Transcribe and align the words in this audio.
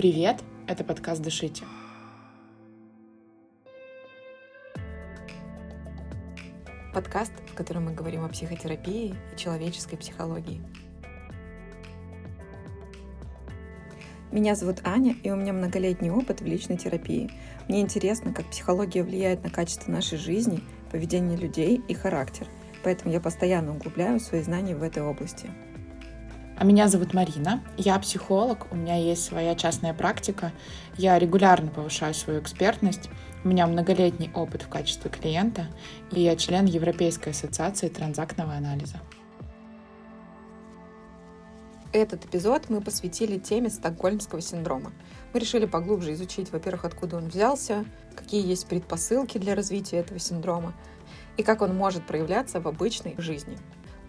Привет, 0.00 0.42
это 0.66 0.82
подкаст 0.82 1.20
«Дышите». 1.20 1.64
Подкаст, 6.94 7.32
в 7.52 7.54
котором 7.54 7.84
мы 7.84 7.92
говорим 7.92 8.24
о 8.24 8.30
психотерапии 8.30 9.14
и 9.14 9.36
человеческой 9.36 9.98
психологии. 9.98 10.62
Меня 14.32 14.54
зовут 14.54 14.76
Аня, 14.84 15.16
и 15.22 15.30
у 15.30 15.36
меня 15.36 15.52
многолетний 15.52 16.08
опыт 16.08 16.40
в 16.40 16.46
личной 16.46 16.78
терапии. 16.78 17.30
Мне 17.68 17.82
интересно, 17.82 18.32
как 18.32 18.46
психология 18.46 19.02
влияет 19.02 19.44
на 19.44 19.50
качество 19.50 19.92
нашей 19.92 20.16
жизни, 20.16 20.62
поведение 20.90 21.36
людей 21.36 21.82
и 21.88 21.92
характер. 21.92 22.46
Поэтому 22.82 23.12
я 23.12 23.20
постоянно 23.20 23.76
углубляю 23.76 24.18
свои 24.18 24.40
знания 24.40 24.74
в 24.74 24.82
этой 24.82 25.02
области. 25.02 25.50
А 26.60 26.64
меня 26.64 26.88
зовут 26.88 27.14
Марина, 27.14 27.62
я 27.78 27.98
психолог, 27.98 28.70
у 28.70 28.76
меня 28.76 28.94
есть 28.94 29.24
своя 29.24 29.54
частная 29.54 29.94
практика, 29.94 30.52
я 30.98 31.18
регулярно 31.18 31.70
повышаю 31.70 32.12
свою 32.12 32.42
экспертность, 32.42 33.08
у 33.44 33.48
меня 33.48 33.66
многолетний 33.66 34.30
опыт 34.34 34.60
в 34.60 34.68
качестве 34.68 35.10
клиента, 35.10 35.68
и 36.12 36.20
я 36.20 36.36
член 36.36 36.66
Европейской 36.66 37.30
ассоциации 37.30 37.88
транзактного 37.88 38.52
анализа. 38.52 39.00
Этот 41.94 42.26
эпизод 42.26 42.68
мы 42.68 42.82
посвятили 42.82 43.38
теме 43.38 43.70
стокгольмского 43.70 44.42
синдрома. 44.42 44.92
Мы 45.32 45.40
решили 45.40 45.64
поглубже 45.64 46.12
изучить, 46.12 46.52
во-первых, 46.52 46.84
откуда 46.84 47.16
он 47.16 47.28
взялся, 47.28 47.86
какие 48.14 48.46
есть 48.46 48.66
предпосылки 48.66 49.38
для 49.38 49.54
развития 49.54 49.96
этого 49.96 50.18
синдрома 50.18 50.74
и 51.38 51.42
как 51.42 51.62
он 51.62 51.74
может 51.74 52.06
проявляться 52.06 52.60
в 52.60 52.68
обычной 52.68 53.14
жизни. 53.16 53.56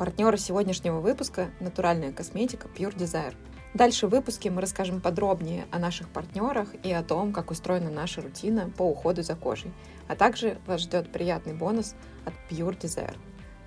Партнеры 0.02 0.40
сегодняшнего 0.40 1.00
выпуска– 1.00 1.52
натуральная 1.60 2.12
косметика 2.12 2.68
Pure 2.68 2.98
Desire. 2.98 3.36
Дальше 3.76 4.08
в 4.08 4.10
выпуске 4.10 4.50
мы 4.50 4.60
расскажем 4.60 5.00
подробнее 5.00 5.68
о 5.70 5.78
наших 5.78 6.10
партнерах 6.10 6.70
и 6.82 6.92
о 6.92 7.04
том, 7.04 7.32
как 7.32 7.52
устроена 7.52 7.92
наша 7.92 8.20
рутина 8.22 8.72
по 8.76 8.82
уходу 8.82 9.22
за 9.22 9.36
кожей. 9.36 9.72
А 10.08 10.16
также 10.16 10.58
вас 10.66 10.82
ждет 10.82 11.12
приятный 11.12 11.54
бонус 11.54 11.94
от 12.26 12.34
Pure 12.50 12.80
Desire. 12.80 13.16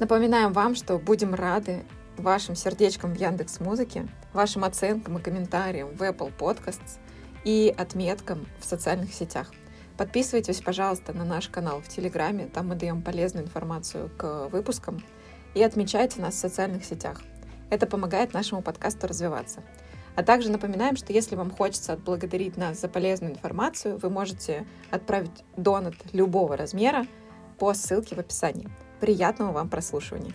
Напоминаем 0.01 0.53
вам, 0.53 0.75
что 0.75 0.99
будем 0.99 1.37
рады 1.37 1.85
вашим 2.17 2.57
сердечкам 2.57 3.15
в 3.15 3.17
Яндекс 3.17 3.61
Музыке, 3.61 4.09
вашим 4.33 4.65
оценкам 4.65 5.19
и 5.19 5.23
комментариям 5.23 5.95
в 5.95 6.03
Apple 6.03 6.33
Podcasts 6.37 6.99
и 7.45 7.73
отметкам 7.79 8.45
в 8.59 8.65
социальных 8.65 9.15
сетях. 9.15 9.53
Подписывайтесь, 9.97 10.61
пожалуйста, 10.61 11.13
на 11.13 11.25
наш 11.25 11.49
канал 11.49 11.81
в 11.81 11.87
Телеграме, 11.87 12.47
там 12.47 12.71
мы 12.71 12.75
даем 12.75 13.03
полезную 13.03 13.45
информацию 13.45 14.11
к 14.17 14.49
выпускам– 14.49 15.01
и 15.55 15.63
отмечайте 15.63 16.21
нас 16.21 16.35
в 16.35 16.39
социальных 16.39 16.85
сетях. 16.85 17.23
Это 17.71 17.87
помогает 17.87 18.35
нашему 18.35 18.63
подкасту 18.63 19.07
развиваться. 19.07 19.63
А 20.17 20.23
также 20.23 20.51
напоминаем, 20.51 20.97
что 20.97 21.13
если 21.13 21.35
вам 21.35 21.51
хочется 21.51 21.95
отблагодарить 21.95 22.57
нас 22.57 22.81
за 22.81 22.89
полезную 22.89 23.33
информацию, 23.33 23.99
вы 23.99 24.11
можете 24.11 24.67
отправить 24.91 25.45
донат 25.57 25.95
любого 26.13 26.57
размера 26.57 27.07
по 27.59 27.75
ссылке 27.75 28.15
в 28.15 28.19
описании. 28.19 28.69
Приятного 29.01 29.53
вам 29.53 29.69
прослушивания! 29.69 30.35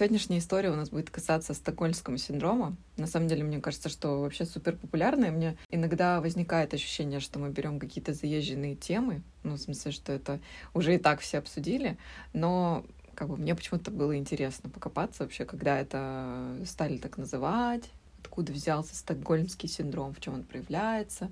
Сегодняшняя 0.00 0.38
история 0.38 0.70
у 0.70 0.76
нас 0.76 0.88
будет 0.88 1.10
касаться 1.10 1.52
стокгольмского 1.52 2.16
синдрома. 2.16 2.74
На 2.96 3.06
самом 3.06 3.28
деле, 3.28 3.44
мне 3.44 3.60
кажется, 3.60 3.90
что 3.90 4.22
вообще 4.22 4.46
супер 4.46 4.74
популярная. 4.74 5.30
Мне 5.30 5.58
иногда 5.68 6.22
возникает 6.22 6.72
ощущение, 6.72 7.20
что 7.20 7.38
мы 7.38 7.50
берем 7.50 7.78
какие-то 7.78 8.14
заезженные 8.14 8.76
темы, 8.76 9.20
ну, 9.42 9.56
в 9.56 9.58
смысле, 9.58 9.92
что 9.92 10.14
это 10.14 10.40
уже 10.72 10.94
и 10.94 10.98
так 10.98 11.20
все 11.20 11.36
обсудили, 11.36 11.98
но 12.32 12.86
как 13.14 13.28
бы 13.28 13.36
мне 13.36 13.54
почему-то 13.54 13.90
было 13.90 14.16
интересно 14.16 14.70
покопаться 14.70 15.24
вообще, 15.24 15.44
когда 15.44 15.78
это 15.78 16.56
стали 16.64 16.96
так 16.96 17.18
называть, 17.18 17.90
откуда 18.20 18.52
взялся 18.52 18.96
стокгольмский 18.96 19.68
синдром, 19.68 20.14
в 20.14 20.20
чем 20.22 20.32
он 20.32 20.44
проявляется, 20.44 21.30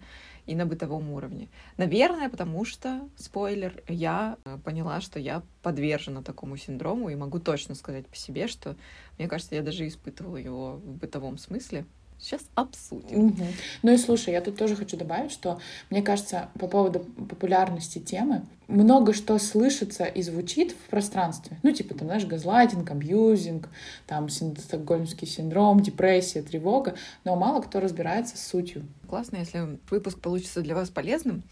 и 0.49 0.55
на 0.55 0.65
бытовом 0.65 1.11
уровне. 1.11 1.49
Наверное, 1.77 2.31
потому 2.31 2.65
что, 2.65 3.09
спойлер, 3.17 3.83
я 3.87 4.39
э, 4.45 4.57
поняла, 4.65 5.01
что 5.03 5.21
я 5.21 5.43
подвержена 5.63 6.23
такому 6.23 6.57
синдрому, 6.57 7.11
и 7.11 7.15
могу 7.15 7.39
точно 7.39 7.75
сказать 7.75 8.07
по 8.07 8.17
себе, 8.17 8.49
что, 8.49 8.75
мне 9.19 9.29
кажется, 9.29 9.55
я 9.55 9.63
даже 9.63 9.87
испытывала 9.87 10.39
его 10.39 10.77
в 10.77 10.97
бытовом 10.97 11.37
смысле. 11.37 11.85
Сейчас 12.21 12.43
обсудим. 12.55 13.27
Угу. 13.27 13.45
Ну 13.83 13.93
и 13.93 13.97
слушай, 13.97 14.33
я 14.33 14.41
тут 14.41 14.57
тоже 14.57 14.75
хочу 14.75 14.97
добавить, 14.97 15.31
что 15.31 15.61
мне 15.89 16.03
кажется, 16.03 16.49
по 16.59 16.67
поводу 16.67 17.01
популярности 17.01 17.99
темы, 17.99 18.45
много 18.67 19.15
что 19.15 19.39
слышится 19.39 20.05
и 20.05 20.21
звучит 20.23 20.73
в 20.73 20.91
пространстве. 20.91 21.59
Ну, 21.63 21.73
типа, 21.73 21.95
там, 21.95 22.09
знаешь, 22.09 22.27
газлайтинг, 22.27 22.91
абьюзинг, 22.91 23.69
там, 24.07 24.29
стокгольмский 24.29 25.27
синдром, 25.27 25.81
депрессия, 25.81 26.43
тревога, 26.43 26.97
но 27.25 27.37
мало 27.37 27.63
кто 27.63 27.81
разбирается 27.81 28.37
с 28.37 28.47
сутью. 28.47 28.87
Классно, 29.09 29.37
если 29.37 29.79
выпуск 29.89 30.21
получится 30.21 30.61
для 30.61 30.75
вас 30.75 30.91
полезным. 30.91 31.45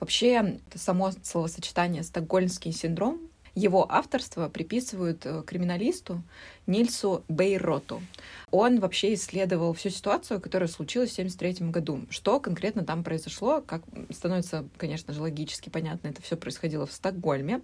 Вообще, 0.00 0.58
само 0.74 1.12
словосочетание 1.22 2.02
«стокгольмский 2.02 2.72
синдром» 2.72 3.20
Его 3.54 3.86
авторство 3.88 4.48
приписывают 4.48 5.24
э, 5.24 5.42
криминалисту 5.46 6.22
Нильсу 6.66 7.22
Бейроту. 7.28 8.02
Он 8.50 8.80
вообще 8.80 9.14
исследовал 9.14 9.74
всю 9.74 9.90
ситуацию, 9.90 10.40
которая 10.40 10.68
случилась 10.68 11.10
в 11.10 11.14
1973 11.14 11.70
году. 11.70 12.00
Что 12.10 12.40
конкретно 12.40 12.84
там 12.84 13.04
произошло, 13.04 13.62
как 13.64 13.82
становится, 14.10 14.64
конечно 14.76 15.12
же, 15.14 15.20
логически 15.20 15.68
понятно, 15.68 16.08
это 16.08 16.20
все 16.20 16.36
происходило 16.36 16.86
в 16.86 16.92
Стокгольме. 16.92 17.60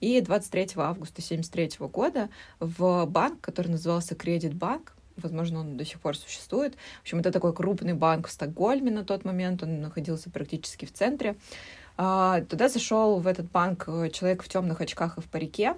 И 0.00 0.20
23 0.20 0.68
августа 0.76 1.20
1973 1.20 1.86
года 1.88 2.30
в 2.58 3.04
банк, 3.06 3.40
который 3.40 3.68
назывался 3.68 4.14
Кредит 4.14 4.54
Банк, 4.54 4.96
возможно, 5.16 5.60
он 5.60 5.76
до 5.76 5.84
сих 5.84 6.00
пор 6.00 6.16
существует. 6.16 6.74
В 6.98 7.02
общем, 7.02 7.18
это 7.18 7.32
такой 7.32 7.54
крупный 7.54 7.94
банк 7.94 8.28
в 8.28 8.30
Стокгольме 8.30 8.90
на 8.90 9.04
тот 9.04 9.24
момент, 9.24 9.62
он 9.62 9.80
находился 9.80 10.30
практически 10.30 10.84
в 10.84 10.92
центре. 10.92 11.36
А, 11.98 12.42
туда 12.42 12.68
зашел 12.68 13.20
в 13.20 13.26
этот 13.26 13.50
банк 13.50 13.84
э, 13.86 14.10
человек 14.10 14.42
в 14.42 14.48
темных 14.48 14.80
очках 14.80 15.16
и 15.16 15.20
в 15.22 15.24
парике. 15.24 15.74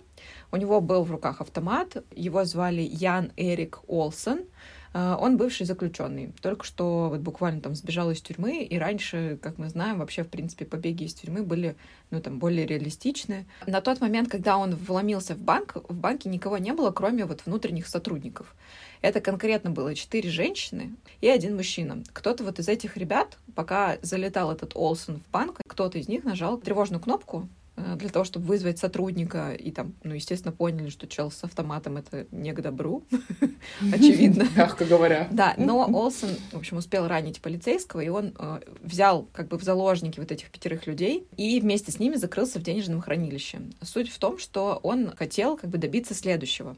У 0.51 0.57
него 0.57 0.81
был 0.81 1.05
в 1.05 1.11
руках 1.11 1.41
автомат. 1.41 1.97
Его 2.15 2.45
звали 2.45 2.83
Ян 2.83 3.31
Эрик 3.37 3.79
Олсен. 3.87 4.45
А, 4.93 5.17
он 5.21 5.37
бывший 5.37 5.67
заключенный, 5.67 6.33
только 6.41 6.65
что 6.65 7.09
вот 7.11 7.21
буквально 7.21 7.61
там 7.61 7.75
сбежал 7.75 8.11
из 8.11 8.21
тюрьмы, 8.21 8.63
и 8.63 8.79
раньше, 8.79 9.39
как 9.43 9.59
мы 9.59 9.69
знаем, 9.69 9.99
вообще, 9.99 10.25
в 10.25 10.29
принципе, 10.29 10.65
побеги 10.65 11.05
из 11.05 11.15
тюрьмы 11.15 11.43
были, 11.43 11.77
ну, 12.11 12.21
там, 12.21 12.39
более 12.39 12.67
реалистичны. 12.67 13.47
На 13.67 13.81
тот 13.81 14.01
момент, 14.01 14.31
когда 14.31 14.57
он 14.57 14.75
вломился 14.75 15.35
в 15.35 15.39
банк, 15.39 15.77
в 15.89 15.97
банке 15.97 16.29
никого 16.29 16.59
не 16.59 16.73
было, 16.73 16.91
кроме 16.91 17.25
вот 17.25 17.43
внутренних 17.45 17.87
сотрудников. 17.87 18.55
Это 19.01 19.21
конкретно 19.21 19.71
было 19.71 19.95
четыре 19.95 20.31
женщины 20.31 20.97
и 21.21 21.29
один 21.29 21.57
мужчина. 21.57 22.03
Кто-то 22.13 22.43
вот 22.45 22.59
из 22.59 22.69
этих 22.69 22.97
ребят, 22.97 23.39
пока 23.55 23.99
залетал 24.03 24.51
этот 24.51 24.75
Олсен 24.75 25.21
в 25.21 25.31
банк, 25.31 25.61
кто-то 25.67 25.99
из 25.99 26.09
них 26.09 26.25
нажал 26.25 26.59
тревожную 26.59 27.01
кнопку, 27.01 27.49
для 27.97 28.09
того, 28.09 28.25
чтобы 28.25 28.47
вызвать 28.47 28.79
сотрудника, 28.79 29.53
и 29.53 29.71
там, 29.71 29.95
ну, 30.03 30.15
естественно, 30.15 30.53
поняли, 30.53 30.89
что 30.89 31.07
чел 31.07 31.31
с 31.31 31.45
автоматом— 31.45 31.97
это 31.99 32.27
не 32.31 32.53
к 32.53 32.61
добру, 32.61 33.05
очевидно. 33.93 34.47
Мягко 34.57 34.85
говоря. 34.85 35.29
Да, 35.31 35.55
но 35.57 35.89
Олсен, 35.93 36.37
в 36.53 36.57
общем, 36.57 36.79
успел 36.79 37.07
ранить 37.07 37.41
полицейского, 37.41 38.01
и 38.01 38.09
он 38.09 38.35
э, 38.39 38.61
взял 38.83 39.29
как 39.33 39.49
бы 39.49 39.59
в 39.59 39.63
заложники 39.63 40.21
вот 40.21 40.33
этих 40.33 40.51
пятерых 40.51 40.87
людей 40.87 41.27
и 41.37 41.61
вместе 41.61 41.93
с 41.93 41.99
ними 41.99 42.17
закрылся 42.17 42.59
в 42.59 42.63
денежном 42.63 43.01
хранилище. 43.01 43.61
Суть 43.83 44.11
в 44.11 44.19
том, 44.19 44.39
что 44.39 44.81
он 44.83 45.15
хотел 45.17 45.57
как 45.57 45.71
бы 45.71 45.79
добиться 45.79 46.15
следующего. 46.15 46.77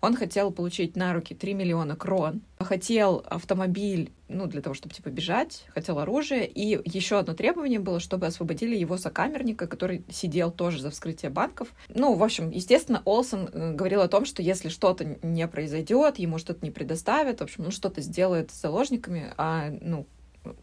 Он 0.00 0.16
хотел 0.16 0.50
получить 0.50 0.96
на 0.96 1.12
руки 1.14 1.34
3 1.34 1.54
миллиона 1.54 1.96
крон, 1.96 2.42
хотел 2.58 3.24
автомобиль 3.28 4.10
ну, 4.32 4.46
для 4.46 4.62
того, 4.62 4.74
чтобы, 4.74 4.94
типа, 4.94 5.08
бежать, 5.08 5.64
хотел 5.68 5.98
оружие. 5.98 6.46
И 6.46 6.80
еще 6.88 7.18
одно 7.18 7.34
требование 7.34 7.78
было, 7.78 8.00
чтобы 8.00 8.26
освободили 8.26 8.76
его 8.76 8.96
сокамерника, 8.96 9.66
который 9.66 10.04
сидел 10.10 10.50
тоже 10.50 10.80
за 10.80 10.90
вскрытие 10.90 11.30
банков. 11.30 11.68
Ну, 11.88 12.14
в 12.14 12.24
общем, 12.24 12.50
естественно, 12.50 13.02
Олсен 13.04 13.48
э, 13.52 13.72
говорил 13.72 14.00
о 14.00 14.08
том, 14.08 14.24
что 14.24 14.42
если 14.42 14.68
что-то 14.68 15.04
не 15.22 15.46
произойдет, 15.46 16.18
ему 16.18 16.38
что-то 16.38 16.64
не 16.64 16.70
предоставят, 16.70 17.40
в 17.40 17.42
общем, 17.42 17.64
ну, 17.64 17.70
что-то 17.70 18.00
сделает 18.00 18.50
с 18.50 18.60
заложниками, 18.60 19.32
а, 19.36 19.70
ну, 19.80 20.06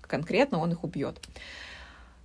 конкретно 0.01 0.60
он 0.60 0.71
их 0.71 0.83
убьет. 0.83 1.19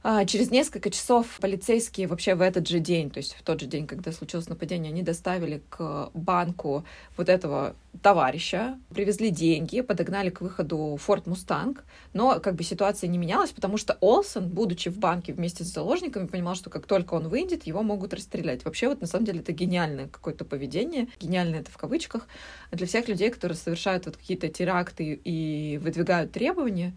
А, 0.06 0.26
через 0.26 0.50
несколько 0.50 0.90
часов 0.90 1.38
полицейские 1.40 2.08
вообще 2.08 2.34
в 2.34 2.42
этот 2.42 2.68
же 2.68 2.78
день, 2.78 3.08
то 3.08 3.16
есть 3.16 3.32
в 3.32 3.42
тот 3.42 3.62
же 3.62 3.66
день, 3.66 3.86
когда 3.86 4.12
случилось 4.12 4.50
нападение, 4.50 4.90
они 4.90 5.02
доставили 5.02 5.62
к 5.70 6.10
банку 6.12 6.84
вот 7.16 7.30
этого 7.30 7.74
товарища, 8.02 8.78
привезли 8.94 9.30
деньги, 9.30 9.80
подогнали 9.80 10.28
к 10.28 10.42
выходу 10.42 10.98
Форд 11.00 11.26
Мустанг, 11.26 11.84
но 12.12 12.38
как 12.40 12.54
бы 12.54 12.64
ситуация 12.64 13.08
не 13.08 13.16
менялась, 13.16 13.52
потому 13.52 13.78
что 13.78 13.96
Олсен, 14.02 14.46
будучи 14.46 14.90
в 14.90 14.98
банке 14.98 15.32
вместе 15.32 15.64
с 15.64 15.68
заложниками, 15.68 16.26
понимал, 16.26 16.54
что 16.54 16.68
как 16.68 16.84
только 16.84 17.14
он 17.14 17.28
выйдет, 17.28 17.66
его 17.66 17.82
могут 17.82 18.12
расстрелять. 18.12 18.66
Вообще 18.66 18.88
вот 18.88 19.00
на 19.00 19.06
самом 19.06 19.24
деле 19.24 19.40
это 19.40 19.52
гениальное 19.52 20.08
какое-то 20.08 20.44
поведение, 20.44 21.08
гениальное 21.18 21.60
это 21.60 21.70
в 21.70 21.78
кавычках, 21.78 22.28
для 22.72 22.86
всех 22.86 23.08
людей, 23.08 23.30
которые 23.30 23.56
совершают 23.56 24.04
вот 24.04 24.18
какие-то 24.18 24.48
теракты 24.48 25.18
и 25.24 25.78
выдвигают 25.82 26.30
требования, 26.30 26.92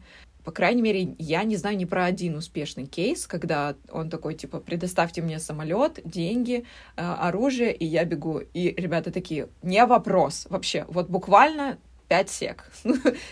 по 0.48 0.54
крайней 0.54 0.82
мере, 0.82 1.14
я 1.20 1.44
не 1.44 1.58
знаю 1.58 1.76
ни 1.76 1.84
про 1.84 2.06
один 2.06 2.38
успешный 2.38 2.86
кейс, 2.86 3.28
когда 3.28 3.76
он 3.92 4.10
такой, 4.10 4.34
типа, 4.34 4.62
предоставьте 4.62 5.22
мне 5.22 5.40
самолет, 5.40 6.00
деньги, 6.06 6.64
э, 6.96 7.02
оружие, 7.02 7.76
и 7.76 7.84
я 7.84 8.06
бегу. 8.06 8.40
И 8.54 8.74
ребята 8.78 9.12
такие, 9.12 9.50
не 9.62 9.86
вопрос 9.86 10.48
вообще. 10.50 10.86
Вот 10.88 11.10
буквально 11.10 11.80
пять 12.08 12.30
сек. 12.30 12.64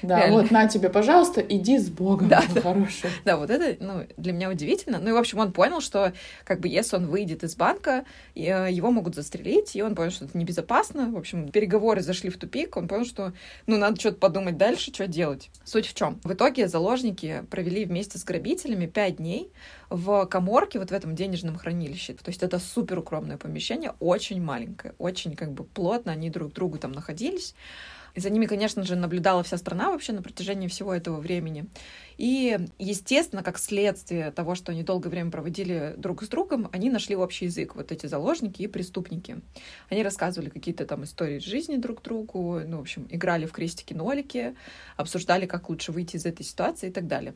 Да, 0.02 0.20
Реально. 0.20 0.42
вот 0.42 0.52
на 0.52 0.68
тебе, 0.68 0.90
пожалуйста, 0.90 1.42
иди 1.42 1.78
с 1.78 1.90
Богом, 1.90 2.28
да, 2.28 2.44
да. 2.54 2.62
хороший. 2.62 3.10
Да, 3.24 3.38
вот 3.38 3.50
это 3.50 3.84
ну, 3.84 4.06
для 4.18 4.34
меня 4.34 4.50
удивительно. 4.50 5.00
Ну 5.00 5.10
и, 5.10 5.12
в 5.14 5.18
общем, 5.18 5.40
он 5.40 5.52
понял, 5.52 5.82
что 5.82 6.14
как 6.44 6.60
бы 6.60 6.68
если 6.68 6.98
он 6.98 7.08
выйдет 7.08 7.44
из 7.44 7.56
банка, 7.56 8.06
э, 8.36 8.40
его 8.72 8.92
могут 8.92 9.16
застрелить, 9.16 9.76
и 9.76 9.82
он 9.82 9.96
понял, 9.96 10.12
что 10.12 10.26
это 10.26 10.38
небезопасно. 10.38 11.10
В 11.12 11.18
общем, 11.18 11.50
переговоры 11.50 12.02
зашли 12.02 12.30
в 12.30 12.38
тупик, 12.38 12.76
он 12.78 12.88
понял, 12.88 13.06
что 13.06 13.34
ну 13.66 13.78
надо 13.78 14.00
что-то 14.00 14.18
подумать 14.18 14.58
дальше, 14.58 14.94
что 14.94 15.08
делать. 15.08 15.50
Суть 15.64 15.88
в 15.88 15.94
чем? 15.94 16.20
В 16.24 16.34
итоге 16.34 16.68
заложники 16.68 17.44
провели 17.50 17.86
вместе 17.86 18.18
с 18.18 18.24
грабителями 18.24 18.86
пять 18.86 19.18
дней 19.18 19.52
в 19.90 20.26
коморке, 20.26 20.80
вот 20.80 20.90
в 20.90 20.94
этом 20.94 21.16
денежном 21.16 21.58
хранилище. 21.58 22.14
То 22.14 22.30
есть 22.30 22.44
это 22.44 22.60
супер 22.60 23.00
укромное 23.00 23.38
помещение, 23.38 23.94
очень 24.00 24.42
маленькое, 24.42 24.94
очень 24.98 25.36
как 25.36 25.52
бы 25.54 25.64
плотно 25.64 26.12
они 26.12 26.30
друг 26.30 26.54
другу 26.54 26.78
там 26.78 26.92
находились. 26.92 27.56
И 28.16 28.22
за 28.22 28.30
ними, 28.30 28.46
конечно 28.46 28.84
же, 28.84 28.96
наблюдала 28.96 29.44
вся 29.44 29.58
страна 29.58 29.92
вообще 29.92 30.14
на 30.14 30.22
протяжении 30.22 30.70
всего 30.70 30.94
этого 30.94 31.20
времени. 31.20 31.66
И, 32.18 32.58
естественно, 32.80 33.44
как 33.44 33.58
следствие 33.58 34.32
того, 34.32 34.56
что 34.56 34.72
они 34.72 34.84
долгое 34.84 35.10
время 35.10 35.32
проводили 35.32 35.96
друг 35.98 36.24
с 36.24 36.28
другом, 36.28 36.70
они 36.72 36.90
нашли 36.90 37.16
общий 37.16 37.46
язык, 37.46 37.76
вот 37.76 37.92
эти 37.92 38.08
заложники 38.08 38.62
и 38.62 38.68
преступники. 38.68 39.38
Они 39.90 40.04
рассказывали 40.04 40.50
какие-то 40.50 40.86
там 40.86 41.04
истории 41.04 41.40
жизни 41.40 41.78
друг 41.78 42.02
другу, 42.02 42.62
ну, 42.66 42.78
в 42.78 42.82
общем, 42.82 43.08
играли 43.10 43.46
в 43.46 43.52
крестики-нолики, 43.52 44.56
обсуждали, 44.98 45.46
как 45.46 45.70
лучше 45.70 45.92
выйти 45.92 46.16
из 46.16 46.26
этой 46.26 46.44
ситуации 46.44 46.90
и 46.90 46.92
так 46.92 47.08
далее. 47.08 47.36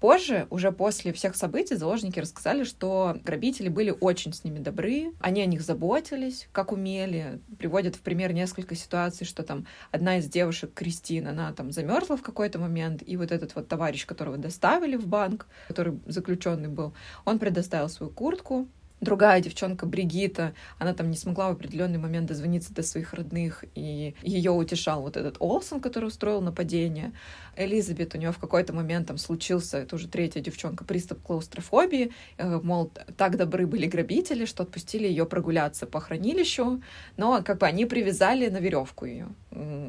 Позже, 0.00 0.46
уже 0.50 0.72
после 0.72 1.12
всех 1.14 1.34
событий, 1.36 1.74
заложники 1.74 2.20
рассказали, 2.20 2.64
что 2.64 3.16
грабители 3.24 3.70
были 3.70 3.94
очень 3.98 4.34
с 4.34 4.44
ними 4.44 4.58
добры, 4.58 5.12
они 5.20 5.40
о 5.40 5.46
них 5.46 5.62
заботились, 5.62 6.48
как 6.52 6.72
умели, 6.72 7.40
приводят 7.58 7.96
в 7.96 8.00
пример 8.00 8.34
несколько 8.34 8.74
ситуаций, 8.74 9.26
что 9.26 9.42
там 9.42 9.66
одна 9.90 10.18
из 10.18 10.28
девушек, 10.28 10.74
Кристина, 10.74 11.30
она 11.30 11.52
там 11.54 11.72
замерзла 11.72 12.18
в 12.18 12.22
какой-то 12.22 12.58
момент, 12.58 13.02
и 13.06 13.16
вот 13.16 13.32
этот 13.32 13.54
вот 13.54 13.68
товарищ, 13.68 14.04
которого 14.16 14.38
доставили 14.38 14.96
в 14.96 15.06
банк, 15.06 15.46
который 15.68 15.98
заключенный 16.06 16.68
был, 16.68 16.94
он 17.26 17.38
предоставил 17.38 17.88
свою 17.88 18.10
куртку, 18.10 18.66
другая 19.00 19.40
девчонка 19.40 19.84
Бригита, 19.86 20.54
она 20.78 20.94
там 20.94 21.10
не 21.10 21.16
смогла 21.16 21.48
в 21.48 21.52
определенный 21.52 21.98
момент 21.98 22.28
дозвониться 22.28 22.72
до 22.72 22.82
своих 22.82 23.12
родных, 23.12 23.64
и 23.74 24.14
ее 24.22 24.50
утешал 24.50 25.02
вот 25.02 25.16
этот 25.16 25.36
Олсон, 25.38 25.80
который 25.80 26.06
устроил 26.06 26.40
нападение. 26.40 27.12
Элизабет, 27.56 28.14
у 28.14 28.18
нее 28.18 28.32
в 28.32 28.38
какой-то 28.38 28.72
момент 28.72 29.08
там 29.08 29.18
случился, 29.18 29.78
это 29.78 29.96
уже 29.96 30.08
третья 30.08 30.40
девчонка, 30.40 30.84
приступ 30.84 31.22
клаустрофобии, 31.22 32.12
э, 32.38 32.60
мол, 32.62 32.92
так 33.16 33.36
добры 33.36 33.66
были 33.66 33.86
грабители, 33.86 34.44
что 34.44 34.62
отпустили 34.62 35.06
ее 35.06 35.26
прогуляться 35.26 35.86
по 35.86 36.00
хранилищу, 36.00 36.82
но 37.16 37.42
как 37.42 37.58
бы 37.58 37.66
они 37.66 37.86
привязали 37.86 38.48
на 38.48 38.58
веревку 38.58 39.06
ее, 39.06 39.28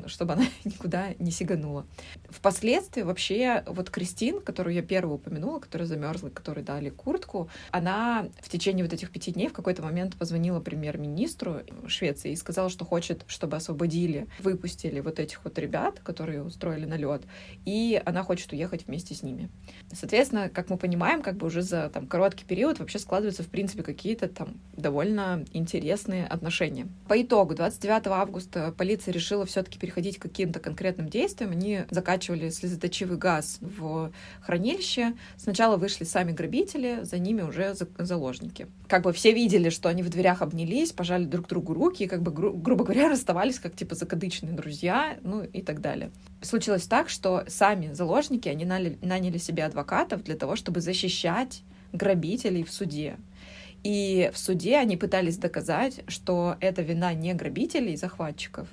чтобы 0.06 0.34
она 0.34 0.46
никуда 0.64 1.14
не 1.20 1.32
сиганула. 1.32 1.86
Впоследствии 2.30 3.02
вообще 3.02 3.64
вот 3.68 3.90
Кристин, 3.90 4.42
которую 4.42 4.74
я 4.74 4.82
первую 4.82 5.16
упомянула, 5.16 5.60
которая 5.60 5.88
замерзла, 5.88 6.30
которой 6.30 6.64
дали 6.64 6.90
куртку, 6.90 7.50
она 7.72 8.28
в 8.42 8.50
течение 8.50 8.84
вот 8.84 8.94
этих 8.94 9.12
пяти 9.12 9.32
дней 9.32 9.50
в 9.50 9.54
какой-то 9.54 9.82
момент 9.82 10.16
позвонила 10.16 10.60
премьер-министру 10.60 11.62
Швеции 11.88 12.32
и 12.32 12.36
сказала, 12.36 12.70
что 12.70 12.86
хочет, 12.86 13.24
чтобы 13.28 13.58
освободили, 13.58 14.28
выпустили 14.40 15.00
вот 15.00 15.20
этих 15.20 15.44
вот 15.44 15.58
ребят, 15.60 16.00
которые 16.00 16.44
устроили 16.44 16.86
налет, 16.86 17.24
и 17.66 18.02
она 18.06 18.24
хочет 18.24 18.52
уехать 18.52 18.88
вместе 18.88 19.14
с 19.14 19.24
ними. 19.24 19.50
Соответственно, 19.92 20.50
как 20.50 20.70
мы 20.70 20.78
понимаем, 20.78 21.22
как 21.22 21.36
бы 21.36 21.48
уже 21.48 21.62
за 21.62 21.90
там, 21.90 22.08
короткий 22.08 22.46
период 22.46 22.80
вообще 22.80 23.00
складываются, 23.00 23.44
в 23.44 23.48
принципе, 23.48 23.84
какие-то 23.84 24.28
там 24.28 24.56
довольно 24.76 25.46
интересные 25.54 26.26
отношения. 26.26 26.88
По 27.08 27.22
итогу, 27.22 27.56
29 27.56 28.08
августа 28.08 28.74
полиция 28.78 29.12
решила 29.12 29.46
все-таки 29.46 29.80
переходить 29.80 30.18
к 30.18 30.24
каким-то 30.24 30.60
конкретным 30.60 31.10
действиям. 31.10 31.52
Они 31.52 31.82
закачивали 31.90 32.50
слезоточивый 32.50 33.18
газ 33.18 33.58
в 33.62 34.12
хранилище. 34.42 35.14
Сначала 35.38 35.78
вышли 35.78 36.04
сами 36.04 36.32
грабители, 36.32 37.00
за 37.04 37.18
ними 37.18 37.42
уже 37.42 37.76
заложники. 37.98 38.68
Как 38.88 39.04
бы 39.04 39.14
все 39.14 39.34
видели, 39.34 39.70
что 39.70 39.90
они 39.90 40.04
в 40.04 40.10
дверях 40.10 40.42
обнялись, 40.42 40.92
пожали 40.92 41.26
друг 41.26 41.48
другу 41.48 41.74
руки, 41.74 42.04
и 42.04 42.08
как 42.08 42.22
бы, 42.22 42.32
гру- 42.32 42.54
грубо 42.54 42.84
говоря, 42.84 43.10
расставались 43.10 43.60
как 43.60 43.76
типа 43.76 43.96
закадычные 43.96 44.54
друзья, 44.54 45.18
ну 45.24 45.44
и 45.44 45.62
так 45.62 45.82
далее. 45.82 46.12
Случилось 46.48 46.88
так, 46.88 47.10
что 47.10 47.44
сами 47.48 47.92
заложники, 47.92 48.48
они 48.48 48.64
наняли, 48.64 48.98
наняли 49.02 49.38
себе 49.38 49.66
адвокатов 49.66 50.24
для 50.24 50.38
того, 50.38 50.56
чтобы 50.56 50.80
защищать 50.80 51.62
грабителей 51.92 52.64
в 52.64 52.72
суде. 52.72 53.18
И 53.84 54.32
в 54.34 54.38
суде 54.38 54.78
они 54.78 54.96
пытались 54.96 55.38
доказать, 55.38 56.06
что 56.08 56.56
это 56.62 56.82
вина 56.84 57.14
не 57.14 57.34
грабителей 57.34 57.96
и 57.96 57.98
захватчиков, 57.98 58.70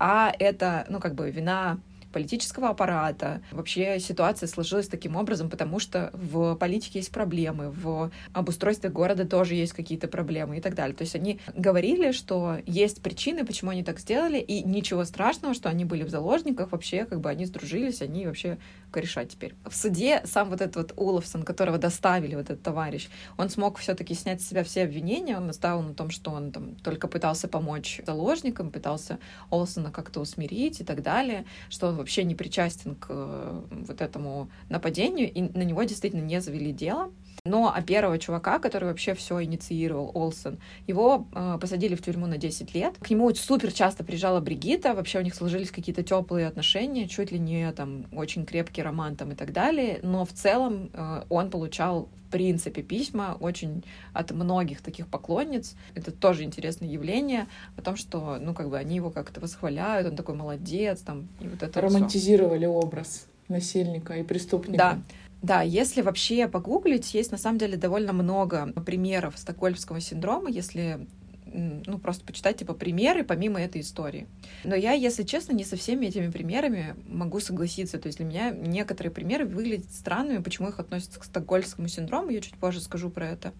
а 0.00 0.34
это, 0.36 0.84
ну, 0.88 0.98
как 0.98 1.14
бы 1.14 1.30
вина 1.30 1.78
политического 2.12 2.68
аппарата. 2.68 3.42
Вообще 3.50 3.98
ситуация 3.98 4.46
сложилась 4.46 4.88
таким 4.88 5.16
образом, 5.16 5.50
потому 5.50 5.78
что 5.78 6.10
в 6.12 6.54
политике 6.56 6.98
есть 7.00 7.10
проблемы, 7.10 7.70
в 7.70 8.10
обустройстве 8.32 8.90
города 8.90 9.26
тоже 9.26 9.54
есть 9.54 9.72
какие-то 9.72 10.08
проблемы 10.08 10.58
и 10.58 10.60
так 10.60 10.74
далее. 10.74 10.94
То 10.94 11.02
есть 11.02 11.16
они 11.16 11.40
говорили, 11.56 12.12
что 12.12 12.58
есть 12.66 13.02
причины, 13.02 13.44
почему 13.44 13.70
они 13.70 13.82
так 13.82 13.98
сделали, 13.98 14.38
и 14.38 14.62
ничего 14.62 15.04
страшного, 15.04 15.54
что 15.54 15.68
они 15.68 15.84
были 15.84 16.04
в 16.04 16.10
заложниках, 16.10 16.72
вообще 16.72 17.04
как 17.04 17.20
бы 17.20 17.30
они 17.30 17.46
сдружились, 17.46 18.02
они 18.02 18.26
вообще 18.26 18.58
кореша 18.92 19.24
теперь. 19.24 19.54
В 19.64 19.74
суде 19.74 20.22
сам 20.24 20.50
вот 20.50 20.60
этот 20.60 20.76
вот 20.76 20.92
Уловсон, 20.96 21.42
которого 21.42 21.78
доставили, 21.78 22.36
вот 22.36 22.50
этот 22.50 22.62
товарищ, 22.62 23.08
он 23.36 23.50
смог 23.50 23.78
все-таки 23.78 24.14
снять 24.14 24.40
с 24.40 24.48
себя 24.48 24.62
все 24.62 24.84
обвинения, 24.84 25.36
он 25.36 25.46
настаивал 25.48 25.82
на 25.82 25.94
том, 25.94 26.10
что 26.10 26.30
он 26.30 26.52
там 26.52 26.76
только 26.76 27.08
пытался 27.08 27.48
помочь 27.48 28.00
заложникам, 28.06 28.70
пытался 28.70 29.18
Олсона 29.50 29.90
как-то 29.90 30.20
усмирить 30.20 30.80
и 30.80 30.84
так 30.84 31.02
далее, 31.02 31.44
что 31.70 31.88
он 31.88 31.96
вообще 31.96 32.22
не 32.24 32.34
причастен 32.34 32.94
к 32.94 33.06
э, 33.08 33.62
вот 33.70 34.00
этому 34.00 34.50
нападению, 34.68 35.32
и 35.32 35.42
на 35.42 35.62
него 35.62 35.82
действительно 35.82 36.22
не 36.22 36.40
завели 36.40 36.72
дело. 36.72 37.10
Но 37.44 37.72
а 37.74 37.82
первого 37.82 38.18
чувака, 38.18 38.60
который 38.60 38.84
вообще 38.84 39.14
все 39.14 39.42
инициировал, 39.42 40.12
Олсен, 40.14 40.60
его 40.86 41.26
э, 41.34 41.58
посадили 41.60 41.96
в 41.96 42.02
тюрьму 42.02 42.26
на 42.26 42.38
10 42.38 42.72
лет. 42.72 42.94
К 43.00 43.10
нему 43.10 43.34
супер 43.34 43.72
часто 43.72 44.04
приезжала 44.04 44.40
Бригита, 44.40 44.94
вообще 44.94 45.18
у 45.18 45.22
них 45.22 45.34
сложились 45.34 45.72
какие-то 45.72 46.04
теплые 46.04 46.46
отношения, 46.46 47.08
чуть 47.08 47.32
ли 47.32 47.40
не 47.40 47.72
там 47.72 48.06
очень 48.12 48.46
крепкий 48.46 48.82
роман 48.82 49.16
там 49.16 49.32
и 49.32 49.34
так 49.34 49.52
далее. 49.52 49.98
Но 50.02 50.24
в 50.24 50.32
целом 50.32 50.90
э, 50.92 51.24
он 51.28 51.50
получал 51.50 52.08
в 52.28 52.30
принципе 52.30 52.82
письма 52.82 53.36
очень 53.40 53.84
от 54.12 54.30
многих 54.30 54.80
таких 54.80 55.08
поклонниц. 55.08 55.74
Это 55.94 56.12
тоже 56.12 56.44
интересное 56.44 56.88
явление 56.88 57.48
о 57.76 57.82
том, 57.82 57.96
что 57.96 58.38
ну 58.40 58.54
как 58.54 58.70
бы 58.70 58.78
они 58.78 58.96
его 58.96 59.10
как-то 59.10 59.40
восхваляют, 59.40 60.06
он 60.06 60.16
такой 60.16 60.36
молодец 60.36 61.00
там 61.00 61.26
и 61.40 61.48
вот 61.48 61.62
это. 61.62 61.80
Романтизировали 61.80 62.66
всё. 62.66 62.72
образ 62.72 63.26
насильника 63.48 64.14
и 64.14 64.22
преступника. 64.22 64.78
Да, 64.78 64.98
да, 65.42 65.62
если 65.62 66.02
вообще 66.02 66.46
погуглить, 66.46 67.14
есть 67.14 67.32
на 67.32 67.38
самом 67.38 67.58
деле 67.58 67.76
довольно 67.76 68.12
много 68.12 68.72
примеров 68.86 69.36
стокгольмского 69.36 70.00
синдрома, 70.00 70.48
если 70.48 71.06
ну, 71.52 71.98
просто 71.98 72.24
почитать, 72.24 72.56
типа, 72.58 72.74
примеры 72.74 73.24
помимо 73.24 73.60
этой 73.60 73.80
истории. 73.82 74.26
Но 74.64 74.74
я, 74.74 74.92
если 74.92 75.22
честно, 75.22 75.52
не 75.52 75.64
со 75.64 75.76
всеми 75.76 76.06
этими 76.06 76.30
примерами 76.30 76.94
могу 77.06 77.40
согласиться. 77.40 77.98
То 77.98 78.06
есть 78.06 78.18
для 78.18 78.26
меня 78.26 78.50
некоторые 78.50 79.12
примеры 79.12 79.44
выглядят 79.44 79.90
странными, 79.90 80.42
почему 80.42 80.68
их 80.68 80.78
относятся 80.78 81.20
к 81.20 81.24
стокгольмскому 81.24 81.88
синдрому, 81.88 82.30
я 82.30 82.40
чуть 82.40 82.56
позже 82.56 82.80
скажу 82.80 83.10
про 83.10 83.28
это. 83.28 83.52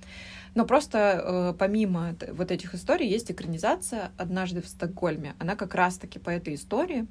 Но 0.55 0.65
просто 0.65 0.99
э, 1.23 1.55
помимо 1.59 2.15
вот 2.33 2.51
этих 2.51 2.75
историй 2.75 3.09
есть 3.09 3.31
экранизация 3.31 4.13
«Однажды 4.17 4.63
в 4.63 4.69
Стокгольме». 4.69 5.35
Она 5.39 5.57
как 5.57 5.75
раз-таки 5.75 6.19
по 6.19 6.31
этой 6.31 6.55
истории. 6.55 7.07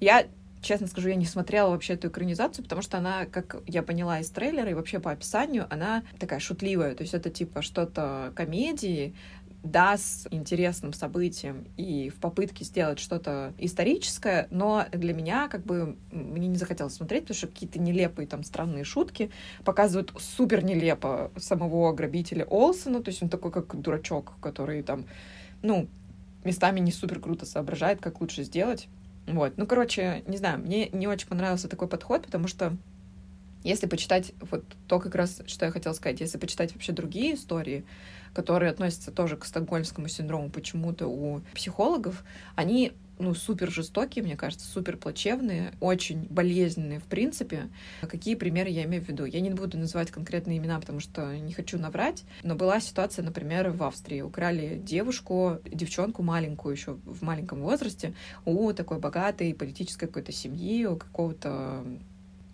Я 0.00 0.26
честно 0.60 0.86
скажу, 0.86 1.08
я 1.08 1.14
не 1.14 1.26
смотрела 1.26 1.70
вообще 1.70 1.94
эту 1.94 2.08
экранизацию, 2.08 2.64
потому 2.64 2.82
что 2.82 2.98
она, 2.98 3.26
как 3.26 3.62
я 3.66 3.82
поняла 3.82 4.20
из 4.20 4.30
трейлера 4.30 4.70
и 4.70 4.74
вообще 4.74 5.00
по 5.00 5.10
описанию, 5.10 5.66
она 5.70 6.02
такая 6.18 6.40
шутливая. 6.40 6.94
То 6.94 7.02
есть 7.02 7.14
это 7.14 7.30
типа 7.30 7.62
что-то 7.62 8.32
комедии, 8.34 9.14
да, 9.62 9.96
с 9.96 10.26
интересным 10.30 10.92
событием 10.92 11.66
и 11.76 12.10
в 12.10 12.20
попытке 12.20 12.64
сделать 12.64 12.98
что-то 12.98 13.52
историческое, 13.58 14.46
но 14.50 14.86
для 14.92 15.12
меня 15.12 15.48
как 15.48 15.64
бы 15.64 15.96
мне 16.12 16.46
не 16.46 16.56
захотелось 16.56 16.94
смотреть, 16.94 17.24
потому 17.24 17.36
что 17.36 17.48
какие-то 17.48 17.80
нелепые 17.80 18.28
там 18.28 18.44
странные 18.44 18.84
шутки 18.84 19.30
показывают 19.64 20.12
супер 20.18 20.64
нелепо 20.64 21.32
самого 21.36 21.92
грабителя 21.92 22.44
Олсона, 22.44 23.02
то 23.02 23.08
есть 23.08 23.22
он 23.22 23.28
такой 23.28 23.50
как 23.50 23.74
дурачок, 23.80 24.34
который 24.40 24.82
там, 24.82 25.06
ну, 25.62 25.88
местами 26.44 26.78
не 26.80 26.92
супер 26.92 27.20
круто 27.20 27.44
соображает, 27.44 28.00
как 28.00 28.20
лучше 28.20 28.44
сделать. 28.44 28.88
Вот. 29.28 29.54
Ну, 29.58 29.66
короче, 29.66 30.22
не 30.26 30.36
знаю, 30.38 30.58
мне 30.58 30.88
не 30.88 31.06
очень 31.06 31.28
понравился 31.28 31.68
такой 31.68 31.88
подход, 31.88 32.24
потому 32.26 32.48
что 32.48 32.76
Если 33.64 33.86
почитать 33.86 34.32
вот 34.40 34.64
то 34.86 35.00
как 35.00 35.14
раз, 35.14 35.42
что 35.46 35.66
я 35.66 35.72
хотела 35.72 35.92
сказать, 35.92 36.20
если 36.20 36.38
почитать 36.38 36.72
вообще 36.74 36.92
другие 36.92 37.34
истории, 37.34 37.84
которые 38.34 38.70
относятся 38.70 39.10
тоже 39.10 39.36
к 39.36 39.44
стокгольмскому 39.44 40.08
синдрому 40.08 40.50
почему-то 40.50 41.08
у 41.08 41.42
психологов, 41.54 42.24
они 42.56 42.92
ну, 43.18 43.34
супер 43.34 43.70
жестокие, 43.70 44.24
мне 44.24 44.36
кажется, 44.36 44.66
супер 44.66 44.96
плачевные, 44.96 45.72
очень 45.80 46.26
болезненные, 46.28 47.00
в 47.00 47.04
принципе. 47.04 47.68
Какие 48.02 48.34
примеры 48.34 48.70
я 48.70 48.84
имею 48.84 49.04
в 49.04 49.08
виду? 49.08 49.24
Я 49.24 49.40
не 49.40 49.50
буду 49.50 49.78
называть 49.78 50.10
конкретные 50.10 50.58
имена, 50.58 50.80
потому 50.80 51.00
что 51.00 51.36
не 51.36 51.52
хочу 51.52 51.78
наврать, 51.78 52.24
но 52.42 52.54
была 52.54 52.80
ситуация, 52.80 53.24
например, 53.24 53.70
в 53.70 53.82
Австрии. 53.82 54.20
Украли 54.20 54.80
девушку, 54.82 55.58
девчонку 55.64 56.22
маленькую 56.22 56.74
еще 56.74 56.94
в 57.04 57.22
маленьком 57.22 57.60
возрасте 57.60 58.14
у 58.44 58.72
такой 58.72 58.98
богатой 58.98 59.54
политической 59.54 60.06
какой-то 60.06 60.32
семьи, 60.32 60.86
у 60.86 60.96
какого-то 60.96 61.84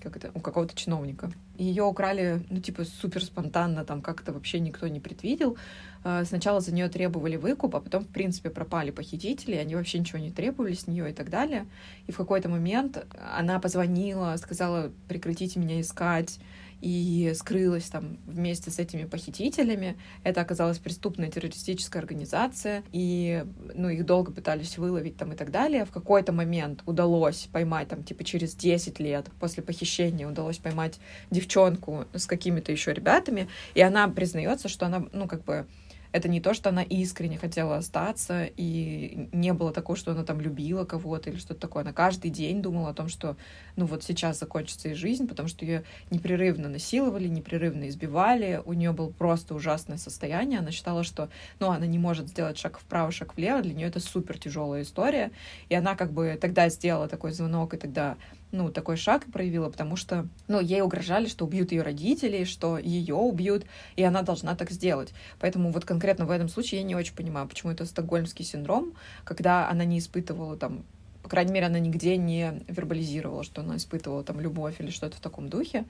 как 0.05 0.17
это, 0.17 0.31
у 0.35 0.41
какого-то 0.41 0.77
чиновника. 0.77 1.33
Ее 1.57 1.83
украли, 1.83 2.45
ну, 2.51 2.61
типа, 2.61 2.85
супер 2.85 3.25
спонтанно, 3.25 3.85
там 3.85 4.03
как-то 4.03 4.33
вообще 4.33 4.61
никто 4.61 4.87
не 4.87 5.01
предвидел. 5.01 5.57
А, 6.05 6.25
сначала 6.25 6.61
за 6.61 6.73
нее 6.73 6.89
требовали 6.89 7.37
выкуп, 7.37 7.75
а 7.75 7.81
потом, 7.81 8.05
в 8.05 8.09
принципе, 8.09 8.51
пропали 8.51 8.91
похитители, 8.91 9.57
они 9.57 9.75
вообще 9.75 9.99
ничего 9.99 10.19
не 10.19 10.31
требовали 10.31 10.75
с 10.75 10.87
нее 10.87 11.11
и 11.11 11.15
так 11.15 11.31
далее. 11.31 11.67
И 12.07 12.13
в 12.13 12.17
какой-то 12.19 12.49
момент 12.49 13.05
она 13.37 13.59
позвонила, 13.59 14.37
сказала, 14.37 14.93
прекратите 15.09 15.59
меня 15.59 15.81
искать, 15.81 16.39
и 16.81 17.33
скрылась 17.35 17.85
там 17.85 18.19
вместе 18.27 18.71
с 18.71 18.79
этими 18.79 19.05
похитителями. 19.05 19.97
Это 20.23 20.41
оказалась 20.41 20.79
преступная 20.79 21.31
террористическая 21.31 22.03
организация, 22.03 22.83
и 22.93 23.45
ну, 23.75 23.89
их 23.89 24.05
долго 24.07 24.33
пытались 24.33 24.79
выловить 24.79 25.17
там 25.17 25.33
и 25.33 25.37
так 25.37 25.51
далее. 25.51 25.85
В 25.85 25.91
какой-то 25.91 26.33
момент 26.33 26.83
удалось 26.87 27.49
поймать, 27.53 27.89
там, 27.89 28.03
типа 28.03 28.25
через 28.25 28.55
10 28.55 29.01
лет 29.01 29.27
после 29.41 29.63
похищения 29.63 30.29
удалось 30.29 30.59
поймать 30.59 30.99
девчонку 31.31 32.07
с 32.13 32.27
какими-то 32.27 32.73
еще 32.73 32.93
ребятами, 32.93 33.49
и 33.75 33.81
она 33.81 34.09
признается, 34.09 34.69
что 34.69 34.87
она, 34.87 35.07
ну, 35.13 35.27
как 35.27 35.45
бы 35.45 35.67
это 36.15 36.29
не 36.29 36.41
то, 36.41 36.55
что 36.55 36.69
она 36.69 36.85
искренне 36.85 37.39
хотела 37.39 37.77
остаться, 37.77 38.45
и 38.45 39.29
не 39.33 39.53
было 39.53 39.73
такого, 39.73 39.99
что 39.99 40.13
она 40.13 40.23
там 40.23 40.41
любила 40.41 40.85
кого-то 40.85 41.29
или 41.29 41.39
что-то 41.39 41.59
такое. 41.63 41.83
Она 41.83 41.93
каждый 41.93 42.31
день 42.31 42.63
думала 42.63 42.91
о 42.91 42.95
том, 42.95 43.09
что 43.09 43.37
ну 43.75 43.85
вот 43.87 44.05
сейчас 44.05 44.39
закончится 44.39 44.91
ее 44.91 44.95
жизнь, 44.95 45.27
потому 45.27 45.49
что 45.49 45.65
ее 45.65 45.83
непрерывно 46.11 46.69
насиловали, 46.69 47.27
непрерывно 47.27 47.89
избивали, 47.89 48.63
у 48.65 48.75
нее 48.75 48.93
было 48.93 49.11
просто 49.11 49.57
ужасное 49.57 49.97
состояние. 49.97 50.61
Она 50.61 50.71
считала, 50.71 51.03
что 51.03 51.31
ну, 51.59 51.73
она 51.73 51.87
не 51.87 51.99
может 51.99 52.29
сделать 52.29 52.59
шаг 52.59 52.79
вправо, 52.79 53.11
шаг 53.11 53.37
влево, 53.37 53.61
для 53.61 53.75
нее 53.75 53.89
это 53.89 53.99
супер 53.99 54.39
тяжелая 54.39 54.83
история. 54.83 55.33
И 55.69 55.75
она 55.75 55.97
как 55.97 56.13
бы 56.13 56.39
тогда 56.41 56.69
сделала 56.69 57.09
такой 57.09 57.33
звонок, 57.33 57.75
и 57.75 57.77
тогда 57.77 58.17
ну, 58.55 58.71
такой 58.71 58.97
шаг 58.97 59.25
проявила, 59.33 59.69
потому 59.69 59.97
что, 59.97 60.29
ну, 60.49 60.61
ей 60.61 60.81
угрожали, 60.81 61.27
что 61.27 61.45
убьют 61.45 61.73
ее 61.73 61.83
родители, 61.83 62.45
что 62.45 62.79
ее 62.79 63.17
убьют, 63.17 63.65
и 63.97 64.03
она 64.03 64.23
должна 64.23 64.55
так 64.55 64.71
сделать. 64.71 65.13
Поэтому 65.41 65.71
вот 65.71 65.85
конкретно 65.85 66.25
в 66.25 66.31
этом 66.31 66.49
случае 66.49 66.81
я 66.81 66.87
не 66.87 66.95
очень 66.95 67.15
понимаю, 67.15 67.49
почему 67.49 67.73
это 67.73 67.85
стокгольмский 67.85 68.45
синдром, 68.45 68.95
когда 69.25 69.69
она 69.69 69.85
не 69.85 69.99
испытывала 69.99 70.57
там 70.57 70.85
по 71.25 71.31
крайней 71.31 71.53
мере, 71.53 71.65
она 71.67 71.79
нигде 71.79 72.19
не 72.19 72.63
вербализировала, 72.69 73.45
что 73.45 73.63
она 73.63 73.79
испытывала 73.79 74.23
там 74.23 74.41
любовь 74.41 74.75
или 74.79 74.91
что-то 74.91 75.17
в 75.17 75.21
таком 75.21 75.49
духе. 75.49 75.87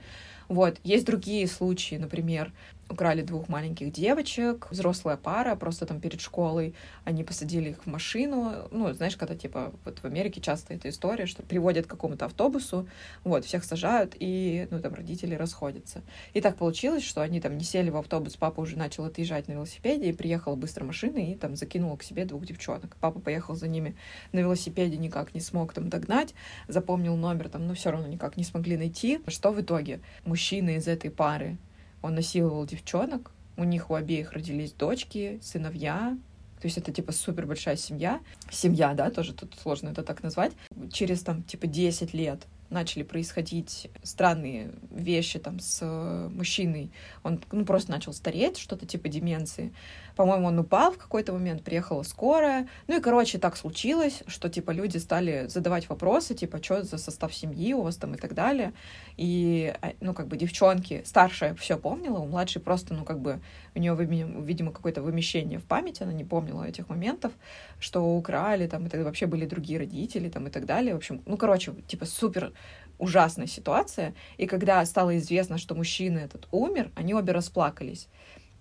Вот. 0.48 0.78
Есть 0.84 1.06
другие 1.06 1.46
случаи, 1.46 1.96
например, 1.96 2.52
украли 2.88 3.22
двух 3.22 3.48
маленьких 3.48 3.92
девочек, 3.92 4.68
взрослая 4.70 5.16
пара, 5.16 5.54
просто 5.56 5.86
там 5.86 6.00
перед 6.00 6.20
школой 6.20 6.74
они 7.04 7.24
посадили 7.24 7.70
их 7.70 7.82
в 7.84 7.86
машину. 7.86 8.68
Ну, 8.70 8.92
знаешь, 8.92 9.16
когда, 9.16 9.34
типа, 9.34 9.72
вот 9.84 9.98
в 9.98 10.04
Америке 10.04 10.40
часто 10.40 10.74
эта 10.74 10.88
история, 10.88 11.26
что 11.26 11.42
приводят 11.42 11.86
к 11.86 11.90
какому-то 11.90 12.26
автобусу, 12.26 12.86
вот, 13.24 13.44
всех 13.44 13.64
сажают, 13.64 14.14
и, 14.18 14.68
ну, 14.70 14.80
там, 14.80 14.94
родители 14.94 15.34
расходятся. 15.34 16.02
И 16.32 16.40
так 16.40 16.56
получилось, 16.56 17.04
что 17.04 17.22
они 17.22 17.40
там 17.40 17.56
не 17.56 17.64
сели 17.64 17.90
в 17.90 17.96
автобус, 17.96 18.36
папа 18.36 18.60
уже 18.60 18.76
начал 18.76 19.04
отъезжать 19.04 19.48
на 19.48 19.52
велосипеде, 19.52 20.10
и 20.10 20.12
приехала 20.12 20.54
быстро 20.54 20.84
машина, 20.84 21.18
и 21.18 21.34
там 21.34 21.56
закинула 21.56 21.96
к 21.96 22.02
себе 22.02 22.24
двух 22.24 22.46
девчонок. 22.46 22.96
Папа 23.00 23.20
поехал 23.20 23.54
за 23.54 23.68
ними 23.68 23.96
на 24.32 24.40
велосипеде, 24.40 24.96
никак 24.96 25.34
не 25.34 25.40
смог 25.40 25.72
там 25.72 25.88
догнать, 25.88 26.34
запомнил 26.68 27.16
номер, 27.16 27.48
там, 27.48 27.66
но 27.66 27.74
все 27.74 27.90
равно 27.90 28.06
никак 28.06 28.36
не 28.36 28.44
смогли 28.44 28.76
найти. 28.76 29.20
Что 29.28 29.52
в 29.52 29.60
итоге? 29.60 30.00
Мужчина 30.34 30.70
из 30.70 30.88
этой 30.88 31.12
пары 31.12 31.58
он 32.02 32.16
насиловал 32.16 32.66
девчонок, 32.66 33.30
у 33.56 33.62
них 33.62 33.88
у 33.88 33.94
обеих 33.94 34.32
родились 34.32 34.72
дочки, 34.72 35.38
сыновья, 35.40 36.18
то 36.60 36.66
есть 36.66 36.76
это 36.76 36.90
типа 36.90 37.12
супер 37.12 37.46
большая 37.46 37.76
семья. 37.76 38.18
Семья, 38.50 38.94
да, 38.94 39.10
тоже 39.10 39.32
тут 39.32 39.54
сложно 39.62 39.90
это 39.90 40.02
так 40.02 40.24
назвать. 40.24 40.50
Через 40.92 41.22
там 41.22 41.44
типа 41.44 41.68
10 41.68 42.14
лет 42.14 42.48
начали 42.68 43.04
происходить 43.04 43.88
странные 44.02 44.72
вещи 44.90 45.38
там 45.38 45.60
с 45.60 45.78
э, 45.82 46.28
мужчиной. 46.32 46.90
Он 47.22 47.40
ну, 47.52 47.64
просто 47.64 47.92
начал 47.92 48.12
стареть, 48.12 48.58
что-то 48.58 48.86
типа 48.86 49.08
деменции. 49.08 49.72
По-моему, 50.16 50.47
он 50.47 50.59
упал 50.59 50.92
в 50.92 50.99
какой-то 50.99 51.33
момент, 51.33 51.62
приехала 51.62 52.02
скорая. 52.02 52.68
Ну 52.87 52.99
и, 52.99 53.00
короче, 53.00 53.38
так 53.38 53.56
случилось, 53.56 54.23
что 54.26 54.49
типа 54.49 54.71
люди 54.71 54.99
стали 54.99 55.47
задавать 55.49 55.88
вопросы, 55.88 56.35
типа, 56.35 56.62
что 56.62 56.83
за 56.83 56.99
состав 56.99 57.35
семьи 57.35 57.73
у 57.75 57.83
вас 57.83 57.97
там 57.97 58.14
и 58.14 58.16
так 58.16 58.35
далее. 58.35 58.73
И, 59.16 59.75
а, 59.83 59.92
ну, 60.00 60.14
как 60.14 60.28
бы 60.28 60.37
девчонки, 60.37 61.02
старшая 61.04 61.54
все 61.54 61.76
помнила, 61.76 62.18
у 62.18 62.26
младшей 62.26 62.62
просто, 62.62 62.94
ну, 62.94 63.04
как 63.04 63.21
бы, 63.21 63.40
у 63.75 63.78
нее, 63.78 63.97
видимо, 63.97 64.73
какое-то 64.73 65.02
вымещение 65.02 65.59
в 65.59 65.64
памяти, 65.64 66.02
она 66.02 66.12
не 66.12 66.25
помнила 66.25 66.64
этих 66.64 66.88
моментов, 66.88 67.33
что 67.78 68.16
украли, 68.16 68.66
там, 68.66 68.87
это 68.87 69.02
вообще 69.02 69.26
были 69.26 69.47
другие 69.47 69.78
родители, 69.78 70.28
там, 70.28 70.47
и 70.47 70.50
так 70.50 70.66
далее. 70.66 70.94
В 70.94 70.99
общем, 70.99 71.23
ну, 71.26 71.37
короче, 71.37 71.75
типа, 71.87 72.06
супер 72.06 72.52
ужасная 72.99 73.47
ситуация. 73.47 74.14
И 74.37 74.47
когда 74.47 74.85
стало 74.85 75.16
известно, 75.18 75.59
что 75.59 75.75
мужчина 75.75 76.18
этот 76.18 76.47
умер, 76.50 76.90
они 76.94 77.14
обе 77.14 77.33
расплакались. 77.33 78.09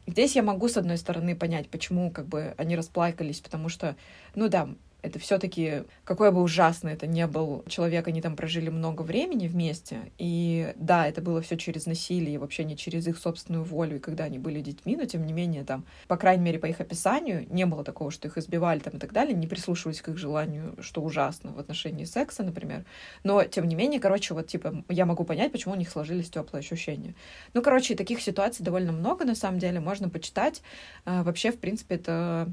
Здесь 0.05 0.35
я 0.35 0.43
могу, 0.43 0.67
с 0.67 0.77
одной 0.77 0.97
стороны, 0.97 1.35
понять, 1.35 1.69
почему 1.69 2.11
как 2.11 2.27
бы 2.27 2.53
они 2.57 2.75
расплакались, 2.75 3.39
потому 3.39 3.69
что, 3.69 3.95
ну 4.35 4.49
да, 4.49 4.69
это 5.03 5.19
все-таки, 5.19 5.83
какой 6.05 6.31
бы 6.31 6.41
ужасный 6.41 6.93
это 6.93 7.07
не 7.07 7.27
был 7.27 7.63
человек, 7.67 8.07
они 8.07 8.21
там 8.21 8.37
прожили 8.37 8.69
много 8.69 9.01
времени 9.01 9.47
вместе. 9.47 10.11
И 10.17 10.73
да, 10.77 11.07
это 11.07 11.21
было 11.21 11.41
все 11.41 11.57
через 11.57 11.85
насилие, 11.85 12.39
вообще 12.39 12.63
не 12.63 12.77
через 12.77 13.05
их 13.05 13.17
собственную 13.17 13.65
волю, 13.65 13.97
и 13.97 13.99
когда 13.99 14.23
они 14.23 14.39
были 14.39 14.61
детьми, 14.61 14.95
но 14.95 15.05
тем 15.05 15.25
не 15.25 15.33
менее, 15.33 15.65
там, 15.65 15.85
по 16.07 16.15
крайней 16.15 16.43
мере, 16.43 16.57
по 16.57 16.67
их 16.67 16.79
описанию, 16.79 17.45
не 17.49 17.65
было 17.65 17.83
такого, 17.83 18.11
что 18.11 18.29
их 18.29 18.37
избивали 18.37 18.79
там 18.79 18.93
и 18.93 18.97
так 18.97 19.11
далее, 19.11 19.35
не 19.35 19.45
прислушивались 19.45 20.01
к 20.01 20.07
их 20.07 20.17
желанию, 20.17 20.75
что 20.79 21.01
ужасно 21.01 21.51
в 21.51 21.59
отношении 21.59 22.05
секса, 22.05 22.43
например. 22.43 22.85
Но, 23.25 23.43
тем 23.43 23.67
не 23.67 23.75
менее, 23.75 23.99
короче, 23.99 24.33
вот, 24.33 24.47
типа, 24.47 24.85
я 24.87 25.05
могу 25.05 25.25
понять, 25.25 25.51
почему 25.51 25.73
у 25.73 25.77
них 25.77 25.89
сложились 25.89 26.29
теплые 26.29 26.61
ощущения. 26.61 27.13
Ну, 27.53 27.61
короче, 27.61 27.95
таких 27.95 28.21
ситуаций 28.21 28.63
довольно 28.63 28.93
много, 28.93 29.25
на 29.25 29.35
самом 29.35 29.59
деле, 29.59 29.81
можно 29.81 30.07
почитать. 30.07 30.61
А, 31.03 31.23
вообще, 31.23 31.51
в 31.51 31.59
принципе, 31.59 31.95
это 31.95 32.47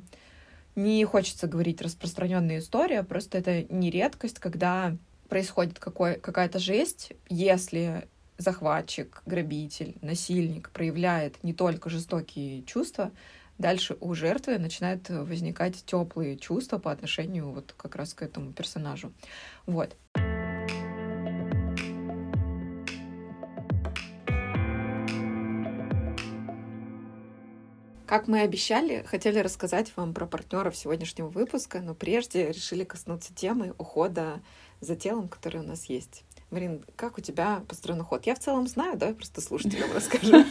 не 0.82 1.04
хочется 1.04 1.46
говорить 1.46 1.82
распространенная 1.82 2.58
история, 2.58 3.02
просто 3.02 3.38
это 3.38 3.62
не 3.72 3.90
редкость, 3.90 4.38
когда 4.38 4.96
происходит 5.28 5.78
какая-то 5.78 6.58
жесть, 6.58 7.12
если 7.28 8.08
захватчик, 8.38 9.22
грабитель, 9.26 9.96
насильник 10.02 10.70
проявляет 10.70 11.42
не 11.44 11.52
только 11.52 11.90
жестокие 11.90 12.62
чувства, 12.62 13.12
дальше 13.58 13.96
у 14.00 14.14
жертвы 14.14 14.58
начинают 14.58 15.08
возникать 15.10 15.84
теплые 15.84 16.36
чувства 16.36 16.78
по 16.78 16.90
отношению 16.90 17.50
вот 17.50 17.74
как 17.76 17.96
раз 17.96 18.14
к 18.14 18.22
этому 18.22 18.52
персонажу. 18.52 19.12
Вот. 19.66 19.94
Как 28.10 28.26
мы 28.26 28.40
обещали, 28.40 29.04
хотели 29.04 29.38
рассказать 29.38 29.92
вам 29.94 30.14
про 30.14 30.26
партнеров 30.26 30.76
сегодняшнего 30.76 31.28
выпуска, 31.28 31.80
но 31.80 31.94
прежде 31.94 32.48
решили 32.48 32.82
коснуться 32.82 33.32
темы 33.32 33.72
ухода 33.78 34.40
за 34.80 34.96
телом, 34.96 35.28
который 35.28 35.60
у 35.60 35.62
нас 35.62 35.84
есть. 35.84 36.24
Марин, 36.50 36.84
как 36.96 37.16
у 37.16 37.20
тебя 37.20 37.62
построен 37.68 38.00
уход? 38.00 38.26
Я 38.26 38.34
в 38.34 38.40
целом 38.40 38.66
знаю, 38.66 38.96
да, 38.96 39.12
просто 39.12 39.40
слушателям 39.40 39.88
расскажу. 39.94 40.44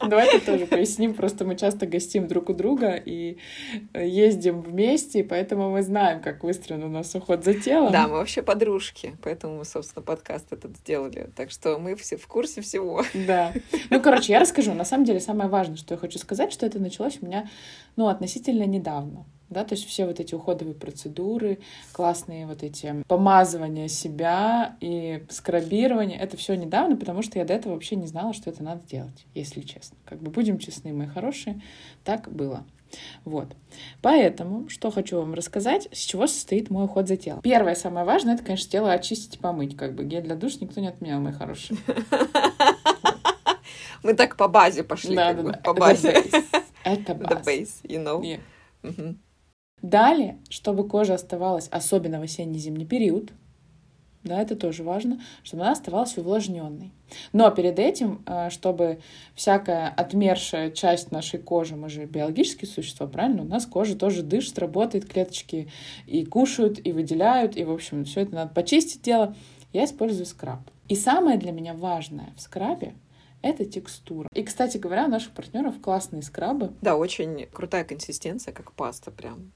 Давайте 0.00 0.40
тоже 0.40 0.66
поясним. 0.66 1.14
Просто 1.14 1.44
мы 1.44 1.56
часто 1.56 1.86
гостим 1.86 2.26
друг 2.26 2.48
у 2.50 2.54
друга 2.54 2.94
и 2.94 3.38
э, 3.92 4.06
ездим 4.06 4.60
вместе, 4.60 5.22
поэтому 5.22 5.70
мы 5.70 5.82
знаем, 5.82 6.20
как 6.20 6.42
выстроен 6.42 6.82
у 6.82 6.88
нас 6.88 7.14
уход 7.14 7.44
за 7.44 7.54
телом. 7.54 7.92
Да, 7.92 8.08
мы 8.08 8.14
вообще 8.14 8.42
подружки, 8.42 9.16
поэтому 9.22 9.58
мы, 9.58 9.64
собственно, 9.64 10.02
подкаст 10.02 10.52
этот 10.52 10.76
сделали. 10.78 11.30
Так 11.36 11.50
что 11.50 11.78
мы 11.78 11.94
все 11.94 12.16
в 12.16 12.26
курсе 12.26 12.60
всего. 12.60 13.04
Да. 13.14 13.52
Ну, 13.90 14.00
короче, 14.00 14.32
я 14.32 14.40
расскажу. 14.40 14.74
На 14.74 14.84
самом 14.84 15.04
деле, 15.04 15.20
самое 15.20 15.48
важное, 15.48 15.76
что 15.76 15.94
я 15.94 15.98
хочу 15.98 16.18
сказать, 16.18 16.52
что 16.52 16.66
это 16.66 16.80
началось 16.80 17.18
у 17.20 17.26
меня, 17.26 17.48
ну, 17.96 18.08
относительно 18.08 18.64
недавно 18.64 19.24
да, 19.50 19.64
то 19.64 19.74
есть 19.74 19.86
все 19.86 20.06
вот 20.06 20.20
эти 20.20 20.34
уходовые 20.34 20.74
процедуры, 20.74 21.58
классные 21.92 22.46
вот 22.46 22.62
эти 22.62 23.02
помазывания 23.06 23.88
себя 23.88 24.76
и 24.80 25.24
скрабирование, 25.30 26.18
это 26.18 26.36
все 26.36 26.54
недавно, 26.54 26.96
потому 26.96 27.22
что 27.22 27.38
я 27.38 27.44
до 27.44 27.54
этого 27.54 27.74
вообще 27.74 27.96
не 27.96 28.06
знала, 28.06 28.32
что 28.34 28.50
это 28.50 28.62
надо 28.62 28.82
делать, 28.86 29.26
если 29.34 29.62
честно. 29.62 29.96
Как 30.04 30.20
бы 30.20 30.30
будем 30.30 30.58
честны, 30.58 30.92
мои 30.92 31.06
хорошие, 31.06 31.60
так 32.04 32.30
было. 32.30 32.64
Вот. 33.24 33.54
Поэтому, 34.00 34.68
что 34.68 34.90
хочу 34.90 35.18
вам 35.18 35.34
рассказать, 35.34 35.88
с 35.92 35.98
чего 35.98 36.26
состоит 36.26 36.70
мой 36.70 36.86
уход 36.86 37.06
за 37.06 37.16
телом. 37.16 37.42
Первое, 37.42 37.74
самое 37.74 38.06
важное, 38.06 38.34
это, 38.34 38.44
конечно, 38.44 38.70
тело 38.70 38.92
очистить 38.92 39.36
и 39.36 39.38
помыть. 39.38 39.76
Как 39.76 39.94
бы 39.94 40.04
гель 40.04 40.22
для 40.22 40.36
душ 40.36 40.60
никто 40.60 40.80
не 40.80 40.88
отменял, 40.88 41.20
мои 41.20 41.32
хорошие. 41.32 41.78
Мы 44.02 44.14
так 44.14 44.36
по 44.36 44.48
базе 44.48 44.84
пошли. 44.84 45.14
Да, 45.16 45.34
да, 45.34 45.42
да. 45.42 45.52
По 45.64 45.74
базе. 45.74 46.24
Это 46.84 47.14
база. 47.14 47.34
The 47.34 47.44
base, 47.44 47.82
you 47.82 48.02
know. 48.02 48.22
Yeah. 48.22 49.14
Далее, 49.82 50.38
чтобы 50.48 50.88
кожа 50.88 51.14
оставалась, 51.14 51.68
особенно 51.68 52.18
в 52.18 52.22
осенне-зимний 52.22 52.86
период, 52.86 53.32
да, 54.24 54.42
это 54.42 54.56
тоже 54.56 54.82
важно, 54.82 55.20
чтобы 55.42 55.62
она 55.62 55.72
оставалась 55.72 56.18
увлажненной. 56.18 56.92
Но 57.32 57.50
перед 57.50 57.78
этим, 57.78 58.22
э, 58.26 58.50
чтобы 58.50 58.98
всякая 59.34 59.88
отмершая 59.88 60.70
часть 60.70 61.12
нашей 61.12 61.38
кожи, 61.38 61.76
мы 61.76 61.88
же 61.88 62.04
биологические 62.04 62.68
существа, 62.68 63.06
правильно? 63.06 63.42
У 63.42 63.46
нас 63.46 63.64
кожа 63.64 63.96
тоже 63.96 64.22
дышит, 64.22 64.58
работает, 64.58 65.06
клеточки 65.06 65.68
и 66.06 66.24
кушают, 66.24 66.84
и 66.84 66.92
выделяют, 66.92 67.56
и, 67.56 67.64
в 67.64 67.70
общем, 67.70 68.04
все 68.04 68.22
это 68.22 68.34
надо 68.34 68.52
почистить 68.52 69.02
дело. 69.02 69.34
Я 69.72 69.84
использую 69.84 70.26
скраб. 70.26 70.60
И 70.88 70.96
самое 70.96 71.38
для 71.38 71.52
меня 71.52 71.74
важное 71.74 72.30
в 72.36 72.40
скрабе 72.40 72.94
это 73.42 73.64
текстура. 73.64 74.28
И, 74.34 74.42
кстати 74.42 74.78
говоря, 74.78 75.04
у 75.06 75.08
наших 75.08 75.32
партнеров 75.32 75.80
классные 75.80 76.22
скрабы. 76.22 76.72
Да, 76.82 76.96
очень 76.96 77.46
крутая 77.46 77.84
консистенция, 77.84 78.52
как 78.52 78.72
паста 78.72 79.10
прям. 79.10 79.52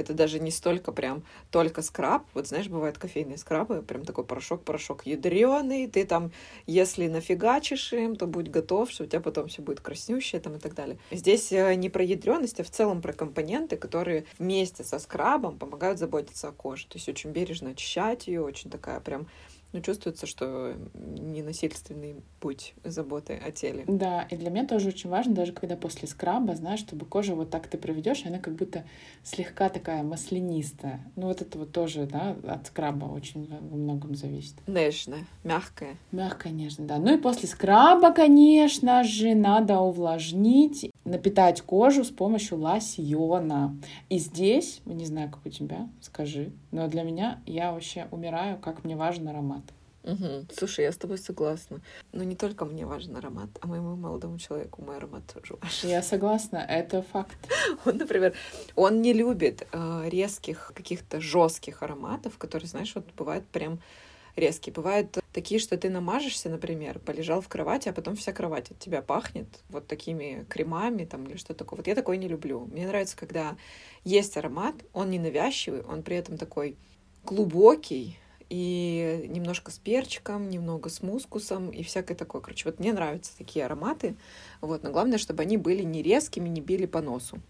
Это 0.00 0.14
даже 0.14 0.40
не 0.40 0.50
столько 0.50 0.92
прям 0.92 1.22
только 1.50 1.82
скраб. 1.82 2.24
Вот 2.34 2.46
знаешь, 2.48 2.68
бывают 2.68 2.98
кофейные 2.98 3.38
скрабы, 3.38 3.82
прям 3.82 4.04
такой 4.04 4.24
порошок-порошок 4.24 5.06
ядреный. 5.06 5.86
Ты 5.86 6.04
там, 6.04 6.32
если 6.66 7.08
нафигачишь 7.08 7.92
им, 7.92 8.16
то 8.16 8.26
будь 8.26 8.48
готов, 8.48 8.90
что 8.90 9.04
у 9.04 9.06
тебя 9.06 9.20
потом 9.20 9.48
все 9.48 9.62
будет 9.62 9.80
краснющее 9.80 10.40
там 10.40 10.56
и 10.56 10.58
так 10.58 10.74
далее. 10.74 10.98
Здесь 11.10 11.52
э, 11.52 11.74
не 11.74 11.88
про 11.90 12.02
ядреность, 12.02 12.60
а 12.60 12.64
в 12.64 12.70
целом 12.70 13.02
про 13.02 13.12
компоненты, 13.12 13.76
которые 13.76 14.24
вместе 14.38 14.84
со 14.84 14.98
скрабом 14.98 15.58
помогают 15.58 15.98
заботиться 15.98 16.48
о 16.48 16.52
коже. 16.52 16.86
То 16.86 16.96
есть 16.96 17.08
очень 17.08 17.30
бережно 17.30 17.70
очищать 17.70 18.26
ее, 18.26 18.42
очень 18.42 18.70
такая 18.70 19.00
прям 19.00 19.26
ну, 19.72 19.80
чувствуется, 19.80 20.26
что 20.26 20.74
ненасильственный 20.94 22.16
путь 22.40 22.74
заботы 22.84 23.34
о 23.34 23.50
теле. 23.52 23.84
Да, 23.86 24.22
и 24.22 24.36
для 24.36 24.50
меня 24.50 24.66
тоже 24.66 24.88
очень 24.88 25.10
важно, 25.10 25.34
даже 25.34 25.52
когда 25.52 25.76
после 25.76 26.08
скраба, 26.08 26.54
знаешь, 26.54 26.80
чтобы 26.80 27.06
кожа 27.06 27.34
вот 27.34 27.50
так 27.50 27.68
ты 27.68 27.78
проведешь, 27.78 28.24
она 28.26 28.38
как 28.38 28.54
будто 28.54 28.84
слегка 29.22 29.68
такая 29.68 30.02
маслянистая. 30.02 31.00
Ну, 31.16 31.28
вот 31.28 31.40
это 31.42 31.58
вот 31.58 31.72
тоже, 31.72 32.06
да, 32.06 32.36
от 32.46 32.66
скраба 32.66 33.04
очень 33.04 33.46
во 33.46 33.76
многом 33.76 34.14
зависит. 34.14 34.54
Нежная, 34.66 35.26
мягкая. 35.44 35.96
Мягкая, 36.10 36.52
нежная, 36.52 36.86
да. 36.86 36.98
Ну 36.98 37.14
и 37.14 37.18
после 37.18 37.48
скраба, 37.48 38.12
конечно 38.12 39.04
же, 39.04 39.34
надо 39.34 39.78
увлажнить, 39.78 40.90
напитать 41.10 41.60
кожу 41.62 42.04
с 42.04 42.10
помощью 42.10 42.58
лосьона. 42.58 43.76
И 44.08 44.18
здесь, 44.18 44.80
не 44.84 45.04
знаю, 45.04 45.30
как 45.30 45.44
у 45.44 45.48
тебя, 45.48 45.88
скажи, 46.00 46.52
но 46.70 46.88
для 46.88 47.02
меня 47.02 47.40
я 47.46 47.72
вообще 47.72 48.06
умираю, 48.10 48.58
как 48.58 48.84
мне 48.84 48.96
важен 48.96 49.28
аромат. 49.28 49.62
Угу. 50.02 50.46
Слушай, 50.56 50.84
я 50.84 50.92
с 50.92 50.96
тобой 50.96 51.18
согласна. 51.18 51.80
Но 52.12 52.24
не 52.24 52.34
только 52.34 52.64
мне 52.64 52.86
важен 52.86 53.16
аромат, 53.16 53.50
а 53.60 53.66
моему 53.66 53.96
молодому 53.96 54.38
человеку 54.38 54.82
мой 54.82 54.96
аромат 54.96 55.22
тоже 55.32 55.56
важен. 55.60 55.90
Я 55.90 56.02
согласна, 56.02 56.56
это 56.56 57.02
факт. 57.02 57.36
Он, 57.84 57.98
например, 57.98 58.34
он 58.76 59.02
не 59.02 59.12
любит 59.12 59.66
э, 59.72 60.08
резких, 60.08 60.72
каких-то 60.74 61.20
жестких 61.20 61.82
ароматов, 61.82 62.38
которые, 62.38 62.68
знаешь, 62.68 62.94
вот 62.94 63.04
бывают 63.16 63.44
прям 63.46 63.78
резкие. 64.36 64.72
Бывают 64.72 65.18
такие, 65.32 65.60
что 65.60 65.76
ты 65.76 65.90
намажешься, 65.90 66.48
например, 66.48 66.98
полежал 66.98 67.40
в 67.40 67.48
кровати, 67.48 67.88
а 67.88 67.92
потом 67.92 68.16
вся 68.16 68.32
кровать 68.32 68.70
от 68.70 68.78
тебя 68.78 69.02
пахнет 69.02 69.46
вот 69.68 69.86
такими 69.86 70.46
кремами 70.48 71.04
там 71.04 71.26
или 71.26 71.36
что 71.36 71.54
такое. 71.54 71.78
Вот 71.78 71.86
я 71.86 71.94
такое 71.94 72.16
не 72.16 72.28
люблю. 72.28 72.66
Мне 72.66 72.86
нравится, 72.86 73.16
когда 73.16 73.56
есть 74.04 74.36
аромат, 74.36 74.74
он 74.92 75.10
не 75.10 75.18
навязчивый, 75.18 75.82
он 75.82 76.02
при 76.02 76.16
этом 76.16 76.36
такой 76.36 76.76
глубокий, 77.24 78.18
и 78.50 79.26
немножко 79.28 79.70
с 79.70 79.78
перчиком, 79.78 80.50
немного 80.50 80.90
с 80.90 81.02
мускусом 81.02 81.70
и 81.70 81.84
всякое 81.84 82.16
такое. 82.16 82.42
Короче, 82.42 82.68
вот 82.68 82.80
мне 82.80 82.92
нравятся 82.92 83.36
такие 83.38 83.64
ароматы. 83.64 84.16
Вот, 84.60 84.82
но 84.82 84.90
главное, 84.90 85.18
чтобы 85.18 85.42
они 85.42 85.56
были 85.56 85.84
не 85.84 86.02
резкими, 86.02 86.48
не 86.48 86.60
били 86.60 86.86
по 86.86 87.00
носу. 87.00 87.40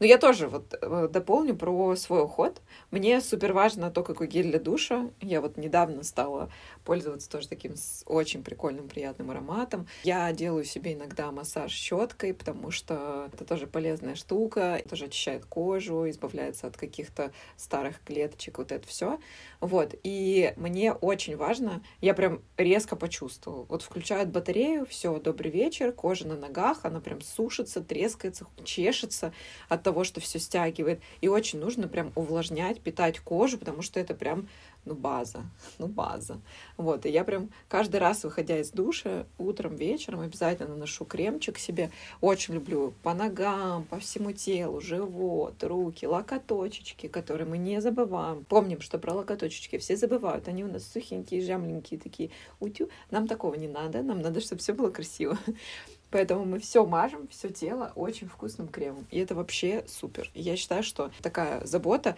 Но 0.00 0.06
я 0.06 0.18
тоже 0.18 0.48
вот 0.48 0.74
э, 0.80 1.08
дополню 1.10 1.56
про 1.56 1.96
свой 1.96 2.22
уход. 2.22 2.60
Мне 2.90 3.20
супер 3.20 3.52
важно 3.52 3.90
то, 3.90 4.02
какой 4.02 4.26
гель 4.26 4.50
для 4.50 4.58
душа. 4.58 5.10
Я 5.20 5.40
вот 5.40 5.56
недавно 5.56 6.02
стала 6.02 6.50
пользоваться 6.84 7.30
тоже 7.30 7.48
таким 7.48 7.74
очень 8.06 8.42
прикольным, 8.42 8.88
приятным 8.88 9.30
ароматом. 9.30 9.86
Я 10.04 10.32
делаю 10.32 10.64
себе 10.64 10.94
иногда 10.94 11.30
массаж 11.30 11.72
щеткой, 11.72 12.34
потому 12.34 12.70
что 12.70 13.28
это 13.32 13.44
тоже 13.44 13.66
полезная 13.66 14.14
штука, 14.14 14.80
тоже 14.88 15.06
очищает 15.06 15.44
кожу, 15.44 16.08
избавляется 16.08 16.66
от 16.66 16.76
каких-то 16.76 17.32
старых 17.56 18.02
клеточек, 18.04 18.58
вот 18.58 18.72
это 18.72 18.86
все. 18.86 19.18
Вот. 19.60 19.94
И 20.02 20.52
мне 20.56 20.92
очень 20.92 21.36
важно, 21.36 21.82
я 22.00 22.14
прям 22.14 22.42
резко 22.56 22.96
почувствовала. 22.96 23.64
Вот 23.64 23.82
включают 23.82 24.28
батарею, 24.30 24.86
все, 24.86 25.18
добрый 25.18 25.50
вечер, 25.50 25.92
кожа 25.92 26.26
на 26.26 26.36
ногах, 26.36 26.80
она 26.84 27.00
прям 27.00 27.20
сушится, 27.20 27.82
трескается, 27.82 28.46
чешется 28.64 29.32
от 29.68 29.82
того, 29.82 30.04
что 30.04 30.20
все 30.20 30.38
стягивает. 30.38 31.00
И 31.20 31.28
очень 31.28 31.58
нужно 31.58 31.88
прям 31.88 32.12
увлажнять, 32.14 32.80
питать 32.80 33.20
кожу, 33.20 33.58
потому 33.58 33.82
что 33.82 34.00
это 34.00 34.14
прям 34.14 34.48
ну, 34.84 34.94
база, 34.94 35.44
ну, 35.78 35.86
база. 35.86 36.40
Вот, 36.76 37.06
и 37.06 37.10
я 37.10 37.24
прям 37.24 37.50
каждый 37.68 38.00
раз, 38.00 38.24
выходя 38.24 38.58
из 38.58 38.70
душа, 38.70 39.26
утром, 39.38 39.76
вечером 39.76 40.20
обязательно 40.20 40.70
наношу 40.70 41.04
кремчик 41.04 41.58
себе. 41.58 41.90
Очень 42.20 42.54
люблю 42.54 42.92
по 43.02 43.14
ногам, 43.14 43.84
по 43.84 43.98
всему 43.98 44.32
телу, 44.32 44.80
живот, 44.80 45.62
руки, 45.62 46.06
локоточечки, 46.06 47.08
которые 47.08 47.46
мы 47.46 47.58
не 47.58 47.80
забываем. 47.80 48.44
Помним, 48.44 48.80
что 48.80 48.98
про 48.98 49.14
локоточечки 49.14 49.78
все 49.78 49.96
забывают. 49.96 50.48
Они 50.48 50.64
у 50.64 50.68
нас 50.68 50.86
сухенькие, 50.86 51.42
жамленькие 51.42 51.98
такие. 51.98 52.30
Утю. 52.60 52.88
Нам 53.10 53.26
такого 53.26 53.54
не 53.54 53.68
надо. 53.68 54.02
Нам 54.02 54.20
надо, 54.20 54.40
чтобы 54.40 54.60
все 54.60 54.72
было 54.72 54.90
красиво. 54.90 55.38
Поэтому 56.14 56.44
мы 56.44 56.60
все 56.60 56.86
мажем, 56.86 57.26
все 57.26 57.48
тело 57.48 57.90
очень 57.96 58.28
вкусным 58.28 58.68
кремом. 58.68 59.04
И 59.10 59.18
это 59.18 59.34
вообще 59.34 59.84
супер. 59.88 60.30
Я 60.32 60.54
считаю, 60.54 60.84
что 60.84 61.10
такая 61.22 61.66
забота... 61.66 62.16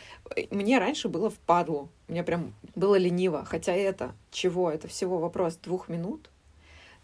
Мне 0.50 0.78
раньше 0.78 1.08
было 1.08 1.30
впадло. 1.30 1.88
Мне 2.06 2.22
прям 2.22 2.52
было 2.74 2.96
лениво. 2.96 3.42
Хотя 3.46 3.72
это 3.72 4.14
чего? 4.30 4.70
Это 4.70 4.86
всего 4.86 5.16
вопрос 5.16 5.56
двух 5.56 5.88
минут 5.88 6.28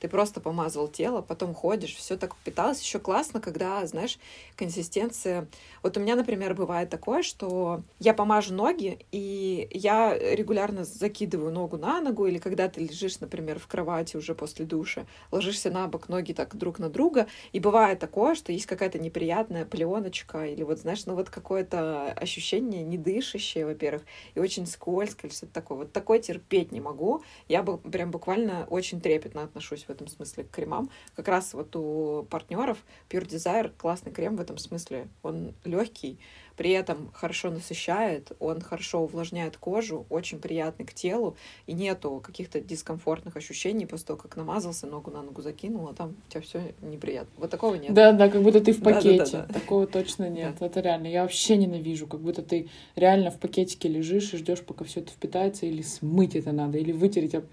ты 0.03 0.09
просто 0.09 0.41
помазал 0.41 0.89
тело, 0.89 1.23
потом 1.23 1.55
ходишь, 1.55 1.95
все 1.95 2.17
так 2.17 2.35
питалось. 2.45 2.83
Еще 2.83 2.99
классно, 2.99 3.41
когда, 3.41 3.87
знаешь, 3.87 4.19
консистенция... 4.57 5.47
Вот 5.85 5.97
у 5.97 6.01
меня, 6.01 6.17
например, 6.17 6.55
бывает 6.55 6.91
такое, 6.91 7.23
что 7.23 7.83
я 8.01 8.13
помажу 8.13 8.53
ноги, 8.53 8.99
и 9.13 9.69
я 9.71 10.19
регулярно 10.19 10.83
закидываю 10.83 11.53
ногу 11.53 11.77
на 11.77 12.01
ногу, 12.01 12.27
или 12.27 12.39
когда 12.39 12.69
ты 12.69 12.81
лежишь, 12.81 13.21
например, 13.21 13.61
в 13.61 13.69
кровати 13.69 14.17
уже 14.17 14.35
после 14.35 14.65
душа, 14.65 15.07
ложишься 15.31 15.71
на 15.71 15.87
бок, 15.87 16.09
ноги 16.09 16.33
так 16.33 16.57
друг 16.57 16.81
на 16.81 16.89
друга, 16.89 17.29
и 17.53 17.61
бывает 17.61 18.01
такое, 18.01 18.35
что 18.35 18.51
есть 18.51 18.67
какая-то 18.67 18.99
неприятная 18.99 19.65
пленочка, 19.65 20.47
или 20.47 20.65
вот, 20.65 20.81
знаешь, 20.81 21.07
ну 21.07 21.15
вот 21.15 21.31
какое-то 21.31 22.11
ощущение 22.11 22.83
недышащее, 22.83 23.67
во-первых, 23.67 24.03
и 24.35 24.41
очень 24.41 24.67
скользко, 24.67 25.29
или 25.29 25.35
что-то 25.35 25.53
такое. 25.53 25.79
Вот 25.79 25.93
такое 25.93 26.19
терпеть 26.19 26.73
не 26.73 26.81
могу. 26.81 27.23
Я 27.47 27.63
бы 27.63 27.79
прям 27.79 28.11
буквально 28.11 28.67
очень 28.69 29.01
трепетно 29.01 29.45
отношусь 29.45 29.87
этом 29.93 30.09
смысле 30.09 30.45
к 30.45 30.51
кремам. 30.51 30.91
Как 31.15 31.29
раз 31.29 31.55
вот 31.55 31.75
у 31.77 32.27
партнеров 32.29 32.79
Pure 33.09 33.29
Desire 33.29 33.71
классный 33.77 34.13
крем 34.13 34.37
в 34.37 34.41
этом 34.41 34.59
смысле. 34.59 35.09
Он 35.23 35.55
легкий, 35.65 36.19
при 36.57 36.71
этом 36.71 37.11
хорошо 37.13 37.51
насыщает, 37.51 38.33
он 38.39 38.61
хорошо 38.61 39.03
увлажняет 39.03 39.57
кожу, 39.57 40.07
очень 40.11 40.39
приятный 40.39 40.85
к 40.85 40.93
телу, 40.93 41.37
и 41.67 41.73
нету 41.73 42.23
каких-то 42.25 42.61
дискомфортных 42.61 43.37
ощущений 43.37 43.87
после 43.87 44.09
того, 44.09 44.19
как 44.19 44.37
намазался, 44.37 44.87
ногу 44.87 45.11
на 45.11 45.23
ногу 45.23 45.43
закинул, 45.43 45.89
а 45.89 45.95
там 45.95 46.15
у 46.27 46.31
тебя 46.31 46.41
все 46.43 46.75
неприятно. 46.83 47.33
Вот 47.37 47.51
такого 47.51 47.75
нет. 47.75 47.95
Да, 47.95 48.13
да, 48.13 48.29
как 48.29 48.43
будто 48.43 48.61
ты 48.61 48.73
в 48.73 48.83
пакете. 48.83 49.19
Да, 49.19 49.25
да, 49.25 49.47
да, 49.47 49.61
Такого 49.61 49.87
точно 49.87 50.29
нет. 50.29 50.57
Это 50.61 50.81
реально. 50.81 51.07
Я 51.07 51.23
вообще 51.23 51.57
ненавижу, 51.57 52.07
как 52.07 52.21
будто 52.21 52.43
ты 52.43 52.69
реально 52.97 53.31
в 53.31 53.39
пакетике 53.39 53.89
лежишь 53.89 54.33
и 54.35 54.37
ждешь, 54.37 54.63
пока 54.63 54.85
все 54.85 55.01
это 55.01 55.11
впитается, 55.11 55.67
или 55.67 55.83
смыть 55.83 56.37
это 56.37 56.53
надо, 56.53 56.79
или 56.79 56.93
вытереть 56.93 57.35
об 57.35 57.47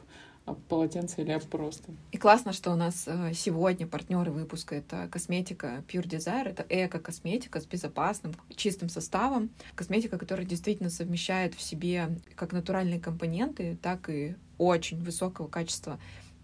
полотенце 0.68 1.22
или 1.22 1.40
просто. 1.50 1.92
И 2.12 2.18
классно, 2.18 2.54
что 2.54 2.72
у 2.72 2.76
нас 2.76 3.06
э, 3.08 3.34
сегодня 3.34 3.88
партнеры 3.88 4.32
выпуска 4.32 4.76
это 4.76 5.08
косметика 5.12 5.84
Pure 5.88 6.08
Desire, 6.08 6.50
это 6.50 6.66
эко-косметика 6.68 7.60
с 7.60 7.66
безопасным, 7.66 8.34
чистым 8.56 8.90
составом. 8.90 9.50
Косметика, 9.76 10.18
которая 10.18 10.46
действительно 10.46 10.90
совмещает 10.90 11.54
в 11.56 11.62
себе 11.62 12.18
как 12.36 12.52
натуральные 12.52 13.00
компоненты, 13.00 13.78
так 13.82 14.10
и 14.10 14.36
очень 14.58 15.02
высокого 15.04 15.48
качества 15.48 16.00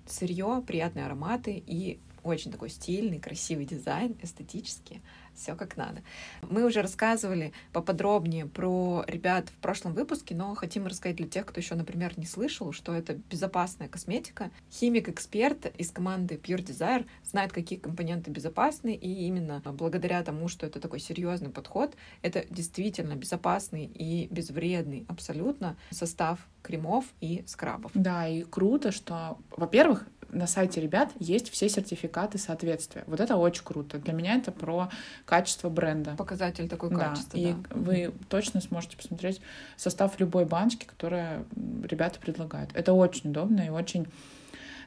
сырье, 0.07 0.63
приятные 0.65 1.05
ароматы 1.05 1.63
и 1.65 1.99
очень 2.23 2.51
такой 2.51 2.69
стильный, 2.69 3.19
красивый 3.19 3.65
дизайн, 3.65 4.15
эстетический 4.21 5.01
все 5.35 5.55
как 5.55 5.77
надо. 5.77 6.01
Мы 6.41 6.65
уже 6.65 6.81
рассказывали 6.81 7.53
поподробнее 7.73 8.45
про 8.45 9.03
ребят 9.07 9.49
в 9.49 9.57
прошлом 9.57 9.93
выпуске, 9.93 10.35
но 10.35 10.55
хотим 10.55 10.87
рассказать 10.87 11.17
для 11.17 11.27
тех, 11.27 11.45
кто 11.45 11.59
еще, 11.59 11.75
например, 11.75 12.13
не 12.17 12.25
слышал, 12.25 12.71
что 12.71 12.93
это 12.93 13.13
безопасная 13.13 13.87
косметика. 13.87 14.51
Химик-эксперт 14.71 15.73
из 15.77 15.91
команды 15.91 16.35
Pure 16.35 16.65
Desire 16.65 17.05
знает, 17.23 17.51
какие 17.51 17.79
компоненты 17.79 18.31
безопасны, 18.31 18.95
и 18.95 19.27
именно 19.27 19.61
благодаря 19.65 20.23
тому, 20.23 20.47
что 20.47 20.65
это 20.65 20.79
такой 20.79 20.99
серьезный 20.99 21.49
подход, 21.49 21.95
это 22.21 22.45
действительно 22.49 23.15
безопасный 23.15 23.85
и 23.85 24.27
безвредный 24.31 25.05
абсолютно 25.07 25.77
состав 25.91 26.47
кремов 26.61 27.05
и 27.21 27.43
скрабов. 27.45 27.91
Да, 27.93 28.27
и 28.27 28.43
круто, 28.43 28.91
что, 28.91 29.37
во-первых, 29.51 30.07
на 30.29 30.47
сайте 30.47 30.81
ребят 30.81 31.11
есть 31.19 31.49
все 31.49 31.69
сертификаты 31.69 32.37
соответствия. 32.37 33.03
Вот 33.07 33.19
это 33.19 33.35
очень 33.35 33.63
круто. 33.63 33.97
Для 33.97 34.13
меня 34.13 34.35
это 34.35 34.51
про 34.51 34.89
качество 35.25 35.69
бренда. 35.69 36.15
Показатель 36.15 36.67
такой 36.67 36.89
да, 36.89 37.09
качества. 37.09 37.37
И 37.37 37.53
да. 37.53 37.57
вы 37.71 38.13
точно 38.29 38.61
сможете 38.61 38.97
посмотреть 38.97 39.41
состав 39.77 40.19
любой 40.19 40.45
баночки, 40.45 40.85
которую 40.85 41.45
ребята 41.83 42.19
предлагают. 42.19 42.71
Это 42.73 42.93
очень 42.93 43.29
удобно 43.29 43.61
и 43.61 43.69
очень 43.69 44.07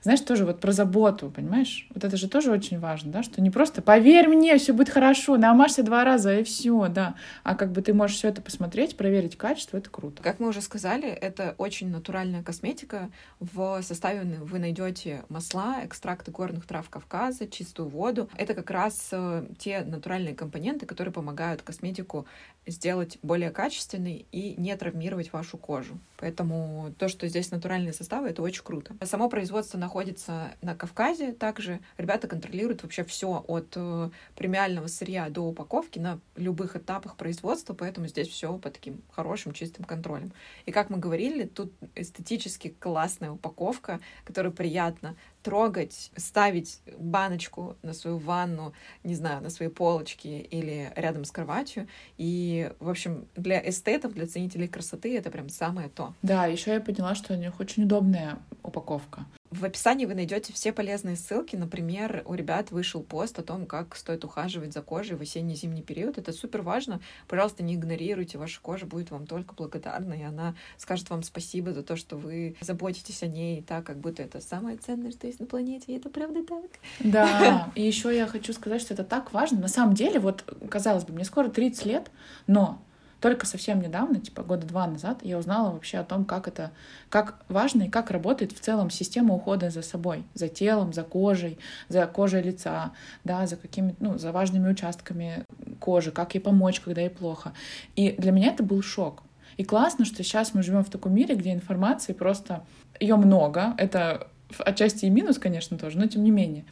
знаешь, 0.02 0.20
тоже 0.20 0.44
вот 0.44 0.60
про 0.60 0.72
заботу, 0.72 1.30
понимаешь? 1.30 1.86
Вот 1.94 2.04
это 2.04 2.16
же 2.16 2.28
тоже 2.28 2.50
очень 2.50 2.78
важно, 2.78 3.12
да, 3.12 3.22
что 3.22 3.40
не 3.40 3.50
просто 3.50 3.82
поверь 3.82 4.28
мне, 4.28 4.56
все 4.58 4.72
будет 4.72 4.90
хорошо, 4.90 5.36
намажься 5.36 5.82
два 5.82 6.04
раза 6.04 6.38
и 6.38 6.44
все, 6.44 6.88
да, 6.88 7.14
а 7.44 7.54
как 7.54 7.72
бы 7.72 7.82
ты 7.82 7.92
можешь 7.94 8.16
все 8.16 8.28
это 8.28 8.42
посмотреть, 8.42 8.96
проверить 8.96 9.36
качество, 9.36 9.76
это 9.76 9.90
круто. 9.90 10.22
Как 10.22 10.40
мы 10.40 10.48
уже 10.48 10.60
сказали, 10.60 11.08
это 11.08 11.54
очень 11.58 11.90
натуральная 11.90 12.42
косметика. 12.42 13.10
В 13.40 13.82
составе 13.82 14.22
вы 14.40 14.58
найдете 14.58 15.24
масла, 15.28 15.84
экстракты 15.84 16.30
горных 16.30 16.66
трав 16.66 16.88
Кавказа, 16.90 17.46
чистую 17.46 17.88
воду. 17.88 18.28
Это 18.36 18.54
как 18.54 18.70
раз 18.70 19.08
э, 19.12 19.46
те 19.58 19.80
натуральные 19.80 20.34
компоненты, 20.34 20.86
которые 20.86 21.12
помогают 21.12 21.62
косметику 21.62 22.26
сделать 22.66 23.18
более 23.22 23.50
качественной 23.50 24.26
и 24.30 24.54
не 24.58 24.76
травмировать 24.76 25.32
вашу 25.32 25.56
кожу. 25.56 25.98
Поэтому 26.18 26.92
то, 26.98 27.08
что 27.08 27.26
здесь 27.28 27.50
натуральные 27.50 27.92
составы, 27.92 28.28
это 28.28 28.42
очень 28.42 28.62
круто. 28.62 28.94
Само 29.04 29.28
производство 29.28 29.78
находится 29.88 30.54
на 30.60 30.74
Кавказе. 30.74 31.32
Также 31.32 31.80
ребята 31.96 32.28
контролируют 32.28 32.82
вообще 32.82 33.04
все 33.04 33.42
от 33.48 33.72
э, 33.74 34.10
премиального 34.36 34.86
сырья 34.86 35.30
до 35.30 35.40
упаковки 35.40 35.98
на 35.98 36.20
любых 36.36 36.76
этапах 36.76 37.16
производства, 37.16 37.72
поэтому 37.72 38.06
здесь 38.06 38.28
все 38.28 38.58
по 38.58 38.68
таким 38.68 39.00
хорошим, 39.10 39.52
чистым 39.52 39.86
контролем. 39.86 40.32
И 40.66 40.72
как 40.72 40.90
мы 40.90 40.98
говорили, 40.98 41.44
тут 41.44 41.72
эстетически 41.94 42.68
классная 42.78 43.30
упаковка, 43.30 44.00
которая 44.24 44.52
приятно 44.52 45.16
трогать, 45.42 46.10
ставить 46.16 46.80
баночку 46.98 47.76
на 47.82 47.94
свою 47.94 48.18
ванну, 48.18 48.72
не 49.04 49.14
знаю, 49.14 49.42
на 49.42 49.50
свои 49.50 49.68
полочки 49.68 50.28
или 50.28 50.92
рядом 50.96 51.24
с 51.24 51.30
кроватью. 51.30 51.88
И, 52.16 52.72
в 52.80 52.88
общем, 52.88 53.26
для 53.36 53.66
эстетов, 53.68 54.14
для 54.14 54.26
ценителей 54.26 54.68
красоты 54.68 55.16
это 55.16 55.30
прям 55.30 55.48
самое 55.48 55.88
то. 55.88 56.14
Да, 56.22 56.46
еще 56.46 56.72
я 56.72 56.80
поняла, 56.80 57.14
что 57.14 57.34
у 57.34 57.36
них 57.36 57.58
очень 57.60 57.84
удобная 57.84 58.38
упаковка. 58.62 59.26
В 59.50 59.64
описании 59.64 60.04
вы 60.04 60.14
найдете 60.14 60.52
все 60.52 60.72
полезные 60.72 61.16
ссылки. 61.16 61.56
Например, 61.56 62.22
у 62.26 62.34
ребят 62.34 62.70
вышел 62.70 63.02
пост 63.02 63.38
о 63.38 63.42
том, 63.42 63.64
как 63.64 63.96
стоит 63.96 64.22
ухаживать 64.22 64.74
за 64.74 64.82
кожей 64.82 65.16
в 65.16 65.22
осенне-зимний 65.22 65.82
период. 65.82 66.18
Это 66.18 66.32
супер 66.32 66.60
важно. 66.60 67.00
Пожалуйста, 67.28 67.62
не 67.62 67.74
игнорируйте. 67.74 68.36
Ваша 68.36 68.60
кожа 68.60 68.84
будет 68.84 69.10
вам 69.10 69.26
только 69.26 69.54
благодарна, 69.54 70.12
и 70.12 70.22
она 70.22 70.54
скажет 70.76 71.08
вам 71.08 71.22
спасибо 71.22 71.72
за 71.72 71.82
то, 71.82 71.96
что 71.96 72.16
вы 72.18 72.56
заботитесь 72.60 73.22
о 73.22 73.26
ней 73.26 73.62
так, 73.62 73.86
как 73.86 73.98
будто 73.98 74.22
это 74.22 74.42
самое 74.42 74.76
ценное, 74.76 75.12
что 75.12 75.26
есть 75.28 75.40
на 75.40 75.46
планете. 75.46 75.92
И 75.92 75.96
это 75.96 76.10
правда 76.10 76.40
так. 76.44 76.70
Да, 77.00 77.70
и 77.74 77.82
еще 77.82 78.14
я 78.14 78.26
хочу 78.26 78.52
сказать, 78.52 78.80
что 78.80 78.94
это 78.94 79.04
так 79.04 79.32
важно. 79.32 79.60
На 79.60 79.68
самом 79.68 79.94
деле, 79.94 80.20
вот, 80.20 80.44
казалось 80.68 81.04
бы, 81.04 81.12
мне 81.12 81.24
скоро 81.24 81.48
30 81.48 81.86
лет, 81.86 82.10
но 82.46 82.80
только 83.20 83.46
совсем 83.46 83.80
недавно, 83.80 84.20
типа 84.20 84.42
года 84.42 84.66
два 84.66 84.86
назад, 84.86 85.20
я 85.22 85.38
узнала 85.38 85.72
вообще 85.72 85.98
о 85.98 86.04
том, 86.04 86.24
как 86.24 86.46
это, 86.46 86.70
как 87.08 87.42
важно 87.48 87.84
и 87.84 87.88
как 87.88 88.10
работает 88.10 88.52
в 88.52 88.60
целом 88.60 88.90
система 88.90 89.34
ухода 89.34 89.70
за 89.70 89.82
собой, 89.82 90.24
за 90.34 90.48
телом, 90.48 90.92
за 90.92 91.02
кожей, 91.02 91.58
за 91.88 92.06
кожей 92.06 92.42
лица, 92.42 92.92
да, 93.24 93.46
за 93.46 93.56
какими, 93.56 93.96
ну, 93.98 94.18
за 94.18 94.30
важными 94.30 94.70
участками 94.70 95.44
кожи, 95.80 96.12
как 96.12 96.34
ей 96.34 96.40
помочь, 96.40 96.80
когда 96.80 97.00
ей 97.00 97.10
плохо. 97.10 97.52
И 97.96 98.12
для 98.12 98.30
меня 98.30 98.52
это 98.52 98.62
был 98.62 98.82
шок. 98.82 99.24
И 99.56 99.64
классно, 99.64 100.04
что 100.04 100.22
сейчас 100.22 100.54
мы 100.54 100.62
живем 100.62 100.84
в 100.84 100.90
таком 100.90 101.12
мире, 101.12 101.34
где 101.34 101.52
информации 101.52 102.12
просто 102.12 102.64
ее 103.00 103.16
много. 103.16 103.74
Это 103.76 104.28
отчасти 104.58 105.06
и 105.06 105.10
минус, 105.10 105.38
конечно, 105.38 105.78
тоже, 105.78 105.98
но 105.98 106.06
тем 106.06 106.24
не 106.24 106.30
менее 106.30 106.64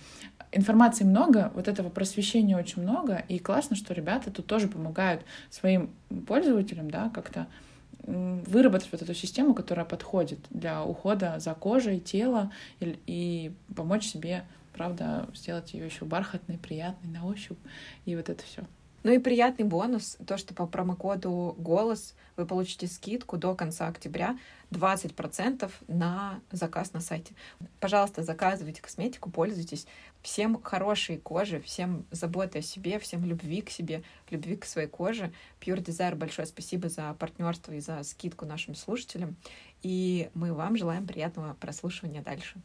информации 0.52 1.04
много, 1.04 1.52
вот 1.54 1.68
этого 1.68 1.90
просвещения 1.90 2.56
очень 2.56 2.82
много, 2.82 3.24
и 3.28 3.38
классно, 3.38 3.76
что 3.76 3.94
ребята 3.94 4.30
тут 4.30 4.46
тоже 4.46 4.68
помогают 4.68 5.22
своим 5.50 5.90
пользователям, 6.26 6.90
да, 6.90 7.10
как-то 7.10 7.46
выработать 8.02 8.88
вот 8.92 9.02
эту 9.02 9.14
систему, 9.14 9.54
которая 9.54 9.84
подходит 9.84 10.38
для 10.50 10.84
ухода 10.84 11.36
за 11.38 11.54
кожей, 11.54 11.98
тело 11.98 12.52
и, 12.78 12.98
и 13.06 13.52
помочь 13.74 14.04
себе, 14.04 14.44
правда, 14.72 15.28
сделать 15.34 15.74
ее 15.74 15.86
еще 15.86 16.04
бархатной, 16.04 16.58
приятной 16.58 17.10
на 17.10 17.26
ощупь 17.26 17.58
и 18.04 18.14
вот 18.14 18.28
это 18.28 18.44
все. 18.44 18.62
Ну 19.06 19.12
и 19.12 19.20
приятный 19.20 19.64
бонус, 19.64 20.18
то, 20.26 20.36
что 20.36 20.52
по 20.52 20.66
промокоду 20.66 21.54
«Голос» 21.58 22.16
вы 22.34 22.44
получите 22.44 22.88
скидку 22.88 23.36
до 23.36 23.54
конца 23.54 23.86
октября 23.86 24.36
20% 24.72 25.70
на 25.86 26.40
заказ 26.50 26.92
на 26.92 26.98
сайте. 26.98 27.32
Пожалуйста, 27.78 28.24
заказывайте 28.24 28.82
косметику, 28.82 29.30
пользуйтесь. 29.30 29.86
Всем 30.22 30.60
хорошей 30.60 31.18
кожи, 31.18 31.60
всем 31.60 32.04
заботы 32.10 32.58
о 32.58 32.62
себе, 32.62 32.98
всем 32.98 33.24
любви 33.24 33.60
к 33.60 33.70
себе, 33.70 34.02
любви 34.28 34.56
к 34.56 34.64
своей 34.64 34.88
коже. 34.88 35.32
Pure 35.60 35.84
Desire 35.84 36.16
большое 36.16 36.48
спасибо 36.48 36.88
за 36.88 37.14
партнерство 37.14 37.70
и 37.74 37.78
за 37.78 38.02
скидку 38.02 38.44
нашим 38.44 38.74
слушателям. 38.74 39.36
И 39.82 40.30
мы 40.34 40.52
вам 40.52 40.76
желаем 40.76 41.06
приятного 41.06 41.54
прослушивания 41.54 42.22
дальше. 42.22 42.60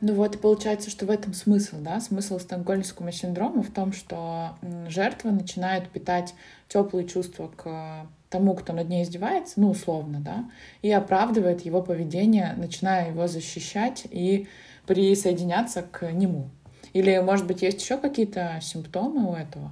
Ну 0.00 0.14
вот, 0.14 0.34
и 0.34 0.38
получается, 0.38 0.88
что 0.88 1.04
в 1.04 1.10
этом 1.10 1.34
смысл, 1.34 1.76
да, 1.80 2.00
смысл 2.00 2.38
стокгольмского 2.38 3.12
синдрома 3.12 3.62
в 3.62 3.70
том, 3.70 3.92
что 3.92 4.56
жертва 4.88 5.30
начинает 5.30 5.90
питать 5.90 6.34
теплые 6.68 7.06
чувства 7.06 7.48
к 7.54 8.06
тому, 8.30 8.54
кто 8.54 8.72
над 8.72 8.88
ней 8.88 9.02
издевается, 9.02 9.60
ну, 9.60 9.70
условно, 9.70 10.20
да, 10.20 10.48
и 10.82 10.90
оправдывает 10.90 11.64
его 11.66 11.82
поведение, 11.82 12.54
начиная 12.56 13.10
его 13.10 13.26
защищать 13.26 14.06
и 14.10 14.48
присоединяться 14.86 15.82
к 15.82 16.10
нему. 16.12 16.48
Или, 16.92 17.18
может 17.18 17.46
быть, 17.46 17.62
есть 17.62 17.80
еще 17.82 17.98
какие-то 17.98 18.58
симптомы 18.62 19.28
у 19.28 19.34
этого? 19.34 19.70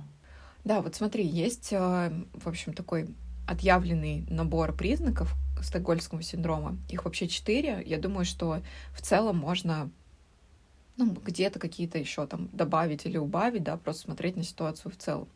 Да, 0.65 0.83
вот 0.83 0.95
смотри, 0.95 1.25
есть, 1.27 1.73
э, 1.73 2.13
в 2.35 2.47
общем, 2.47 2.75
такой 2.75 3.09
отъявленный 3.49 4.27
набор 4.29 4.77
признаков 4.77 5.35
стокгольмского 5.63 6.23
синдрома. 6.23 6.77
Их 6.91 7.05
вообще 7.05 7.27
четыре. 7.27 7.83
Я 7.87 7.99
думаю, 7.99 8.25
что 8.25 8.61
в 8.93 9.01
целом 9.01 9.39
можно 9.39 9.91
ну, 10.99 11.13
где-то 11.25 11.59
какие-то 11.59 11.97
еще 11.97 12.27
там 12.27 12.49
добавить 12.53 13.07
или 13.07 13.17
убавить, 13.17 13.63
да, 13.63 13.77
просто 13.77 14.03
смотреть 14.03 14.37
на 14.37 14.43
ситуацию 14.43 14.93
в 14.93 14.97
целом. 14.97 15.29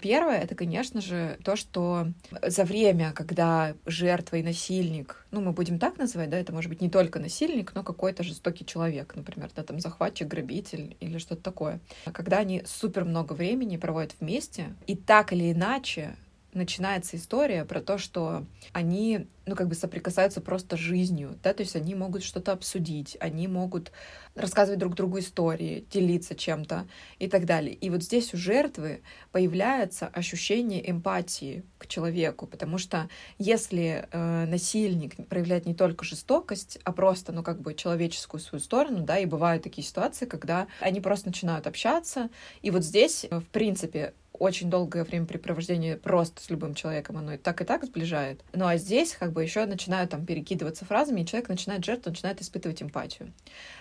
Первое, 0.00 0.38
это, 0.38 0.54
конечно 0.54 1.00
же, 1.00 1.38
то, 1.44 1.54
что 1.54 2.08
за 2.44 2.64
время, 2.64 3.12
когда 3.12 3.74
жертва 3.86 4.36
и 4.36 4.42
насильник, 4.42 5.24
ну, 5.30 5.40
мы 5.42 5.52
будем 5.52 5.78
так 5.78 5.98
называть, 5.98 6.30
да, 6.30 6.38
это 6.38 6.52
может 6.52 6.70
быть 6.70 6.80
не 6.80 6.90
только 6.90 7.20
насильник, 7.20 7.74
но 7.74 7.84
какой-то 7.84 8.24
жестокий 8.24 8.66
человек, 8.66 9.14
например, 9.14 9.50
да, 9.54 9.62
там 9.62 9.78
захватчик, 9.78 10.26
грабитель 10.26 10.96
или 10.98 11.18
что-то 11.18 11.42
такое. 11.42 11.80
Когда 12.12 12.38
они 12.38 12.62
супер 12.66 13.04
много 13.04 13.34
времени 13.34 13.76
проводят 13.76 14.16
вместе, 14.18 14.74
и 14.86 14.96
так 14.96 15.32
или 15.32 15.52
иначе 15.52 16.16
начинается 16.52 17.16
история 17.16 17.64
про 17.64 17.80
то, 17.80 17.98
что 17.98 18.44
они, 18.72 19.26
ну, 19.46 19.56
как 19.56 19.68
бы 19.68 19.74
соприкасаются 19.74 20.40
просто 20.40 20.76
жизнью, 20.76 21.38
да, 21.42 21.54
то 21.54 21.62
есть 21.62 21.76
они 21.76 21.94
могут 21.94 22.22
что-то 22.22 22.52
обсудить, 22.52 23.16
они 23.20 23.48
могут 23.48 23.90
рассказывать 24.34 24.78
друг 24.78 24.94
другу 24.94 25.18
истории, 25.18 25.86
делиться 25.90 26.34
чем-то 26.34 26.86
и 27.18 27.28
так 27.28 27.46
далее. 27.46 27.74
И 27.74 27.90
вот 27.90 28.02
здесь 28.02 28.34
у 28.34 28.36
жертвы 28.36 29.02
появляется 29.30 30.06
ощущение 30.08 30.88
эмпатии 30.90 31.64
к 31.78 31.86
человеку, 31.86 32.46
потому 32.46 32.78
что 32.78 33.08
если 33.38 34.08
э, 34.10 34.46
насильник 34.46 35.26
проявляет 35.28 35.66
не 35.66 35.74
только 35.74 36.04
жестокость, 36.04 36.78
а 36.84 36.92
просто, 36.92 37.32
ну, 37.32 37.42
как 37.42 37.60
бы 37.60 37.74
человеческую 37.74 38.40
свою 38.40 38.60
сторону, 38.60 39.02
да, 39.02 39.18
и 39.18 39.26
бывают 39.26 39.62
такие 39.62 39.86
ситуации, 39.86 40.26
когда 40.26 40.66
они 40.80 41.00
просто 41.00 41.28
начинают 41.28 41.66
общаться, 41.66 42.28
и 42.60 42.70
вот 42.70 42.84
здесь, 42.84 43.26
в 43.30 43.44
принципе, 43.46 44.14
очень 44.32 44.70
долгое 44.70 45.04
времяпрепровождение 45.04 45.96
просто 45.96 46.42
с 46.42 46.50
любым 46.50 46.74
человеком, 46.74 47.18
оно 47.18 47.34
и 47.34 47.36
так 47.36 47.60
и 47.60 47.64
так 47.64 47.84
сближает. 47.84 48.42
Ну 48.52 48.66
а 48.66 48.76
здесь 48.76 49.14
как 49.18 49.32
бы 49.32 49.42
еще 49.42 49.64
начинают 49.66 50.10
там 50.10 50.26
перекидываться 50.26 50.84
фразами, 50.84 51.20
и 51.20 51.26
человек 51.26 51.48
начинает 51.48 51.84
жертву, 51.84 52.10
начинает 52.10 52.40
испытывать 52.40 52.82
эмпатию. 52.82 53.32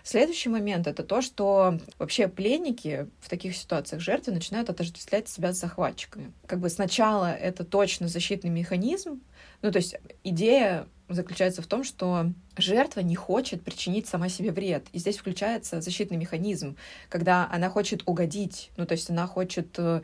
Следующий 0.03 0.49
момент— 0.49 0.87
это 0.87 1.03
то, 1.03 1.21
что 1.21 1.79
вообще 1.97 2.27
пленники 2.27 3.07
в 3.19 3.29
таких 3.29 3.55
ситуациях 3.55 4.01
жертвы 4.01 4.33
начинают 4.33 4.69
отождествлять 4.69 5.27
себя 5.27 5.53
с 5.53 5.59
захватчиками. 5.59 6.31
Как 6.45 6.59
бы 6.59 6.69
сначала 6.69 7.31
это 7.31 7.63
точно 7.63 8.07
защитный 8.07 8.49
механизм, 8.49 9.21
ну 9.61 9.71
то 9.71 9.77
есть 9.77 9.95
идея 10.23 10.87
заключается 11.13 11.61
в 11.61 11.67
том, 11.67 11.83
что 11.83 12.31
жертва 12.57 13.01
не 13.01 13.15
хочет 13.15 13.63
причинить 13.63 14.07
сама 14.07 14.29
себе 14.29 14.51
вред. 14.51 14.85
И 14.91 14.99
здесь 14.99 15.17
включается 15.17 15.81
защитный 15.81 16.17
механизм, 16.17 16.75
когда 17.09 17.47
она 17.51 17.69
хочет 17.69 18.03
угодить. 18.05 18.71
Ну, 18.77 18.85
то 18.85 18.93
есть 18.93 19.09
она 19.09 19.27
хочет 19.27 19.77
э, 19.77 20.01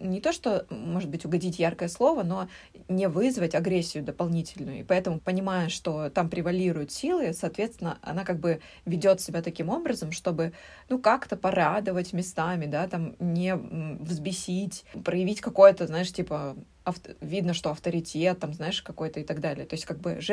не 0.00 0.20
то, 0.20 0.32
что, 0.32 0.66
может 0.70 1.08
быть, 1.10 1.24
угодить 1.24 1.58
яркое 1.58 1.88
слово, 1.88 2.22
но 2.22 2.48
не 2.88 3.08
вызвать 3.08 3.54
агрессию 3.54 4.04
дополнительную. 4.04 4.80
И 4.80 4.84
поэтому, 4.84 5.18
понимая, 5.18 5.68
что 5.68 6.10
там 6.10 6.28
превалируют 6.28 6.92
силы, 6.92 7.32
соответственно, 7.32 7.98
она 8.02 8.24
как 8.24 8.38
бы 8.38 8.60
ведет 8.84 9.20
себя 9.20 9.42
таким 9.42 9.68
образом, 9.68 10.12
чтобы, 10.12 10.52
ну, 10.88 10.98
как-то 10.98 11.36
порадовать 11.36 12.12
местами, 12.12 12.66
да, 12.66 12.86
там 12.86 13.16
не 13.18 13.54
взбесить, 13.54 14.84
проявить 15.04 15.40
какое-то, 15.40 15.86
знаешь, 15.86 16.12
типа 16.12 16.56
авто, 16.84 17.12
видно, 17.20 17.54
что 17.54 17.70
авторитет, 17.70 18.38
там, 18.40 18.54
знаешь, 18.54 18.82
какой-то 18.82 19.20
и 19.20 19.24
так 19.24 19.40
далее. 19.40 19.66
То 19.66 19.74
есть 19.74 19.84
как 19.84 20.00
бы 20.00 20.20
жертва 20.20 20.31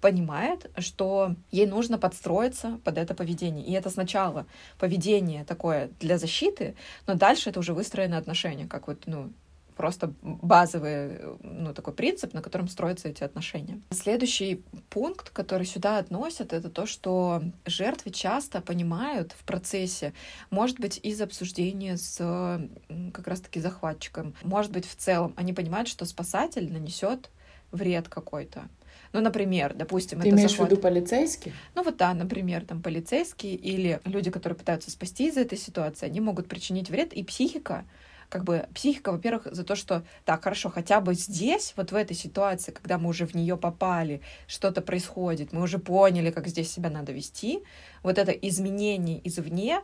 понимает, 0.00 0.70
что 0.78 1.34
ей 1.50 1.66
нужно 1.66 1.98
подстроиться 1.98 2.80
под 2.84 2.98
это 2.98 3.14
поведение. 3.14 3.64
И 3.64 3.72
это 3.72 3.90
сначала 3.90 4.46
поведение 4.78 5.44
такое 5.44 5.90
для 6.00 6.18
защиты, 6.18 6.74
но 7.06 7.14
дальше 7.14 7.50
это 7.50 7.60
уже 7.60 7.74
выстроенные 7.74 8.18
отношения, 8.18 8.66
как 8.66 8.88
вот, 8.88 9.02
ну, 9.06 9.32
просто 9.76 10.12
базовый, 10.22 11.18
ну, 11.40 11.72
такой 11.74 11.94
принцип, 11.94 12.34
на 12.34 12.42
котором 12.42 12.68
строятся 12.68 13.08
эти 13.08 13.24
отношения. 13.24 13.80
Следующий 13.90 14.62
пункт, 14.90 15.30
который 15.30 15.66
сюда 15.66 15.98
относят, 15.98 16.52
это 16.52 16.68
то, 16.68 16.86
что 16.86 17.42
жертвы 17.64 18.10
часто 18.10 18.60
понимают 18.60 19.32
в 19.32 19.44
процессе, 19.44 20.12
может 20.50 20.78
быть, 20.78 21.00
из 21.02 21.20
обсуждения 21.20 21.96
с 21.96 22.68
как 23.12 23.26
раз-таки 23.26 23.60
захватчиком, 23.60 24.34
может 24.42 24.72
быть, 24.72 24.86
в 24.86 24.94
целом, 24.94 25.32
они 25.36 25.52
понимают, 25.52 25.88
что 25.88 26.04
спасатель 26.04 26.70
нанесет 26.70 27.30
вред 27.72 28.08
какой-то. 28.08 28.68
Ну, 29.12 29.20
например, 29.20 29.74
допустим, 29.74 30.20
Ты 30.20 30.28
это 30.28 30.36
имеешь 30.36 30.50
захват... 30.50 30.68
в 30.68 30.72
виду 30.72 30.82
полицейский? 30.82 31.52
Ну 31.74 31.82
вот 31.82 31.96
да, 31.96 32.14
например, 32.14 32.64
там 32.64 32.82
полицейские 32.82 33.54
или 33.54 34.00
люди, 34.04 34.30
которые 34.30 34.58
пытаются 34.58 34.90
спасти 34.90 35.28
из 35.28 35.36
этой 35.36 35.58
ситуации, 35.58 36.06
они 36.06 36.20
могут 36.20 36.48
причинить 36.48 36.90
вред, 36.90 37.12
и 37.12 37.22
психика 37.22 37.84
как 38.32 38.44
бы 38.44 38.66
психика, 38.74 39.12
во-первых, 39.12 39.46
за 39.50 39.62
то, 39.62 39.76
что 39.76 40.04
так, 40.24 40.42
хорошо, 40.42 40.70
хотя 40.70 41.02
бы 41.02 41.12
здесь, 41.12 41.74
вот 41.76 41.92
в 41.92 41.94
этой 41.94 42.16
ситуации, 42.16 42.72
когда 42.72 42.96
мы 42.96 43.10
уже 43.10 43.26
в 43.26 43.34
нее 43.34 43.58
попали, 43.58 44.22
что-то 44.46 44.80
происходит, 44.80 45.52
мы 45.52 45.60
уже 45.60 45.78
поняли, 45.78 46.30
как 46.30 46.48
здесь 46.48 46.72
себя 46.72 46.88
надо 46.88 47.12
вести, 47.12 47.62
вот 48.02 48.16
это 48.16 48.32
изменение 48.32 49.20
извне, 49.28 49.82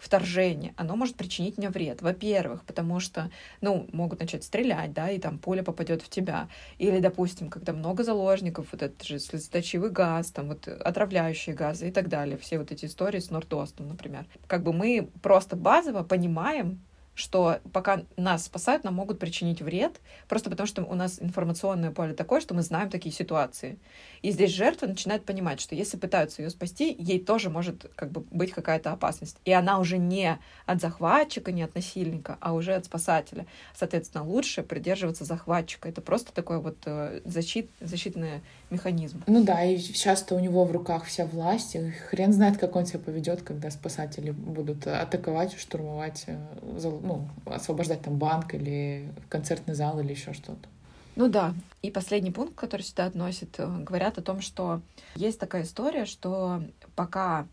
вторжение, 0.00 0.74
оно 0.76 0.96
может 0.96 1.16
причинить 1.16 1.58
мне 1.58 1.70
вред. 1.70 2.02
Во-первых, 2.02 2.64
потому 2.64 3.00
что, 3.00 3.30
ну, 3.60 3.88
могут 3.92 4.20
начать 4.20 4.44
стрелять, 4.44 4.92
да, 4.92 5.10
и 5.10 5.18
там 5.18 5.38
пуля 5.38 5.62
попадет 5.62 6.02
в 6.02 6.08
тебя. 6.08 6.48
Или, 6.78 7.00
допустим, 7.00 7.50
когда 7.50 7.72
много 7.72 8.02
заложников, 8.02 8.68
вот 8.72 8.82
этот 8.82 9.02
же 9.04 9.18
слезоточивый 9.18 9.90
газ, 9.90 10.30
там 10.30 10.48
вот 10.48 10.66
отравляющие 10.66 11.54
газы 11.54 11.88
и 11.88 11.92
так 11.92 12.08
далее. 12.08 12.38
Все 12.38 12.58
вот 12.58 12.72
эти 12.72 12.86
истории 12.86 13.20
с 13.20 13.30
Нордостом, 13.30 13.88
например. 13.88 14.26
Как 14.46 14.62
бы 14.62 14.72
мы 14.72 15.10
просто 15.22 15.56
базово 15.56 16.02
понимаем, 16.02 16.80
что 17.20 17.60
пока 17.72 18.02
нас 18.16 18.46
спасают, 18.46 18.84
нам 18.84 18.94
могут 18.94 19.18
причинить 19.18 19.62
вред, 19.62 20.00
просто 20.28 20.50
потому 20.50 20.66
что 20.66 20.82
у 20.82 20.94
нас 20.94 21.20
информационное 21.20 21.90
поле 21.90 22.14
такое, 22.14 22.40
что 22.40 22.54
мы 22.54 22.62
знаем 22.62 22.90
такие 22.90 23.14
ситуации. 23.14 23.78
И 24.22 24.30
здесь 24.30 24.50
жертва 24.50 24.86
начинает 24.86 25.24
понимать, 25.24 25.60
что 25.60 25.74
если 25.74 25.96
пытаются 25.96 26.42
ее 26.42 26.50
спасти, 26.50 26.94
ей 26.98 27.20
тоже 27.20 27.50
может 27.50 27.90
как 27.94 28.10
бы 28.10 28.22
быть 28.30 28.52
какая-то 28.52 28.92
опасность. 28.92 29.36
И 29.44 29.52
она 29.52 29.78
уже 29.78 29.98
не 29.98 30.38
от 30.66 30.80
захватчика, 30.80 31.52
не 31.52 31.62
от 31.62 31.74
насильника, 31.74 32.38
а 32.40 32.54
уже 32.54 32.74
от 32.74 32.86
спасателя. 32.86 33.46
Соответственно, 33.74 34.24
лучше 34.24 34.62
придерживаться 34.62 35.24
захватчика. 35.24 35.88
Это 35.88 36.00
просто 36.00 36.32
такой 36.32 36.60
вот 36.60 36.78
э, 36.86 37.20
защит, 37.24 37.70
защитный 37.80 38.42
механизм. 38.70 39.22
Ну 39.26 39.44
да, 39.44 39.64
и 39.64 39.78
часто 39.78 40.34
у 40.34 40.38
него 40.38 40.64
в 40.64 40.72
руках 40.72 41.04
вся 41.04 41.26
власть, 41.26 41.74
и 41.74 41.90
хрен 41.90 42.32
знает, 42.32 42.58
как 42.58 42.76
он 42.76 42.86
себя 42.86 43.00
поведет, 43.00 43.42
когда 43.42 43.70
спасатели 43.70 44.30
будут 44.30 44.86
атаковать, 44.86 45.58
штурмовать, 45.58 46.24
э, 46.26 46.38
ну, 46.62 47.28
освобождать 47.46 48.02
там 48.02 48.16
банк 48.16 48.54
или 48.54 49.12
концертный 49.28 49.74
зал 49.74 50.00
или 50.00 50.12
еще 50.12 50.32
что-то. 50.32 50.68
Ну 51.16 51.28
да. 51.28 51.54
И 51.82 51.90
последний 51.90 52.30
пункт, 52.30 52.54
который 52.54 52.82
сюда 52.82 53.06
относит, 53.06 53.58
э, 53.58 53.66
говорят 53.80 54.18
о 54.18 54.22
том, 54.22 54.40
что 54.40 54.80
есть 55.16 55.38
такая 55.38 55.64
история, 55.64 56.04
что 56.04 56.62
пока 56.94 57.46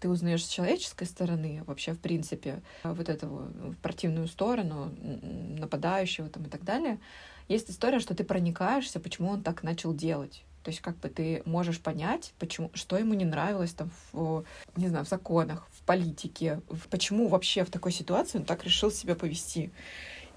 ты 0.00 0.08
узнаешь 0.08 0.44
с 0.44 0.48
человеческой 0.48 1.06
стороны 1.06 1.62
вообще, 1.66 1.92
в 1.92 1.98
принципе, 1.98 2.62
вот 2.82 3.08
эту 3.08 3.26
в 3.26 3.76
противную 3.82 4.28
сторону 4.28 4.90
нападающего 5.58 6.28
там 6.28 6.44
и 6.44 6.48
так 6.48 6.64
далее, 6.64 6.98
есть 7.48 7.70
история, 7.70 7.98
что 8.00 8.14
ты 8.14 8.24
проникаешься, 8.24 9.00
почему 9.00 9.30
он 9.30 9.42
так 9.42 9.62
начал 9.62 9.92
делать. 9.92 10.44
То 10.62 10.70
есть 10.70 10.80
как 10.80 10.98
бы 10.98 11.08
ты 11.08 11.42
можешь 11.46 11.80
понять, 11.80 12.32
почему, 12.38 12.70
что 12.74 12.98
ему 12.98 13.14
не 13.14 13.24
нравилось 13.24 13.72
там 13.72 13.90
в, 14.12 14.44
не 14.76 14.88
знаю, 14.88 15.04
в 15.04 15.08
законах, 15.08 15.66
в 15.72 15.82
политике, 15.82 16.60
в, 16.68 16.88
почему 16.88 17.28
вообще 17.28 17.64
в 17.64 17.70
такой 17.70 17.92
ситуации 17.92 18.38
он 18.38 18.44
так 18.44 18.64
решил 18.64 18.90
себя 18.90 19.14
повести. 19.14 19.70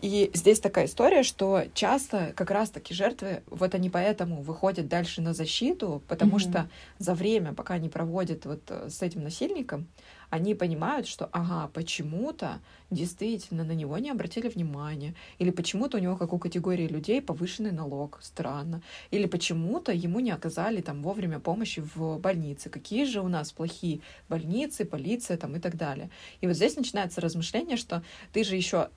И 0.03 0.29
здесь 0.33 0.59
такая 0.59 0.87
история, 0.87 1.23
что 1.23 1.63
часто 1.73 2.33
как 2.35 2.51
раз-таки 2.51 2.93
жертвы, 2.93 3.41
вот 3.47 3.73
они 3.73 3.89
поэтому 3.89 4.41
выходят 4.41 4.89
дальше 4.89 5.21
на 5.21 5.33
защиту, 5.33 6.03
потому 6.09 6.35
mm-hmm. 6.35 6.39
что 6.39 6.69
за 6.99 7.13
время, 7.13 7.53
пока 7.53 7.75
они 7.75 7.87
проводят 7.87 8.45
вот 8.45 8.63
э, 8.67 8.89
с 8.89 9.01
этим 9.01 9.23
насильником, 9.23 9.87
они 10.33 10.55
понимают, 10.55 11.05
что, 11.07 11.29
ага, 11.31 11.69
почему-то 11.75 12.59
действительно 12.89 13.63
на 13.63 13.73
него 13.73 13.99
не 13.99 14.09
обратили 14.09 14.47
внимания, 14.47 15.13
или 15.37 15.51
почему-то 15.51 15.97
у 15.97 16.01
него, 16.01 16.17
как 16.17 16.33
у 16.33 16.39
категории 16.39 16.87
людей, 16.87 17.21
повышенный 17.21 17.71
налог, 17.71 18.17
странно, 18.23 18.81
или 19.11 19.27
почему-то 19.27 19.91
ему 19.91 20.19
не 20.21 20.31
оказали 20.31 20.81
там 20.81 21.03
вовремя 21.03 21.39
помощи 21.39 21.83
в 21.93 22.17
больнице. 22.17 22.71
Какие 22.71 23.05
же 23.05 23.21
у 23.21 23.27
нас 23.27 23.51
плохие 23.51 23.99
больницы, 24.27 24.85
полиция 24.85 25.37
там 25.37 25.55
и 25.55 25.59
так 25.59 25.77
далее. 25.77 26.09
И 26.41 26.47
вот 26.47 26.55
здесь 26.55 26.77
начинается 26.77 27.21
размышление, 27.21 27.77
что 27.77 28.01
ты 28.31 28.43
же 28.43 28.55
еще 28.55 28.89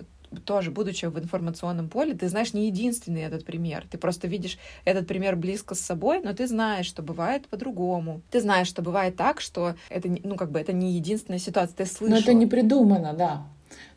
тоже, 0.45 0.71
будучи 0.71 1.07
в 1.07 1.19
информационном 1.19 1.89
поле, 1.89 2.15
ты 2.15 2.29
знаешь 2.29 2.53
не 2.53 2.67
единственный 2.67 3.23
этот 3.23 3.45
пример. 3.45 3.87
Ты 3.91 3.99
просто 3.99 4.29
видишь 4.29 4.59
этот 4.85 5.07
пример 5.07 5.37
близко 5.37 5.75
с 5.75 5.81
собой, 5.81 6.21
но 6.23 6.33
ты 6.33 6.47
знаешь, 6.47 6.87
что 6.87 7.03
бывает 7.03 7.49
по-другому. 7.49 8.21
Ты 8.31 8.41
знаешь, 8.41 8.69
что 8.69 8.83
бывает 8.83 9.17
так, 9.17 9.41
что 9.41 9.75
это, 9.89 10.09
ну, 10.23 10.37
как 10.37 10.51
бы, 10.51 10.61
это 10.61 10.73
не 10.73 10.93
единственная 10.93 11.39
ситуация. 11.39 11.77
Ты 11.77 11.87
слышишь. 11.87 12.17
Но 12.17 12.21
это 12.21 12.35
не 12.35 12.47
придумано, 12.47 13.13
да. 13.13 13.47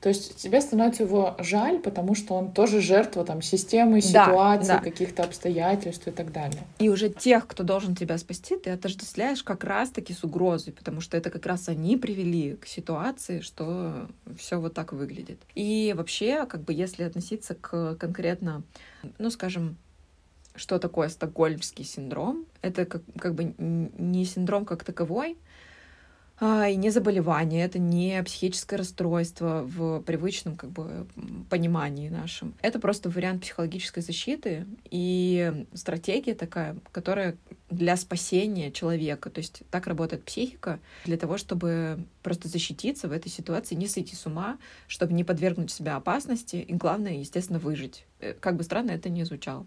То 0.02 0.10
есть 0.10 0.38
тебе 0.38 0.62
становится 0.62 1.04
его 1.04 1.36
жаль, 1.40 1.80
потому 1.80 2.16
что 2.16 2.36
он 2.36 2.52
тоже 2.52 2.80
жертва 2.80 3.26
там 3.26 3.42
системы, 3.42 4.02
ситуации, 4.02 4.68
да, 4.68 4.78
да. 4.78 4.84
каких-то 4.84 5.24
обстоятельств 5.24 6.08
и 6.08 6.12
так 6.12 6.32
далее. 6.32 6.62
И 6.80 6.90
уже 6.90 7.10
тех, 7.10 7.46
кто 7.48 7.64
должен 7.64 7.96
тебя 7.96 8.18
спасти, 8.18 8.58
ты 8.58 8.70
отождествляешь 8.70 9.44
как 9.44 9.64
раз-таки 9.64 10.14
с 10.14 10.24
угрозой, 10.24 10.72
потому 10.72 11.02
что 11.02 11.18
это 11.18 11.30
как 11.30 11.46
раз 11.46 11.68
они 11.68 11.98
привели 11.98 12.56
к 12.56 12.66
ситуации, 12.66 13.42
что 13.42 14.08
все 14.38 14.60
вот 14.60 14.74
так 14.74 14.94
выглядит. 14.94 15.40
И 15.56 15.94
вообще, 15.98 16.46
как 16.46 16.62
бы, 16.62 16.74
если 16.74 17.04
относиться 17.04 17.56
к 17.56 17.96
конкретно, 17.96 18.64
ну, 19.18 19.30
скажем, 19.30 19.78
что 20.56 20.80
такое 20.80 21.10
стокгольмский 21.10 21.86
синдром? 21.86 22.46
Это 22.62 22.86
как, 22.86 23.02
как 23.18 23.34
бы 23.36 23.54
не 23.58 24.26
синдром 24.26 24.66
как 24.66 24.84
таковой, 24.84 25.38
и 26.42 26.76
не 26.76 26.90
заболевание, 26.90 27.66
это 27.66 27.80
не 27.80 28.22
психическое 28.24 28.78
расстройство 28.78 29.64
в 29.66 30.02
привычном 30.02 30.56
как 30.56 30.70
бы 30.72 31.08
понимании 31.50 32.10
нашем. 32.10 32.54
Это 32.62 32.80
просто 32.80 33.10
вариант 33.10 33.42
психологической 33.42 34.02
защиты 34.04 34.66
и 34.90 35.66
стратегия 35.74 36.36
такая, 36.36 36.78
которая 36.92 37.38
для 37.70 37.96
спасения 37.98 38.72
человека. 38.72 39.30
То 39.30 39.40
есть 39.40 39.64
так 39.70 39.88
работает 39.88 40.24
психика 40.24 40.80
для 41.06 41.18
того, 41.18 41.38
чтобы 41.38 42.00
просто 42.24 42.48
защититься 42.48 43.08
в 43.08 43.12
этой 43.12 43.30
ситуации, 43.30 43.76
не 43.76 43.88
сойти 43.88 44.16
с 44.16 44.26
ума, 44.26 44.58
чтобы 44.88 45.14
не 45.14 45.24
подвергнуть 45.24 45.72
себя 45.72 45.96
опасности 45.96 46.58
и, 46.58 46.74
главное, 46.74 47.14
естественно, 47.14 47.60
выжить. 47.60 48.06
Э, 48.20 48.34
как 48.34 48.56
бы 48.56 48.64
странно 48.64 48.92
это 48.92 49.10
ни 49.10 49.24
звучало. 49.24 49.66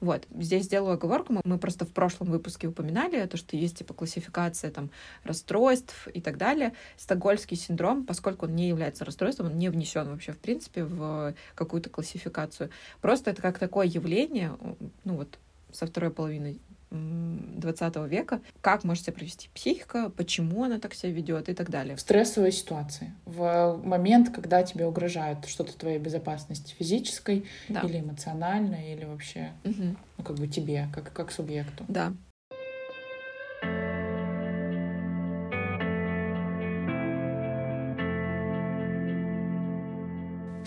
Вот. 0.00 0.26
Здесь 0.38 0.64
сделаю 0.64 0.94
оговорку. 0.94 1.40
Мы 1.44 1.58
просто 1.58 1.84
в 1.84 1.90
прошлом 1.90 2.30
выпуске 2.30 2.68
упоминали 2.68 3.26
то, 3.26 3.36
что 3.36 3.56
есть 3.56 3.78
типа 3.78 3.94
классификация 3.94 4.70
там 4.70 4.90
расстройств 5.24 6.08
и 6.08 6.20
так 6.20 6.38
далее. 6.38 6.72
Стокгольмский 6.96 7.56
синдром, 7.56 8.04
поскольку 8.04 8.46
он 8.46 8.54
не 8.54 8.68
является 8.68 9.04
расстройством, 9.04 9.46
он 9.46 9.58
не 9.58 9.68
внесен 9.68 10.08
вообще 10.08 10.32
в 10.32 10.38
принципе 10.38 10.84
в 10.84 11.34
какую-то 11.54 11.90
классификацию. 11.90 12.70
Просто 13.00 13.30
это 13.30 13.42
как 13.42 13.58
такое 13.58 13.86
явление, 13.86 14.56
ну 15.04 15.16
вот 15.16 15.38
со 15.72 15.86
второй 15.86 16.10
половины 16.10 16.58
20 16.90 17.96
века, 18.08 18.40
как 18.60 18.84
может 18.84 19.04
себя 19.04 19.12
провести 19.12 19.48
психика, 19.54 20.10
почему 20.10 20.64
она 20.64 20.78
так 20.78 20.94
себя 20.94 21.12
ведет 21.12 21.48
и 21.48 21.54
так 21.54 21.70
далее. 21.70 21.96
В 21.96 22.00
стрессовой 22.00 22.52
ситуации, 22.52 23.12
в 23.24 23.80
момент, 23.84 24.30
когда 24.30 24.62
тебе 24.62 24.86
угрожают 24.86 25.46
что-то 25.46 25.76
твоей 25.76 25.98
безопасности 25.98 26.74
физической 26.78 27.46
да. 27.68 27.80
или 27.80 28.00
эмоциональной, 28.00 28.92
или 28.92 29.04
вообще, 29.04 29.52
угу. 29.64 29.96
ну, 30.18 30.24
как 30.24 30.36
бы 30.36 30.48
тебе, 30.48 30.88
как, 30.92 31.12
как 31.12 31.30
субъекту. 31.30 31.84
Да. 31.88 32.12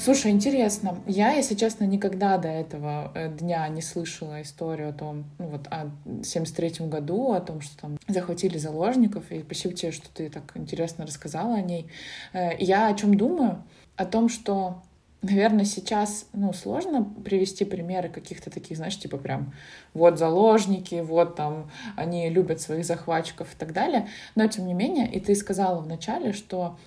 Слушай, 0.04 0.32
интересно. 0.32 1.02
Я, 1.08 1.32
если 1.32 1.56
честно, 1.56 1.86
никогда 1.86 2.38
до 2.38 2.50
этого 2.50 3.14
э, 3.16 3.30
дня 3.30 3.66
не 3.70 3.82
слышала 3.82 4.42
историю 4.42 4.90
о 4.90 4.92
том, 4.92 5.24
ну 5.40 5.48
вот 5.48 5.68
о 5.68 5.92
73 6.26 6.88
году, 6.88 7.32
о 7.32 7.40
том, 7.40 7.62
что 7.62 7.78
там 7.78 7.98
захватили 8.10 8.58
заложников, 8.58 9.32
и 9.32 9.44
спасибо 9.44 9.74
тебе, 9.74 9.94
что 9.94 10.10
ты 10.14 10.30
так 10.30 10.52
интересно 10.56 11.06
рассказала 11.06 11.56
о 11.56 11.62
ней. 11.62 11.90
Э, 12.34 12.50
я 12.60 12.88
о 12.88 12.94
чем 12.96 13.16
думаю? 13.16 13.64
О 13.96 14.04
том, 14.04 14.28
что 14.28 14.84
Наверное, 15.24 15.64
сейчас, 15.64 16.26
ну, 16.34 16.52
сложно 16.52 17.06
привести 17.24 17.64
примеры 17.64 18.10
каких-то 18.10 18.50
таких, 18.50 18.76
знаешь, 18.76 19.00
типа 19.00 19.16
прям 19.16 19.54
вот 19.94 20.20
заложники, 20.20 20.96
вот 20.96 21.38
там 21.38 21.72
они 21.96 22.30
любят 22.30 22.60
своих 22.60 22.84
захватчиков 22.84 23.54
и 23.54 23.58
так 23.58 23.72
далее. 23.72 24.10
Но, 24.36 24.46
тем 24.48 24.68
не 24.68 24.74
менее, 24.74 25.10
и 25.10 25.22
ты 25.22 25.34
сказала 25.36 25.80
вначале, 25.80 26.34
что 26.34 26.78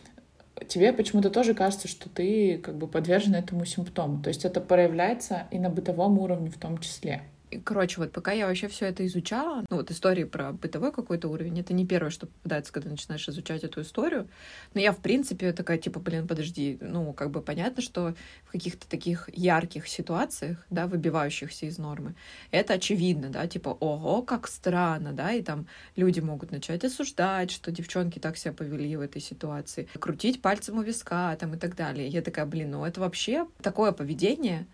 тебе 0.69 0.92
почему-то 0.92 1.31
тоже 1.31 1.55
кажется, 1.55 1.88
что 1.88 2.09
ты 2.09 2.59
как 2.59 2.77
бы 2.77 2.87
подвержен 2.87 3.35
этому 3.35 3.64
симптому. 3.64 4.23
То 4.23 4.29
есть 4.29 4.45
это 4.45 4.61
проявляется 4.61 5.47
и 5.51 5.59
на 5.59 5.71
бытовом 5.71 6.19
уровне 6.19 6.51
в 6.51 6.59
том 6.59 6.79
числе. 6.79 7.23
Короче, 7.64 8.00
вот 8.00 8.11
пока 8.11 8.32
я 8.32 8.46
вообще 8.46 8.66
все 8.66 8.87
это 8.87 9.06
изучала, 9.06 9.64
ну 9.70 9.76
вот 9.76 9.90
истории 9.92 10.24
про 10.24 10.52
бытовой 10.52 10.90
какой-то 10.90 11.28
уровень, 11.28 11.61
это 11.61 11.72
не 11.74 11.87
первое, 11.87 12.11
что 12.11 12.26
попадается, 12.26 12.72
когда 12.72 12.90
начинаешь 12.90 13.28
изучать 13.28 13.62
эту 13.62 13.82
историю. 13.82 14.28
Но 14.74 14.80
я, 14.80 14.90
в 14.92 14.98
принципе, 14.98 15.52
такая, 15.52 15.78
типа, 15.78 16.00
блин, 16.00 16.26
подожди, 16.26 16.76
ну, 16.80 17.12
как 17.12 17.30
бы 17.30 17.40
понятно, 17.40 17.82
что 17.82 18.14
в 18.46 18.52
каких-то 18.52 18.88
таких 18.88 19.30
ярких 19.32 19.87
ситуациях, 19.87 20.66
да, 20.70 20.88
выбивающихся 20.88 21.66
из 21.66 21.78
нормы, 21.78 22.16
это 22.50 22.74
очевидно, 22.74 23.28
да, 23.28 23.46
типа, 23.46 23.68
ого, 23.78 24.22
как 24.22 24.48
странно, 24.48 25.12
да, 25.12 25.32
и 25.32 25.42
там 25.42 25.68
люди 25.94 26.18
могут 26.18 26.50
начать 26.50 26.85
осуждать, 26.85 27.52
что 27.52 27.70
девчонки 27.70 28.18
так 28.18 28.37
себя 28.37 28.54
повели 28.54 28.96
в 28.96 29.00
этой 29.00 29.22
ситуации, 29.22 29.88
крутить 30.00 30.42
пальцем 30.42 30.78
у 30.78 30.82
виска, 30.82 31.37
там, 31.37 31.54
и 31.54 31.59
так 31.59 31.76
далее. 31.76 32.09
Я 32.09 32.22
такая, 32.22 32.44
блин, 32.46 32.72
ну, 32.72 32.85
это 32.85 33.00
вообще 33.00 33.46
такое 33.62 33.92
поведение, 33.92 34.66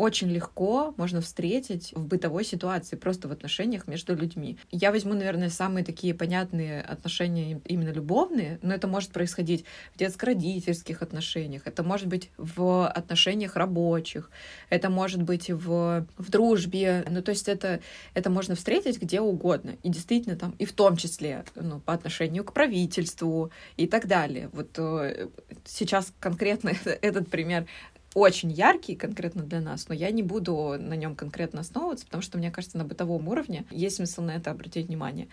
очень 0.00 0.30
легко 0.30 0.94
можно 0.96 1.20
встретить 1.20 1.92
в 1.94 2.06
бытовой 2.06 2.42
ситуации, 2.42 2.96
просто 2.96 3.28
в 3.28 3.32
отношениях 3.32 3.86
между 3.86 4.16
людьми. 4.16 4.56
Я 4.70 4.92
возьму, 4.92 5.12
наверное, 5.12 5.50
самые 5.50 5.84
такие 5.84 6.14
понятные 6.14 6.80
отношения 6.80 7.60
именно 7.66 7.90
любовные, 7.90 8.58
но 8.62 8.72
это 8.72 8.88
может 8.88 9.10
происходить 9.10 9.66
в 9.94 9.98
детско-родительских 9.98 11.02
отношениях, 11.02 11.66
это 11.66 11.82
может 11.82 12.06
быть 12.06 12.30
в 12.38 12.88
отношениях 12.88 13.56
рабочих, 13.56 14.30
это 14.70 14.88
может 14.88 15.22
быть 15.22 15.50
в, 15.50 16.06
в 16.16 16.30
дружбе, 16.30 17.04
ну 17.10 17.20
то 17.20 17.32
есть 17.32 17.48
это, 17.48 17.80
это 18.14 18.30
можно 18.30 18.54
встретить 18.54 19.02
где 19.02 19.20
угодно, 19.20 19.76
и 19.82 19.90
действительно 19.90 20.36
там, 20.36 20.54
и 20.58 20.64
в 20.64 20.72
том 20.72 20.96
числе 20.96 21.44
ну, 21.54 21.78
по 21.78 21.92
отношению 21.92 22.44
к 22.44 22.54
правительству 22.54 23.50
и 23.76 23.86
так 23.86 24.06
далее. 24.06 24.48
Вот 24.54 24.70
э, 24.78 25.28
сейчас 25.66 26.10
конкретно 26.20 26.72
этот 27.02 27.28
пример 27.28 27.66
очень 28.14 28.50
яркий 28.50 28.96
конкретно 28.96 29.42
для 29.42 29.60
нас, 29.60 29.88
но 29.88 29.94
я 29.94 30.10
не 30.10 30.22
буду 30.22 30.76
на 30.78 30.94
нем 30.94 31.14
конкретно 31.14 31.60
основываться, 31.60 32.06
потому 32.06 32.22
что, 32.22 32.38
мне 32.38 32.50
кажется, 32.50 32.78
на 32.78 32.84
бытовом 32.84 33.28
уровне 33.28 33.64
есть 33.70 33.96
смысл 33.96 34.22
на 34.22 34.32
это 34.32 34.50
обратить 34.50 34.88
внимание. 34.88 35.28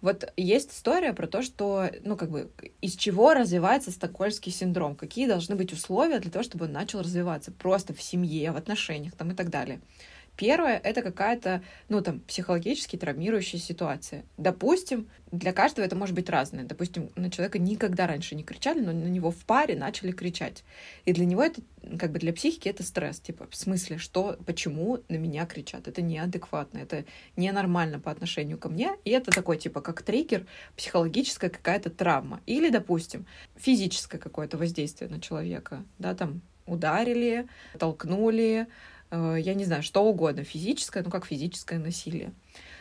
Вот 0.00 0.32
есть 0.36 0.72
история 0.72 1.12
про 1.12 1.26
то, 1.26 1.42
что, 1.42 1.90
ну, 2.04 2.16
как 2.16 2.30
бы, 2.30 2.50
из 2.80 2.94
чего 2.94 3.34
развивается 3.34 3.90
стокгольмский 3.90 4.52
синдром, 4.52 4.94
какие 4.94 5.26
должны 5.26 5.56
быть 5.56 5.72
условия 5.72 6.20
для 6.20 6.30
того, 6.30 6.44
чтобы 6.44 6.66
он 6.66 6.72
начал 6.72 7.00
развиваться 7.00 7.50
просто 7.50 7.94
в 7.94 8.02
семье, 8.02 8.52
в 8.52 8.56
отношениях 8.56 9.14
там 9.16 9.32
и 9.32 9.34
так 9.34 9.50
далее. 9.50 9.80
Первое— 10.38 10.78
это 10.84 11.02
какая-то, 11.02 11.64
ну, 11.88 12.00
там, 12.00 12.20
психологически 12.20 12.94
травмирующая 12.96 13.58
ситуация. 13.58 14.24
Допустим, 14.36 15.08
для 15.32 15.52
каждого 15.52 15.84
это 15.84 15.96
может 15.96 16.14
быть 16.14 16.30
разное. 16.30 16.62
Допустим, 16.62 17.10
на 17.16 17.28
человека 17.28 17.58
никогда 17.58 18.06
раньше 18.06 18.36
не 18.36 18.44
кричали, 18.44 18.80
но 18.80 18.92
на 18.92 19.08
него 19.08 19.32
в 19.32 19.44
паре 19.44 19.74
начали 19.74 20.12
кричать. 20.12 20.62
И 21.04 21.12
для 21.12 21.24
него 21.24 21.42
это, 21.42 21.60
как 21.98 22.12
бы 22.12 22.20
для 22.20 22.32
психики 22.32 22.68
это 22.68 22.84
стресс. 22.84 23.18
Типа, 23.18 23.48
в 23.50 23.56
смысле, 23.56 23.98
что, 23.98 24.38
почему 24.46 25.00
на 25.08 25.16
меня 25.16 25.44
кричат? 25.44 25.88
Это 25.88 26.02
неадекватно, 26.02 26.78
это 26.78 27.04
ненормально 27.36 27.98
по 27.98 28.12
отношению 28.12 28.58
ко 28.58 28.68
мне. 28.68 28.92
И 29.04 29.10
это 29.10 29.32
такой, 29.32 29.58
типа, 29.58 29.80
как 29.80 30.02
триггер, 30.02 30.46
психологическая 30.76 31.50
какая-то 31.50 31.90
травма. 31.90 32.40
Или, 32.46 32.70
допустим, 32.70 33.26
физическое 33.56 34.18
какое-то 34.18 34.56
воздействие 34.56 35.10
на 35.10 35.20
человека. 35.20 35.82
Да, 35.98 36.14
там, 36.14 36.42
ударили, 36.68 37.48
толкнули, 37.78 38.68
я 39.10 39.54
не 39.54 39.64
знаю, 39.64 39.82
что 39.82 40.04
угодно, 40.04 40.44
физическое, 40.44 41.02
ну 41.02 41.10
как 41.10 41.26
физическое 41.26 41.78
насилие. 41.78 42.32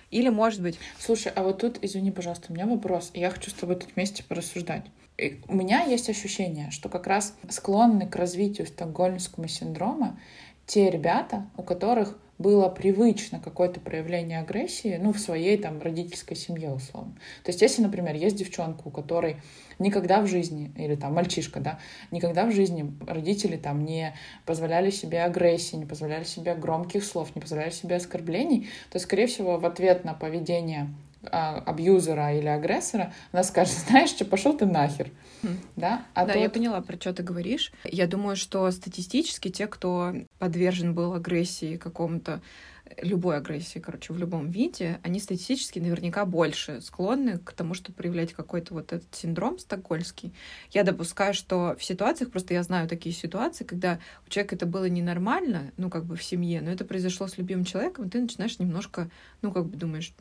Или, 0.09 0.29
может 0.29 0.61
быть... 0.61 0.79
Слушай, 0.99 1.31
а 1.35 1.43
вот 1.43 1.59
тут, 1.59 1.79
извини, 1.81 2.11
пожалуйста, 2.11 2.47
у 2.49 2.53
меня 2.53 2.65
вопрос. 2.65 3.11
Я 3.13 3.29
хочу 3.29 3.49
с 3.49 3.53
тобой 3.53 3.75
тут 3.75 3.89
вместе 3.95 4.23
порассуждать. 4.23 4.85
И 5.17 5.41
у 5.47 5.55
меня 5.55 5.83
есть 5.83 6.09
ощущение, 6.09 6.71
что 6.71 6.89
как 6.89 7.07
раз 7.07 7.35
склонны 7.49 8.07
к 8.07 8.15
развитию 8.15 8.67
стокгольмского 8.67 9.47
синдрома 9.47 10.19
те 10.65 10.89
ребята, 10.89 11.49
у 11.57 11.63
которых 11.63 12.17
было 12.37 12.69
привычно 12.69 13.39
какое-то 13.39 13.79
проявление 13.79 14.39
агрессии, 14.39 14.99
ну, 15.01 15.11
в 15.11 15.19
своей 15.19 15.57
там 15.57 15.81
родительской 15.81 16.37
семье, 16.37 16.71
условно. 16.71 17.13
То 17.43 17.49
есть, 17.49 17.61
если, 17.61 17.81
например, 17.81 18.15
есть 18.15 18.35
девчонка, 18.35 18.87
у 18.87 18.91
которой 18.91 19.37
никогда 19.79 20.21
в 20.21 20.27
жизни, 20.27 20.71
или 20.77 20.95
там 20.95 21.13
мальчишка, 21.13 21.59
да, 21.59 21.79
никогда 22.11 22.45
в 22.45 22.51
жизни 22.51 22.93
родители 23.05 23.57
там 23.57 23.83
не 23.85 24.13
позволяли 24.45 24.91
себе 24.91 25.23
агрессии, 25.23 25.75
не 25.75 25.85
позволяли 25.85 26.23
себе 26.23 26.55
громких 26.55 27.03
слов, 27.03 27.35
не 27.35 27.41
позволяли 27.41 27.71
себе 27.71 27.95
оскорблений, 27.95 28.69
то, 28.91 28.99
скорее 28.99 29.27
всего, 29.27 29.57
в 29.57 29.65
ответ 29.65 30.03
на 30.03 30.13
поведение 30.13 30.89
абьюзера 31.23 32.33
или 32.37 32.47
агрессора, 32.47 33.13
она 33.31 33.43
скажет, 33.43 33.73
знаешь 33.87 34.09
что, 34.09 34.25
пошел 34.25 34.57
ты 34.57 34.65
нахер. 34.65 35.11
Да, 35.75 36.05
а 36.13 36.25
да 36.25 36.33
тот... 36.33 36.41
я 36.41 36.49
поняла, 36.49 36.81
про 36.81 36.95
что 36.97 37.13
ты 37.13 37.23
говоришь. 37.23 37.71
Я 37.83 38.07
думаю, 38.07 38.35
что 38.35 38.69
статистически 38.71 39.49
те, 39.49 39.67
кто 39.67 40.13
подвержен 40.39 40.93
был 40.93 41.13
агрессии 41.13 41.77
какому-то 41.77 42.41
любой 43.01 43.37
агрессии, 43.37 43.79
короче, 43.79 44.13
в 44.13 44.17
любом 44.17 44.49
виде, 44.49 44.99
они 45.03 45.19
статистически 45.19 45.79
наверняка 45.79 46.25
больше 46.25 46.81
склонны 46.81 47.37
к 47.39 47.51
тому, 47.53 47.73
чтобы 47.73 47.97
проявлять 47.97 48.33
какой-то 48.33 48.73
вот 48.73 48.93
этот 48.93 49.13
синдром 49.13 49.59
стокгольмский. 49.59 50.33
Я 50.71 50.83
допускаю, 50.83 51.33
что 51.33 51.75
в 51.77 51.83
ситуациях, 51.83 52.31
просто 52.31 52.53
я 52.53 52.63
знаю 52.63 52.87
такие 52.87 53.13
ситуации, 53.13 53.63
когда 53.63 53.99
у 54.25 54.29
человека 54.29 54.55
это 54.55 54.65
было 54.65 54.85
ненормально, 54.85 55.71
ну, 55.77 55.89
как 55.89 56.05
бы 56.05 56.15
в 56.15 56.23
семье, 56.23 56.61
но 56.61 56.71
это 56.71 56.85
произошло 56.85 57.27
с 57.27 57.37
любимым 57.37 57.65
человеком, 57.65 58.05
и 58.05 58.09
ты 58.09 58.21
начинаешь 58.21 58.59
немножко, 58.59 59.09
ну, 59.41 59.51
как 59.51 59.65
бы 59.65 59.77
думаешь, 59.77 60.13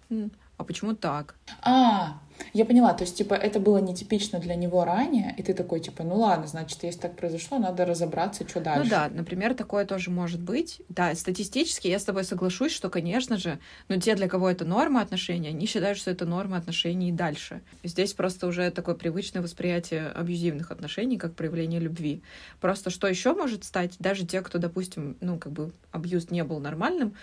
а 0.56 0.64
почему 0.64 0.94
так? 0.94 1.34
А, 1.62 2.20
я 2.52 2.64
поняла, 2.64 2.92
то 2.94 3.04
есть, 3.04 3.16
типа, 3.16 3.34
это 3.34 3.60
было 3.60 3.78
нетипично 3.78 4.38
для 4.38 4.54
него 4.54 4.84
ранее, 4.84 5.34
и 5.36 5.42
ты 5.42 5.54
такой, 5.54 5.80
типа, 5.80 6.02
ну 6.02 6.16
ладно, 6.16 6.46
значит, 6.46 6.82
если 6.82 7.00
так 7.00 7.16
произошло, 7.16 7.58
надо 7.58 7.84
разобраться, 7.84 8.48
что 8.48 8.60
дальше. 8.60 8.84
Ну 8.84 8.90
да, 8.90 9.08
например, 9.08 9.54
такое 9.54 9.84
тоже 9.84 10.10
может 10.10 10.40
быть. 10.40 10.80
Да, 10.88 11.14
статистически 11.14 11.88
я 11.88 11.98
с 11.98 12.04
тобой 12.04 12.24
соглашусь, 12.24 12.72
что, 12.72 12.90
конечно 12.90 13.36
же, 13.36 13.58
ну 13.88 14.00
те, 14.00 14.14
для 14.14 14.28
кого 14.28 14.48
это 14.50 14.64
норма 14.64 15.00
отношений, 15.00 15.48
они 15.48 15.66
считают, 15.66 15.98
что 15.98 16.10
это 16.10 16.24
норма 16.24 16.56
отношений 16.56 17.10
и 17.10 17.12
дальше. 17.12 17.62
Здесь 17.84 18.14
просто 18.14 18.46
уже 18.46 18.70
такое 18.70 18.94
привычное 18.94 19.42
восприятие 19.42 20.08
абьюзивных 20.08 20.70
отношений 20.70 21.18
как 21.18 21.34
проявление 21.34 21.80
любви. 21.80 22.22
Просто 22.60 22.90
что 22.90 23.06
еще 23.06 23.34
может 23.34 23.64
стать, 23.64 23.94
даже 23.98 24.26
те, 24.26 24.40
кто, 24.40 24.58
допустим, 24.58 25.16
ну, 25.20 25.38
как 25.38 25.52
бы 25.52 25.72
абьюз 25.92 26.30
не 26.30 26.44
был 26.44 26.60
нормальным, 26.60 27.14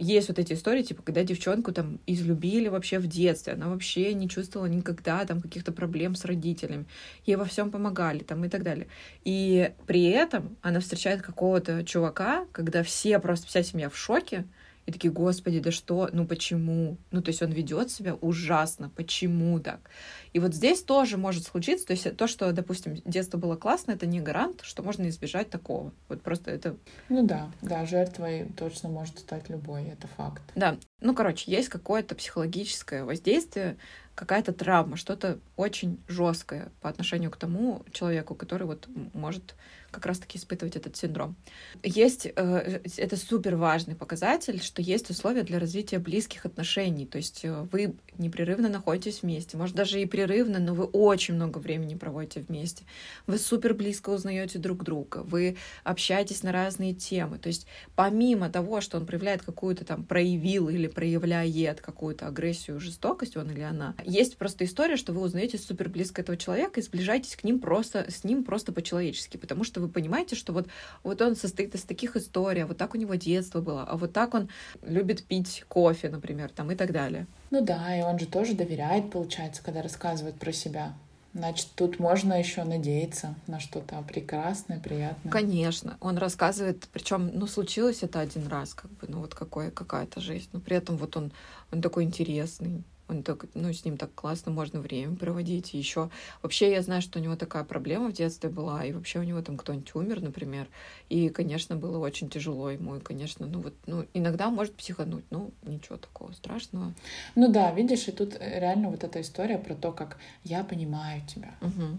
есть 0.00 0.28
вот 0.28 0.38
эти 0.38 0.54
истории, 0.54 0.82
типа, 0.82 1.02
когда 1.02 1.22
девчонку 1.22 1.72
там 1.72 2.00
излюбили 2.06 2.68
вообще 2.68 2.98
в 2.98 3.06
детстве, 3.06 3.52
она 3.52 3.68
вообще 3.68 4.14
не 4.14 4.28
чувствовала 4.28 4.66
никогда 4.66 5.24
там 5.26 5.40
каких-то 5.40 5.72
проблем 5.72 6.14
с 6.14 6.24
родителями, 6.24 6.86
ей 7.26 7.36
во 7.36 7.44
всем 7.44 7.70
помогали 7.70 8.20
там 8.20 8.44
и 8.44 8.48
так 8.48 8.62
далее. 8.62 8.88
И 9.24 9.72
при 9.86 10.04
этом 10.04 10.56
она 10.62 10.80
встречает 10.80 11.22
какого-то 11.22 11.84
чувака, 11.84 12.46
когда 12.52 12.82
все, 12.82 13.18
просто 13.18 13.46
вся 13.46 13.62
семья 13.62 13.90
в 13.90 13.96
шоке, 13.96 14.46
и 14.90 14.92
такие, 14.92 15.12
господи, 15.12 15.60
да 15.60 15.70
что, 15.70 16.10
ну 16.12 16.26
почему? 16.26 16.96
Ну, 17.12 17.22
то 17.22 17.28
есть 17.30 17.42
он 17.42 17.52
ведет 17.52 17.90
себя 17.90 18.14
ужасно, 18.14 18.90
почему 18.90 19.60
так? 19.60 19.88
И 20.32 20.40
вот 20.40 20.52
здесь 20.52 20.82
тоже 20.82 21.16
может 21.16 21.44
случиться, 21.44 21.86
то 21.86 21.92
есть 21.92 22.16
то, 22.16 22.26
что, 22.26 22.50
допустим, 22.52 22.96
детство 23.04 23.38
было 23.38 23.54
классно, 23.54 23.92
это 23.92 24.06
не 24.06 24.20
гарант, 24.20 24.62
что 24.62 24.82
можно 24.82 25.08
избежать 25.08 25.48
такого. 25.48 25.92
Вот 26.08 26.22
просто 26.22 26.50
это... 26.50 26.76
Ну 27.08 27.24
да, 27.24 27.50
да, 27.62 27.86
жертвой 27.86 28.48
точно 28.56 28.88
может 28.88 29.20
стать 29.20 29.48
любой, 29.48 29.84
это 29.84 30.08
факт. 30.08 30.42
Да, 30.56 30.76
ну, 31.00 31.14
короче, 31.14 31.50
есть 31.50 31.68
какое-то 31.68 32.16
психологическое 32.16 33.04
воздействие, 33.04 33.76
какая-то 34.16 34.52
травма, 34.52 34.96
что-то 34.96 35.38
очень 35.56 35.98
жесткое 36.08 36.72
по 36.80 36.90
отношению 36.90 37.30
к 37.30 37.36
тому 37.36 37.84
человеку, 37.92 38.34
который 38.34 38.66
вот 38.66 38.88
может 39.14 39.54
как 39.90 40.06
раз-таки 40.06 40.38
испытывать 40.38 40.76
этот 40.76 40.96
синдром. 40.96 41.36
Есть, 41.82 42.26
э, 42.26 42.80
это 42.96 43.16
супер 43.16 43.56
важный 43.56 43.94
показатель, 43.94 44.62
что 44.62 44.82
есть 44.82 45.10
условия 45.10 45.42
для 45.42 45.58
развития 45.58 45.98
близких 45.98 46.46
отношений. 46.46 47.06
То 47.06 47.18
есть 47.18 47.44
э, 47.44 47.66
вы 47.72 47.94
непрерывно 48.18 48.68
находитесь 48.68 49.22
вместе, 49.22 49.56
может 49.56 49.76
даже 49.76 50.00
и 50.00 50.06
прерывно, 50.06 50.58
но 50.58 50.74
вы 50.74 50.84
очень 50.84 51.34
много 51.34 51.58
времени 51.58 51.94
проводите 51.94 52.40
вместе. 52.40 52.84
Вы 53.26 53.38
супер 53.38 53.74
близко 53.74 54.10
узнаете 54.10 54.58
друг 54.58 54.84
друга, 54.84 55.18
вы 55.24 55.56
общаетесь 55.84 56.42
на 56.42 56.52
разные 56.52 56.94
темы. 56.94 57.38
То 57.38 57.48
есть 57.48 57.66
помимо 57.96 58.50
того, 58.50 58.80
что 58.80 58.98
он 58.98 59.06
проявляет 59.06 59.42
какую-то 59.42 59.84
там 59.84 60.04
проявил 60.04 60.68
или 60.68 60.86
проявляет 60.86 61.80
какую-то 61.80 62.26
агрессию, 62.26 62.80
жестокость, 62.80 63.36
он 63.36 63.50
или 63.50 63.60
она, 63.60 63.94
есть 64.04 64.36
просто 64.36 64.64
история, 64.64 64.96
что 64.96 65.12
вы 65.12 65.22
узнаете 65.22 65.58
супер 65.58 65.88
близко 65.88 66.22
этого 66.22 66.36
человека 66.36 66.80
и 66.80 66.82
сближаетесь 66.82 67.36
к 67.36 67.44
ним 67.44 67.58
просто, 67.58 68.06
с 68.10 68.24
ним 68.24 68.44
просто 68.44 68.72
по-человечески, 68.72 69.36
потому 69.36 69.64
что 69.64 69.79
вы 69.80 69.88
понимаете, 69.88 70.36
что 70.36 70.52
вот, 70.52 70.68
вот 71.02 71.20
он 71.22 71.36
состоит 71.36 71.74
из 71.74 71.82
таких 71.82 72.16
историй, 72.16 72.64
а 72.64 72.66
вот 72.66 72.76
так 72.76 72.94
у 72.94 72.98
него 72.98 73.14
детство 73.14 73.60
было, 73.60 73.84
а 73.84 73.96
вот 73.96 74.12
так 74.12 74.34
он 74.34 74.48
любит 74.82 75.24
пить 75.24 75.64
кофе, 75.68 76.08
например, 76.08 76.50
там 76.50 76.70
и 76.70 76.74
так 76.74 76.92
далее. 76.92 77.26
Ну 77.50 77.64
да, 77.64 77.96
и 77.98 78.02
он 78.02 78.18
же 78.18 78.26
тоже 78.26 78.54
доверяет, 78.54 79.10
получается, 79.10 79.62
когда 79.62 79.82
рассказывает 79.82 80.36
про 80.36 80.52
себя. 80.52 80.94
Значит, 81.32 81.68
тут 81.76 82.00
можно 82.00 82.36
еще 82.38 82.64
надеяться 82.64 83.36
на 83.46 83.60
что-то 83.60 84.02
прекрасное, 84.02 84.80
приятное. 84.80 85.30
Конечно, 85.30 85.96
он 86.00 86.18
рассказывает, 86.18 86.88
причем, 86.92 87.30
ну, 87.32 87.46
случилось 87.46 88.02
это 88.02 88.18
один 88.18 88.48
раз, 88.48 88.74
как 88.74 88.90
бы, 88.90 89.06
ну, 89.06 89.20
вот 89.20 89.34
какой, 89.34 89.70
какая-то 89.70 90.20
жизнь, 90.20 90.48
но 90.52 90.60
при 90.60 90.76
этом 90.76 90.96
вот 90.96 91.16
он, 91.16 91.32
он 91.72 91.82
такой 91.82 92.02
интересный, 92.02 92.82
он 93.10 93.22
так, 93.22 93.46
ну, 93.54 93.72
с 93.72 93.84
ним 93.84 93.96
так 93.96 94.14
классно 94.14 94.52
можно 94.52 94.80
время 94.80 95.16
проводить. 95.16 95.74
И 95.74 95.78
еще 95.78 96.10
вообще 96.42 96.70
я 96.70 96.82
знаю, 96.82 97.02
что 97.02 97.18
у 97.18 97.22
него 97.22 97.36
такая 97.36 97.64
проблема 97.64 98.08
в 98.08 98.12
детстве 98.12 98.48
была, 98.48 98.84
и 98.84 98.92
вообще 98.92 99.18
у 99.18 99.24
него 99.24 99.42
там 99.42 99.56
кто-нибудь 99.56 99.94
умер, 99.94 100.22
например. 100.22 100.68
И, 101.08 101.28
конечно, 101.28 101.76
было 101.76 101.98
очень 101.98 102.30
тяжело 102.30 102.70
ему, 102.70 102.96
и, 102.96 103.00
конечно, 103.00 103.46
ну 103.46 103.60
вот, 103.60 103.74
ну, 103.86 104.06
иногда 104.14 104.50
может 104.50 104.74
психануть, 104.74 105.24
ну, 105.30 105.50
ничего 105.64 105.96
такого 105.96 106.32
страшного. 106.32 106.94
Ну 107.34 107.50
да, 107.50 107.72
видишь, 107.72 108.06
и 108.08 108.12
тут 108.12 108.36
реально 108.40 108.90
вот 108.90 109.02
эта 109.02 109.20
история 109.20 109.58
про 109.58 109.74
то, 109.74 109.92
как 109.92 110.18
я 110.44 110.62
понимаю 110.62 111.22
тебя. 111.26 111.50
Угу. 111.60 111.98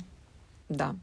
Да 0.70 0.96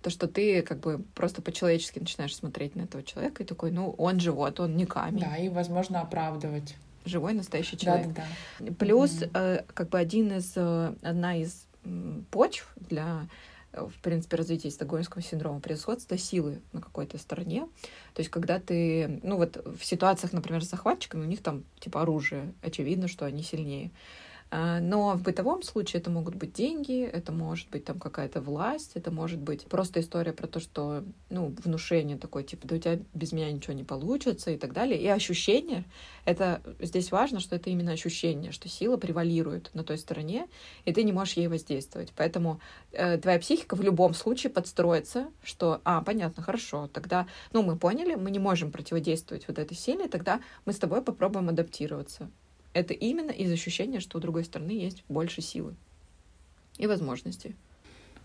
то, 0.00 0.10
что 0.10 0.28
ты 0.28 0.62
как 0.62 0.78
бы 0.78 1.02
просто 1.16 1.42
по-человечески 1.42 1.98
начинаешь 1.98 2.34
смотреть 2.34 2.76
на 2.76 2.82
этого 2.82 3.02
человека 3.02 3.42
и 3.42 3.46
такой, 3.46 3.72
ну, 3.72 3.90
он 3.98 4.20
же 4.20 4.30
вот, 4.30 4.60
он 4.60 4.76
не 4.76 4.86
камень. 4.86 5.18
Да, 5.18 5.36
и, 5.36 5.48
возможно, 5.48 6.00
оправдывать 6.00 6.76
живой 7.08 7.34
настоящий 7.34 7.76
человек. 7.76 8.08
Да, 8.08 8.26
да, 8.58 8.66
да. 8.66 8.74
Плюс 8.78 9.22
mm-hmm. 9.22 9.72
как 9.74 9.88
бы 9.88 9.98
один 9.98 10.32
из 10.32 10.52
э, 10.56 10.94
одна 11.02 11.36
из 11.36 11.66
почв 12.30 12.68
для 12.76 13.26
э, 13.72 13.86
в 13.86 14.00
принципе, 14.02 14.36
развития 14.36 14.70
стокгольмского 14.70 15.22
синдрома, 15.22 15.60
превосходство 15.60 16.16
силы 16.18 16.60
на 16.72 16.80
какой-то 16.80 17.18
стороне. 17.18 17.68
То 18.14 18.20
есть, 18.20 18.30
когда 18.30 18.58
ты, 18.58 19.20
ну 19.22 19.36
вот 19.36 19.64
в 19.64 19.84
ситуациях, 19.84 20.32
например, 20.32 20.64
с 20.64 20.68
захватчиками, 20.68 21.22
у 21.22 21.28
них 21.28 21.42
там 21.42 21.64
типа 21.80 22.02
оружие, 22.02 22.52
очевидно, 22.62 23.08
что 23.08 23.24
они 23.24 23.42
сильнее. 23.42 23.90
А, 24.50 24.80
но 24.80 25.14
в 25.14 25.22
бытовом 25.22 25.62
случае 25.62 26.00
это 26.00 26.10
могут 26.10 26.34
быть 26.34 26.54
деньги, 26.54 27.02
это 27.02 27.32
может 27.32 27.68
быть 27.68 27.84
там 27.84 27.98
какая-то 27.98 28.40
власть, 28.40 28.92
это 28.94 29.10
может 29.10 29.38
быть 29.38 29.66
просто 29.66 30.00
история 30.00 30.32
про 30.32 30.46
то, 30.46 30.58
что, 30.58 31.04
ну, 31.28 31.54
внушение 31.62 32.16
такое, 32.16 32.44
типа, 32.44 32.66
да 32.66 32.76
у 32.76 32.78
тебя 32.78 32.98
без 33.12 33.32
меня 33.32 33.52
ничего 33.52 33.74
не 33.74 33.84
получится 33.84 34.50
и 34.50 34.56
так 34.56 34.72
далее. 34.72 34.98
И 34.98 35.06
ощущение, 35.06 35.84
это 36.24 36.62
здесь 36.80 37.12
важно, 37.12 37.40
что 37.40 37.56
это 37.56 37.68
именно 37.68 37.92
ощущение, 37.92 38.50
что 38.50 38.68
сила 38.70 38.96
превалирует 38.96 39.70
на 39.74 39.84
той 39.84 39.98
стороне, 39.98 40.48
и 40.86 40.94
ты 40.94 41.02
не 41.02 41.12
можешь 41.12 41.34
ей 41.34 41.48
воздействовать. 41.48 42.14
Поэтому 42.16 42.60
э, 42.92 43.18
твоя 43.18 43.38
психика 43.38 43.76
в 43.76 43.82
любом 43.82 44.14
случае 44.14 44.50
подстроится, 44.50 45.28
что, 45.42 45.82
а, 45.84 46.00
понятно, 46.00 46.42
хорошо, 46.42 46.88
тогда, 46.88 47.26
ну, 47.52 47.62
мы 47.62 47.76
поняли, 47.76 48.14
мы 48.14 48.30
не 48.30 48.38
можем 48.38 48.72
противодействовать 48.72 49.46
вот 49.46 49.58
этой 49.58 49.76
силе, 49.76 50.08
тогда 50.08 50.40
мы 50.64 50.72
с 50.72 50.78
тобой 50.78 51.02
попробуем 51.02 51.50
адаптироваться 51.50 52.30
это 52.74 52.94
именно 52.94 53.30
из 53.30 53.50
ощущения, 53.50 54.00
что 54.00 54.18
у 54.18 54.20
другой 54.20 54.44
стороны 54.44 54.70
есть 54.70 55.04
больше 55.08 55.42
силы 55.42 55.74
и 56.76 56.86
возможностей. 56.86 57.56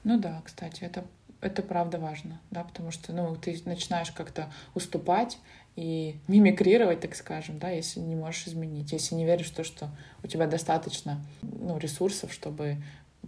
Ну 0.04 0.20
да, 0.20 0.42
кстати, 0.46 0.84
это, 0.84 1.06
это 1.42 1.62
правда 1.62 1.98
важно, 1.98 2.40
да, 2.52 2.64
потому 2.64 2.92
что, 2.92 3.14
ну, 3.14 3.36
ты 3.36 3.60
начинаешь 3.66 4.12
как-то 4.12 4.52
уступать 4.76 5.40
и 5.76 6.18
мимикрировать, 6.28 7.00
так 7.00 7.16
скажем, 7.16 7.58
да, 7.58 7.70
если 7.70 8.00
не 8.00 8.16
можешь 8.16 8.48
изменить, 8.48 8.92
если 8.92 9.16
не 9.16 9.26
веришь 9.26 9.52
в 9.52 9.56
то, 9.56 9.64
что 9.64 9.90
у 10.24 10.28
тебя 10.28 10.46
достаточно, 10.46 11.24
ну, 11.42 11.78
ресурсов, 11.78 12.32
чтобы 12.34 12.78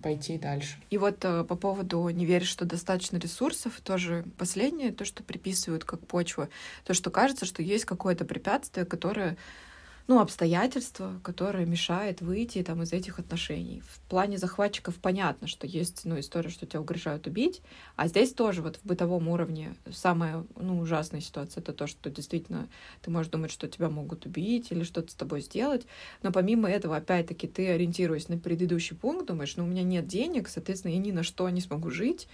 пойти 0.02 0.38
дальше. 0.38 0.78
И 0.90 0.98
вот 0.98 1.24
э, 1.24 1.44
по 1.44 1.56
поводу 1.56 2.10
не 2.10 2.26
веришь, 2.26 2.50
что 2.50 2.66
достаточно 2.66 3.18
ресурсов, 3.18 3.80
тоже 3.82 4.26
последнее, 4.38 4.92
то, 4.92 5.06
что 5.06 5.24
приписывают 5.24 5.86
как 5.86 6.06
почва, 6.06 6.50
то, 6.84 6.94
что 6.94 7.10
кажется, 7.10 7.46
что 7.46 7.64
есть 7.64 7.86
какое-то 7.86 8.26
препятствие, 8.26 8.86
которое 8.86 9.38
ну, 10.08 10.20
обстоятельства, 10.20 11.20
которое 11.24 11.66
мешает 11.66 12.22
выйти 12.22 12.62
там, 12.62 12.84
из 12.84 12.94
этих 12.94 13.18
отношений. 13.18 13.82
В 13.88 14.00
плане 14.02 14.38
захватчиков 14.38 14.96
понятно, 14.96 15.48
что 15.48 15.66
есть 15.66 16.06
ну, 16.06 16.20
история, 16.20 16.50
что 16.50 16.68
тебя 16.68 16.82
угрожают 16.82 17.26
убить, 17.26 17.62
а 17.96 18.08
здесь 18.08 18.34
тоже 18.34 18.62
вот 18.62 18.78
в 18.78 18.86
бытовом 18.86 19.28
уровне 19.28 19.76
самая 19.92 20.46
ну, 20.56 20.80
ужасная 20.80 21.22
ситуация— 21.22 21.62
это 21.64 21.74
то, 21.74 21.88
что 21.88 22.10
действительно 22.12 22.68
ты 23.02 23.10
можешь 23.10 23.32
думать, 23.32 23.52
что 23.52 23.68
тебя 23.68 23.90
могут 23.90 24.28
убить 24.28 24.72
или 24.72 24.84
что-то 24.84 25.12
с 25.12 25.16
тобой 25.16 25.42
сделать, 25.42 25.88
но 26.22 26.32
помимо 26.32 26.70
этого, 26.70 26.98
опять-таки, 26.98 27.48
ты, 27.48 27.70
ориентируясь 27.70 28.30
на 28.30 28.38
предыдущий 28.38 28.96
пункт, 28.96 29.26
думаешь, 29.26 29.56
ну, 29.56 29.64
у 29.64 29.68
меня 29.68 29.84
нет 29.84 30.08
денег, 30.08 30.50
соответственно, 30.50 30.92
я 30.92 31.00
ни 31.00 31.12
на 31.12 31.24
что 31.24 31.50
не 31.50 31.62
смогу 31.62 31.90
жить, 31.90 32.28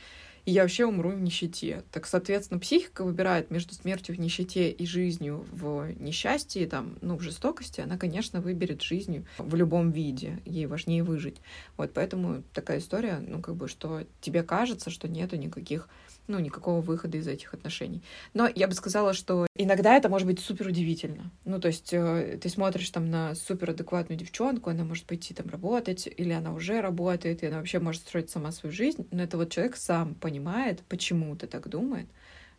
и 0.45 0.51
я 0.51 0.61
вообще 0.63 0.85
умру 0.85 1.11
в 1.11 1.21
нищете. 1.21 1.83
Так, 1.91 2.05
соответственно, 2.05 2.59
психика 2.59 3.03
выбирает 3.03 3.51
между 3.51 3.73
смертью 3.73 4.15
в 4.15 4.19
нищете 4.19 4.71
и 4.71 4.85
жизнью 4.85 5.45
в 5.51 5.91
несчастье, 5.99 6.67
там, 6.67 6.97
ну, 7.01 7.17
в 7.17 7.21
жестокости, 7.21 7.81
она, 7.81 7.97
конечно, 7.97 8.41
выберет 8.41 8.81
жизнью 8.81 9.25
в 9.37 9.55
любом 9.55 9.91
виде. 9.91 10.39
Ей 10.45 10.65
важнее 10.65 11.03
выжить. 11.03 11.37
Вот 11.77 11.93
поэтому 11.93 12.43
такая 12.53 12.79
история, 12.79 13.19
ну, 13.25 13.41
как 13.41 13.55
бы, 13.55 13.67
что 13.67 14.03
тебе 14.19 14.43
кажется, 14.43 14.89
что 14.89 15.07
нету 15.07 15.35
никаких 15.35 15.87
ну, 16.27 16.39
никакого 16.39 16.81
выхода 16.81 17.17
из 17.17 17.27
этих 17.27 17.53
отношений. 17.53 18.01
Но 18.33 18.49
я 18.53 18.67
бы 18.67 18.73
сказала, 18.73 19.13
что 19.13 19.47
иногда 19.55 19.95
это 19.95 20.09
может 20.09 20.27
быть 20.27 20.39
супер 20.39 20.67
удивительно. 20.67 21.31
Ну, 21.45 21.59
то 21.59 21.67
есть 21.67 21.93
э, 21.93 22.39
ты 22.41 22.49
смотришь 22.49 22.89
там 22.89 23.09
на 23.09 23.35
супер 23.35 23.71
адекватную 23.71 24.17
девчонку, 24.17 24.69
она 24.69 24.83
может 24.83 25.05
пойти 25.05 25.33
там 25.33 25.47
работать, 25.49 26.07
или 26.07 26.31
она 26.31 26.53
уже 26.53 26.81
работает, 26.81 27.43
и 27.43 27.47
она 27.47 27.57
вообще 27.57 27.79
может 27.79 28.01
строить 28.01 28.29
сама 28.29 28.51
свою 28.51 28.73
жизнь, 28.73 29.07
но 29.11 29.23
это 29.23 29.37
вот 29.37 29.51
человек 29.51 29.75
сам 29.75 30.15
понимает, 30.15 30.81
почему 30.87 31.35
ты 31.35 31.47
так 31.47 31.67
думает, 31.67 32.07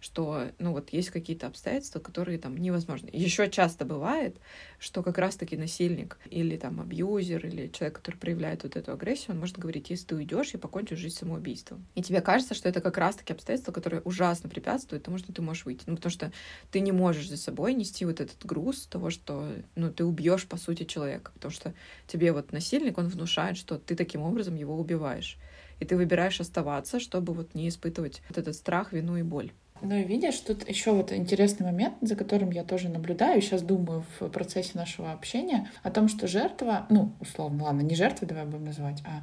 что, 0.03 0.51
ну 0.59 0.73
вот, 0.73 0.91
есть 0.91 1.11
какие-то 1.11 1.47
обстоятельства, 1.47 2.01
которые 2.01 2.37
там 2.37 2.57
невозможны. 2.57 3.09
Еще 3.13 3.49
часто 3.49 3.85
бывает, 3.85 4.37
что 4.81 5.05
как 5.05 5.17
раз-таки 5.17 5.57
насильник 5.57 6.19
или 6.29 6.57
там 6.57 6.81
абьюзер 6.81 7.47
или 7.47 7.69
человек, 7.69 7.99
который 7.99 8.17
проявляет 8.17 8.65
вот 8.65 8.75
эту 8.75 8.93
агрессию, 8.93 9.35
он 9.35 9.39
может 9.39 9.59
говорить, 9.59 9.91
если 9.91 10.07
ты 10.07 10.17
уйдешь, 10.17 10.51
я 10.55 10.59
покончу 10.59 10.97
жизнь 10.97 11.17
самоубийством. 11.17 11.87
И 11.95 12.03
тебе 12.03 12.21
кажется, 12.21 12.55
что 12.55 12.69
это 12.69 12.81
как 12.81 12.99
раз-таки 12.99 13.33
обстоятельства, 13.33 13.71
которые 13.71 14.03
ужасно 14.03 14.49
препятствуют 14.49 15.05
тому, 15.05 15.19
что 15.19 15.33
ты 15.33 15.41
можешь 15.41 15.65
выйти. 15.65 15.85
Ну, 15.87 15.95
потому 15.95 16.11
что 16.11 16.33
ты 16.73 16.81
не 16.81 16.91
можешь 16.91 17.29
за 17.29 17.37
собой 17.37 17.73
нести 17.73 18.05
вот 18.05 18.21
этот 18.21 18.45
груз 18.45 18.87
того, 18.87 19.11
что, 19.11 19.53
ну, 19.77 19.93
ты 19.93 20.05
убьешь, 20.05 20.47
по 20.49 20.57
сути, 20.57 20.83
человека. 20.83 21.31
Потому 21.35 21.53
что 21.53 21.75
тебе 22.09 22.33
вот 22.33 22.51
насильник, 22.51 22.99
он 22.99 23.07
внушает, 23.07 23.57
что 23.57 23.79
ты 23.79 23.95
таким 23.95 24.23
образом 24.23 24.57
его 24.57 24.77
убиваешь. 24.77 25.39
И 25.79 25.85
ты 25.85 25.97
выбираешь 25.97 26.41
оставаться, 26.41 26.99
чтобы 27.01 27.35
вот 27.35 27.55
не 27.55 27.69
испытывать 27.69 28.23
вот 28.29 28.39
этот 28.39 28.55
страх, 28.55 28.93
вину 28.93 29.17
и 29.17 29.23
боль. 29.23 29.53
Ну 29.85 29.97
и 29.97 30.05
видишь, 30.05 30.39
тут 30.39 30.69
еще 30.69 30.93
вот 30.93 31.13
интересный 31.13 31.67
момент, 31.67 31.95
за 32.03 32.15
которым 32.15 32.51
я 32.51 32.63
тоже 32.63 32.89
наблюдаю, 32.89 33.43
сейчас 33.43 33.63
думаю 33.63 34.05
в 34.21 34.29
процессе 34.29 34.71
нашего 34.75 35.11
общения, 35.11 35.69
о 35.83 35.91
том, 35.91 36.07
что 36.07 36.29
жертва, 36.29 36.87
ну, 36.89 37.13
условно, 37.21 37.65
ладно, 37.65 37.81
не 37.81 37.97
жертва, 37.97 38.29
давай 38.29 38.45
будем 38.45 38.67
называть, 38.67 39.03
а 39.05 39.23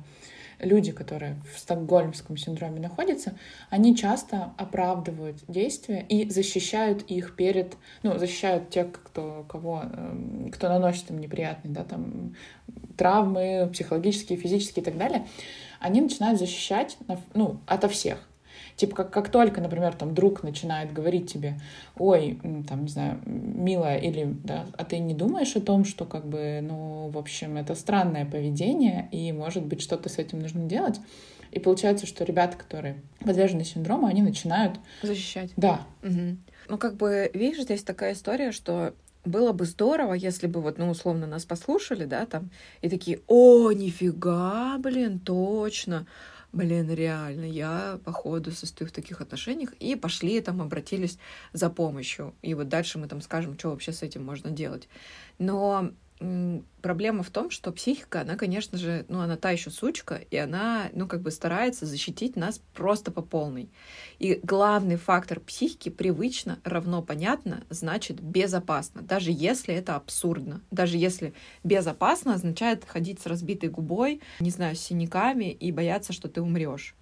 люди, 0.60 0.92
которые 0.92 1.42
в 1.56 1.58
стокгольмском 1.58 2.36
синдроме 2.36 2.82
находятся, 2.82 3.36
они 3.70 3.96
часто 3.96 4.52
оправдывают 4.58 5.38
действия 5.48 6.06
и 6.10 6.30
защищают 6.30 7.04
их 7.04 7.38
перед, 7.38 7.78
ну, 8.04 8.18
защищают 8.18 8.70
тех, 8.70 8.92
кто, 8.92 9.46
кого, 9.48 9.84
эм, 9.84 10.52
кто 10.52 10.68
наносит 10.68 11.10
им 11.10 11.20
неприятные, 11.20 11.74
да, 11.74 11.86
там, 11.86 12.36
травмы 12.98 13.70
психологические, 13.72 14.38
физические 14.38 14.82
и 14.82 14.86
так 14.86 14.98
далее, 14.98 15.26
они 15.80 16.02
начинают 16.02 16.38
защищать, 16.38 16.98
ну, 17.34 17.62
ото 17.66 17.88
всех. 17.88 18.29
Типа, 18.80 18.96
как, 18.96 19.12
как 19.12 19.30
только, 19.30 19.60
например, 19.60 19.94
там 19.94 20.14
друг 20.14 20.42
начинает 20.42 20.94
говорить 20.94 21.30
тебе, 21.30 21.60
ой, 21.98 22.40
там, 22.66 22.84
не 22.84 22.88
знаю, 22.88 23.20
милая, 23.26 23.98
или, 23.98 24.34
да, 24.46 24.68
а 24.78 24.86
ты 24.86 25.00
не 25.00 25.14
думаешь 25.14 25.54
о 25.58 25.60
том, 25.60 25.84
что, 25.84 26.06
как 26.06 26.26
бы, 26.26 26.62
ну, 26.64 27.10
в 27.10 27.18
общем, 27.18 27.58
это 27.58 27.76
странное 27.76 28.26
поведение, 28.26 29.10
и, 29.12 29.34
может 29.34 29.66
быть, 29.66 29.82
что-то 29.82 30.08
с 30.08 30.18
этим 30.18 30.40
нужно 30.40 30.64
делать. 30.64 31.02
И 31.52 31.60
получается, 31.60 32.06
что 32.06 32.24
ребята, 32.24 32.56
которые 32.56 33.02
подвержены 33.20 33.66
синдрому, 33.66 34.08
они 34.08 34.22
начинают... 34.22 34.80
Защищать. 35.04 35.52
Да. 35.58 35.82
Угу. 36.02 36.38
Ну, 36.70 36.78
как 36.78 36.96
бы, 36.96 37.30
видишь, 37.34 37.64
здесь 37.64 37.84
такая 37.84 38.14
история, 38.14 38.54
что 38.54 38.94
было 39.26 39.52
бы 39.52 39.66
здорово, 39.66 40.14
если 40.14 40.48
бы 40.48 40.62
вот, 40.62 40.78
ну, 40.78 40.90
условно, 40.90 41.28
нас 41.28 41.44
послушали, 41.44 42.06
да, 42.06 42.26
там, 42.26 42.50
и 42.82 42.88
такие, 42.88 43.20
о, 43.28 43.74
нифига, 43.74 44.78
блин, 44.78 45.20
точно, 45.20 46.08
блин, 46.52 46.92
реально, 46.94 47.46
я, 47.46 48.00
походу, 48.04 48.52
состою 48.52 48.90
в 48.90 48.94
таких 48.94 49.22
отношениях, 49.22 49.74
и 49.80 49.96
пошли 49.96 50.42
там, 50.42 50.62
обратились 50.62 51.18
за 51.54 51.70
помощью. 51.70 52.36
И 52.42 52.54
вот 52.54 52.70
дальше 52.70 53.00
мы 53.00 53.08
там 53.08 53.22
скажем, 53.22 53.58
что 53.58 53.70
вообще 53.70 53.92
с 53.92 54.04
этим 54.04 54.24
можно 54.24 54.50
делать. 54.52 54.88
Но 55.38 55.92
проблема 56.82 57.24
в 57.24 57.30
том, 57.30 57.50
что 57.50 57.72
психика, 57.72 58.22
она, 58.22 58.36
конечно 58.36 58.78
же, 58.78 59.06
ну, 59.08 59.22
она 59.22 59.38
та 59.38 59.52
еще 59.52 59.70
сучка, 59.70 60.16
и 60.16 60.36
она, 60.36 60.90
ну, 60.94 61.08
как 61.08 61.22
бы 61.22 61.32
старается 61.32 61.86
защитить 61.86 62.36
нас 62.36 62.62
просто 62.74 63.12
по 63.12 63.22
полной. 63.22 63.70
И 64.20 64.40
главный 64.44 64.98
фактор 64.98 65.40
психики 65.40 65.90
привычно, 65.90 66.60
равно 66.64 67.02
понятно, 67.02 67.64
значит 67.70 68.20
безопасно, 68.22 69.02
даже 69.02 69.32
если 69.32 69.74
это 69.74 69.96
абсурдно. 69.96 70.62
Даже 70.72 70.98
если 70.98 71.34
безопасно 71.64 72.34
означает 72.34 72.84
ходить 72.86 73.22
с 73.22 73.26
разбитой 73.26 73.70
губой, 73.70 74.22
не 74.42 74.50
знаю, 74.50 74.76
с 74.76 74.80
синяками 74.80 75.52
и 75.52 75.72
бояться, 75.72 76.12
что 76.12 76.28
ты 76.28 76.42
умрешь. 76.42 76.96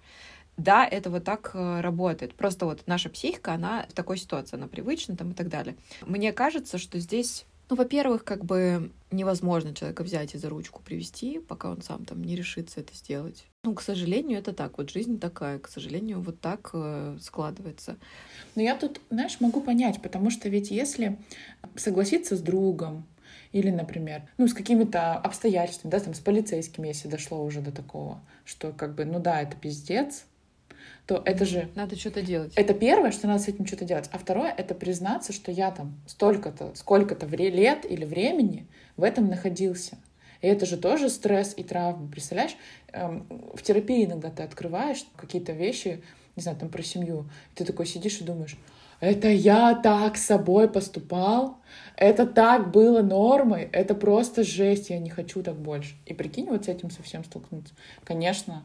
Да, 0.56 0.84
это 0.84 1.08
вот 1.10 1.22
так 1.22 1.52
э, 1.54 1.80
работает. 1.80 2.34
Просто 2.34 2.66
вот 2.66 2.82
наша 2.86 3.08
психика, 3.08 3.54
она 3.54 3.86
в 3.88 3.92
такой 3.92 4.18
ситуации, 4.18 4.56
она 4.56 4.66
привычна 4.66 5.16
там 5.16 5.30
и 5.30 5.34
так 5.34 5.48
далее. 5.48 5.76
Мне 6.04 6.32
кажется, 6.32 6.78
что 6.78 6.98
здесь 6.98 7.46
ну, 7.70 7.76
во-первых, 7.76 8.24
как 8.24 8.44
бы 8.44 8.90
невозможно 9.10 9.74
человека 9.74 10.02
взять 10.02 10.34
и 10.34 10.38
за 10.38 10.48
ручку 10.48 10.82
привести, 10.82 11.38
пока 11.38 11.70
он 11.70 11.82
сам 11.82 12.04
там 12.04 12.22
не 12.22 12.36
решится 12.36 12.80
это 12.80 12.94
сделать. 12.94 13.44
Ну, 13.64 13.74
к 13.74 13.82
сожалению, 13.82 14.38
это 14.38 14.52
так. 14.52 14.78
Вот 14.78 14.90
жизнь 14.90 15.18
такая, 15.18 15.58
к 15.58 15.68
сожалению, 15.68 16.20
вот 16.20 16.40
так 16.40 16.70
э, 16.72 17.18
складывается. 17.20 17.96
Но 18.54 18.62
я 18.62 18.76
тут, 18.76 19.00
знаешь, 19.10 19.40
могу 19.40 19.60
понять, 19.60 20.00
потому 20.02 20.30
что 20.30 20.48
ведь 20.48 20.70
если 20.70 21.18
согласиться 21.76 22.36
с 22.36 22.40
другом, 22.40 23.04
или, 23.52 23.70
например, 23.70 24.22
ну, 24.36 24.46
с 24.46 24.54
какими-то 24.54 25.14
обстоятельствами, 25.14 25.90
да, 25.90 26.00
там, 26.00 26.14
с 26.14 26.20
полицейским, 26.20 26.84
если 26.84 27.08
дошло 27.08 27.42
уже 27.42 27.60
до 27.60 27.72
такого, 27.72 28.20
что, 28.44 28.72
как 28.72 28.94
бы, 28.94 29.04
ну 29.04 29.20
да, 29.20 29.40
это 29.40 29.56
пиздец, 29.56 30.24
то 31.08 31.22
это 31.24 31.46
же... 31.46 31.70
Надо 31.74 31.96
что-то 31.96 32.20
делать. 32.20 32.52
Это 32.54 32.74
первое, 32.74 33.12
что 33.12 33.28
надо 33.28 33.42
с 33.42 33.48
этим 33.48 33.64
что-то 33.66 33.86
делать. 33.86 34.10
А 34.12 34.18
второе— 34.18 34.52
это 34.56 34.74
признаться, 34.74 35.32
что 35.32 35.50
я 35.50 35.70
там 35.70 35.98
столько-то, 36.06 36.72
сколько-то 36.74 37.24
лет 37.24 37.86
или 37.90 38.04
времени 38.04 38.66
в 38.98 39.02
этом 39.02 39.26
находился. 39.26 39.96
И 40.42 40.46
это 40.46 40.66
же 40.66 40.76
тоже 40.76 41.08
стресс 41.08 41.54
и 41.56 41.64
травма. 41.64 42.08
Представляешь, 42.08 42.56
эм, 42.92 43.26
в 43.54 43.62
терапии 43.62 44.04
иногда 44.04 44.28
ты 44.28 44.42
открываешь 44.42 45.02
какие-то 45.16 45.52
вещи, 45.52 46.02
не 46.36 46.42
знаю, 46.42 46.58
там 46.58 46.68
про 46.68 46.82
семью, 46.82 47.30
и 47.52 47.56
ты 47.56 47.64
такой 47.64 47.86
сидишь 47.86 48.20
и 48.20 48.24
думаешь, 48.24 48.58
это 49.00 49.28
я 49.28 49.76
так 49.76 50.18
с 50.18 50.26
собой 50.26 50.68
поступал, 50.68 51.56
это 51.96 52.26
так 52.26 52.70
было 52.70 53.00
нормой, 53.00 53.70
это 53.72 53.94
просто 53.94 54.44
жесть, 54.44 54.90
я 54.90 54.98
не 54.98 55.08
хочу 55.08 55.42
так 55.42 55.56
больше. 55.56 55.94
И 56.04 56.12
прикинь, 56.12 56.50
вот 56.50 56.66
с 56.66 56.68
этим 56.68 56.90
совсем 56.90 57.24
столкнуться. 57.24 57.72
Конечно, 58.04 58.62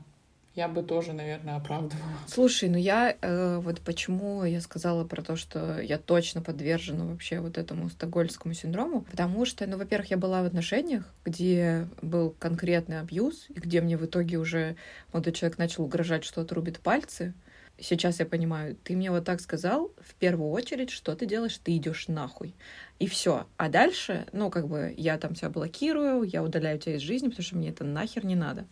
я 0.56 0.68
бы 0.68 0.84
тоже, 0.84 1.14
наверное, 1.14 1.56
оправдывала. 1.56 2.10
Слушай, 2.28 2.70
ну 2.70 2.78
я 2.78 3.16
э, 3.20 3.58
вот 3.58 3.82
почему 3.82 4.44
я 4.44 4.62
сказала 4.62 5.04
про 5.04 5.24
то, 5.24 5.36
что 5.36 5.80
я 5.80 5.98
точно 5.98 6.42
подвержена 6.42 7.06
вообще 7.06 7.40
вот 7.40 7.58
этому 7.58 7.90
стокгольмскому 7.90 8.54
синдрому, 8.54 9.02
потому 9.02 9.46
что, 9.46 9.66
ну, 9.66 9.78
во-первых, 9.78 10.12
я 10.12 10.18
была 10.18 10.44
в 10.44 10.46
отношениях, 10.46 11.12
где 11.26 11.88
был 12.02 12.36
конкретный 12.38 13.00
абьюз, 13.00 13.48
и 13.50 13.54
где 13.54 13.82
мне 13.82 13.98
в 13.98 14.06
итоге 14.06 14.38
уже 14.38 14.76
молодой 15.12 15.34
человек 15.34 15.58
начал 15.58 15.84
угрожать, 15.84 16.24
что 16.24 16.42
отрубит 16.42 16.80
пальцы. 16.80 17.34
Сейчас 17.80 18.20
я 18.20 18.28
понимаю, 18.28 18.78
ты 18.84 18.96
мне 18.96 19.10
вот 19.10 19.26
так 19.26 19.42
сказал, 19.42 19.92
в 20.00 20.14
первую 20.14 20.52
очередь, 20.52 20.92
что 20.92 21.16
ты 21.16 21.26
делаешь? 21.26 21.58
Ты 21.58 21.76
идешь 21.76 22.08
нахуй. 22.08 22.54
И 23.00 23.08
все. 23.08 23.48
А 23.58 23.68
дальше, 23.68 24.28
ну, 24.32 24.52
как 24.52 24.68
бы, 24.68 24.94
я 24.96 25.18
там 25.18 25.36
себя 25.36 25.50
блокирую, 25.50 26.22
я 26.22 26.44
удаляю 26.44 26.78
тебя 26.78 26.98
из 26.98 27.02
жизни, 27.02 27.30
потому 27.30 27.44
что 27.44 27.58
мне 27.58 27.70
это 27.70 27.84
нахер 27.84 28.24
не 28.26 28.36
надо. 28.36 28.68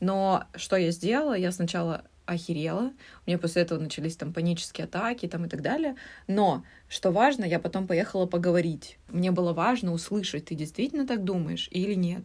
Но 0.00 0.44
что 0.54 0.76
я 0.76 0.90
сделала? 0.90 1.34
Я 1.34 1.52
сначала 1.52 2.04
охерела. 2.28 2.92
У 3.26 3.30
меня 3.30 3.38
после 3.38 3.62
этого 3.62 3.80
начались 3.80 4.16
там 4.16 4.32
панические 4.32 4.84
атаки 4.84 5.26
там 5.26 5.46
и 5.46 5.48
так 5.48 5.62
далее. 5.62 5.96
Но, 6.26 6.62
что 6.88 7.10
важно, 7.10 7.44
я 7.44 7.58
потом 7.58 7.86
поехала 7.86 8.26
поговорить. 8.26 8.98
Мне 9.08 9.30
было 9.30 9.52
важно 9.52 9.92
услышать, 9.92 10.46
ты 10.46 10.54
действительно 10.54 11.06
так 11.06 11.24
думаешь 11.24 11.68
или 11.70 11.94
нет. 11.94 12.24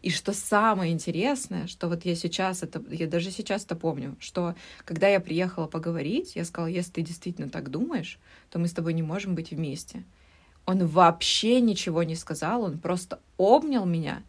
И 0.00 0.10
что 0.10 0.32
самое 0.32 0.92
интересное, 0.92 1.66
что 1.66 1.88
вот 1.88 2.04
я 2.04 2.14
сейчас 2.14 2.62
это, 2.62 2.82
я 2.90 3.06
даже 3.06 3.30
сейчас 3.30 3.64
это 3.64 3.76
помню, 3.76 4.16
что 4.18 4.54
когда 4.84 5.08
я 5.08 5.20
приехала 5.20 5.66
поговорить, 5.66 6.34
я 6.34 6.44
сказала, 6.44 6.68
если 6.68 6.92
ты 6.92 7.02
действительно 7.02 7.50
так 7.50 7.70
думаешь, 7.70 8.18
то 8.50 8.58
мы 8.58 8.68
с 8.68 8.72
тобой 8.72 8.94
не 8.94 9.02
можем 9.02 9.34
быть 9.34 9.50
вместе. 9.50 10.04
Он 10.64 10.86
вообще 10.86 11.60
ничего 11.60 12.04
не 12.04 12.14
сказал, 12.14 12.62
он 12.62 12.78
просто 12.78 13.20
обнял 13.36 13.84
меня 13.84 14.22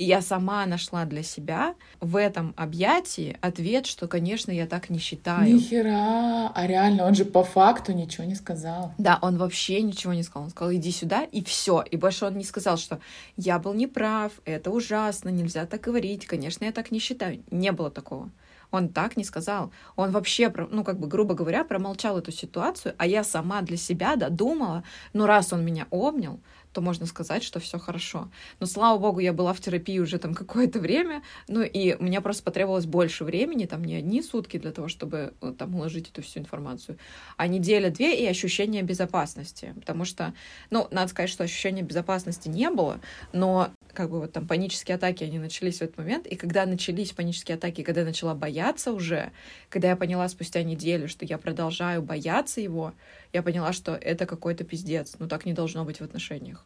и 0.00 0.04
я 0.04 0.22
сама 0.22 0.64
нашла 0.64 1.04
для 1.04 1.22
себя 1.22 1.74
в 2.00 2.16
этом 2.16 2.54
объятии 2.56 3.36
ответ, 3.42 3.84
что, 3.84 4.08
конечно, 4.08 4.50
я 4.50 4.66
так 4.66 4.88
не 4.88 4.98
считаю. 4.98 5.54
Нихера! 5.54 6.48
А 6.54 6.66
реально, 6.66 7.04
он 7.04 7.14
же 7.14 7.26
по 7.26 7.44
факту 7.44 7.92
ничего 7.92 8.24
не 8.24 8.34
сказал. 8.34 8.94
Да, 8.96 9.18
он 9.20 9.36
вообще 9.36 9.82
ничего 9.82 10.14
не 10.14 10.22
сказал. 10.22 10.44
Он 10.44 10.50
сказал, 10.50 10.72
иди 10.72 10.90
сюда, 10.90 11.24
и 11.24 11.44
все. 11.44 11.82
И 11.82 11.98
больше 11.98 12.24
он 12.24 12.38
не 12.38 12.44
сказал, 12.44 12.78
что 12.78 12.98
я 13.36 13.58
был 13.58 13.74
неправ, 13.74 14.32
это 14.46 14.70
ужасно, 14.70 15.28
нельзя 15.28 15.66
так 15.66 15.82
говорить, 15.82 16.24
конечно, 16.24 16.64
я 16.64 16.72
так 16.72 16.90
не 16.90 16.98
считаю. 16.98 17.42
Не 17.50 17.70
было 17.70 17.90
такого. 17.90 18.30
Он 18.70 18.88
так 18.88 19.16
не 19.16 19.24
сказал. 19.24 19.72
Он 19.96 20.10
вообще, 20.10 20.52
ну, 20.70 20.84
как 20.84 20.98
бы, 20.98 21.08
грубо 21.08 21.34
говоря, 21.34 21.64
промолчал 21.64 22.18
эту 22.18 22.32
ситуацию, 22.32 22.94
а 22.98 23.06
я 23.06 23.24
сама 23.24 23.62
для 23.62 23.76
себя 23.76 24.16
додумала, 24.16 24.84
ну, 25.12 25.26
раз 25.26 25.52
он 25.52 25.64
меня 25.64 25.86
обнял, 25.90 26.40
то 26.72 26.80
можно 26.80 27.06
сказать, 27.06 27.42
что 27.42 27.60
все 27.60 27.78
хорошо. 27.78 28.30
Но 28.60 28.66
слава 28.66 28.98
богу, 28.98 29.20
я 29.20 29.32
была 29.32 29.52
в 29.52 29.60
терапии 29.60 29.98
уже 29.98 30.18
там 30.18 30.34
какое-то 30.40 30.78
время, 30.78 31.22
ну 31.48 31.62
и 31.62 31.96
мне 32.00 32.20
просто 32.20 32.42
потребовалось 32.42 32.86
больше 32.86 33.24
времени, 33.24 33.66
там 33.66 33.84
не 33.84 33.96
одни 33.96 34.22
сутки 34.22 34.58
для 34.58 34.72
того, 34.72 34.88
чтобы 34.88 35.34
э, 35.40 35.52
там 35.56 35.74
уложить 35.74 36.10
эту 36.10 36.22
всю 36.22 36.40
информацию, 36.40 36.98
а 37.36 37.46
неделя-две 37.46 38.22
и 38.22 38.26
ощущение 38.26 38.82
безопасности, 38.82 39.74
потому 39.76 40.04
что, 40.04 40.34
ну, 40.70 40.86
надо 40.90 41.08
сказать, 41.08 41.30
что 41.30 41.44
ощущения 41.44 41.82
безопасности 41.82 42.48
не 42.48 42.70
было, 42.70 43.00
но 43.32 43.70
как 43.92 44.10
бы 44.10 44.20
вот 44.20 44.32
там 44.32 44.46
панические 44.46 44.94
атаки, 44.94 45.24
они 45.24 45.38
начались 45.38 45.78
в 45.78 45.82
этот 45.82 45.98
момент, 45.98 46.26
и 46.26 46.36
когда 46.36 46.66
начались 46.66 47.12
панические 47.12 47.56
атаки, 47.56 47.82
когда 47.82 48.02
я 48.02 48.06
начала 48.06 48.34
бояться 48.34 48.92
уже, 48.92 49.32
когда 49.68 49.88
я 49.88 49.96
поняла 49.96 50.28
спустя 50.28 50.62
неделю, 50.62 51.08
что 51.08 51.24
я 51.24 51.38
продолжаю 51.38 52.02
бояться 52.02 52.60
его, 52.60 52.94
я 53.32 53.42
поняла, 53.42 53.72
что 53.72 53.94
это 53.94 54.26
какой-то 54.26 54.64
пиздец, 54.64 55.16
ну 55.18 55.28
так 55.28 55.46
не 55.46 55.52
должно 55.52 55.84
быть 55.84 56.00
в 56.00 56.04
отношениях. 56.04 56.64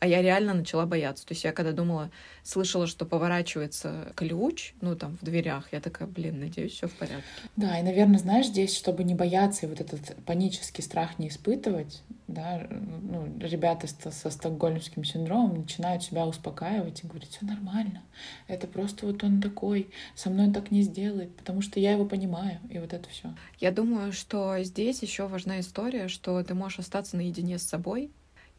А 0.00 0.06
я 0.06 0.22
реально 0.22 0.54
начала 0.54 0.86
бояться. 0.86 1.26
То 1.26 1.32
есть 1.32 1.44
я 1.44 1.52
когда 1.52 1.72
думала, 1.72 2.10
слышала, 2.42 2.86
что 2.86 3.04
поворачивается 3.04 4.12
ключ, 4.16 4.72
ну 4.80 4.96
там 4.96 5.18
в 5.20 5.24
дверях, 5.24 5.68
я 5.72 5.80
такая, 5.80 6.08
блин, 6.08 6.40
надеюсь, 6.40 6.72
все 6.72 6.88
в 6.88 6.92
порядке. 6.92 7.22
Да, 7.56 7.78
и, 7.78 7.82
наверное, 7.82 8.18
знаешь, 8.18 8.46
здесь, 8.46 8.74
чтобы 8.74 9.04
не 9.04 9.14
бояться 9.14 9.66
и 9.66 9.68
вот 9.68 9.80
этот 9.80 10.16
панический 10.24 10.82
страх 10.82 11.18
не 11.18 11.28
испытывать, 11.28 12.02
да, 12.28 12.66
ну, 12.70 13.28
ребята 13.40 13.86
со, 13.88 14.30
стокгольмским 14.30 15.04
синдромом 15.04 15.62
начинают 15.62 16.02
себя 16.02 16.26
успокаивать 16.26 17.04
и 17.04 17.06
говорить, 17.06 17.30
все 17.30 17.44
нормально, 17.44 18.02
это 18.46 18.66
просто 18.66 19.06
вот 19.06 19.22
он 19.22 19.42
такой, 19.42 19.90
со 20.14 20.30
мной 20.30 20.46
он 20.46 20.52
так 20.52 20.70
не 20.70 20.82
сделает, 20.82 21.36
потому 21.36 21.60
что 21.60 21.78
я 21.80 21.92
его 21.92 22.06
понимаю, 22.06 22.58
и 22.70 22.78
вот 22.78 22.92
это 22.92 23.08
все. 23.10 23.34
Я 23.58 23.70
думаю, 23.70 24.12
что 24.12 24.62
здесь 24.62 25.02
еще 25.02 25.26
важна 25.26 25.60
история, 25.60 26.08
что 26.08 26.42
ты 26.42 26.54
можешь 26.54 26.78
остаться 26.78 27.16
наедине 27.16 27.58
с 27.58 27.64
собой, 27.64 28.10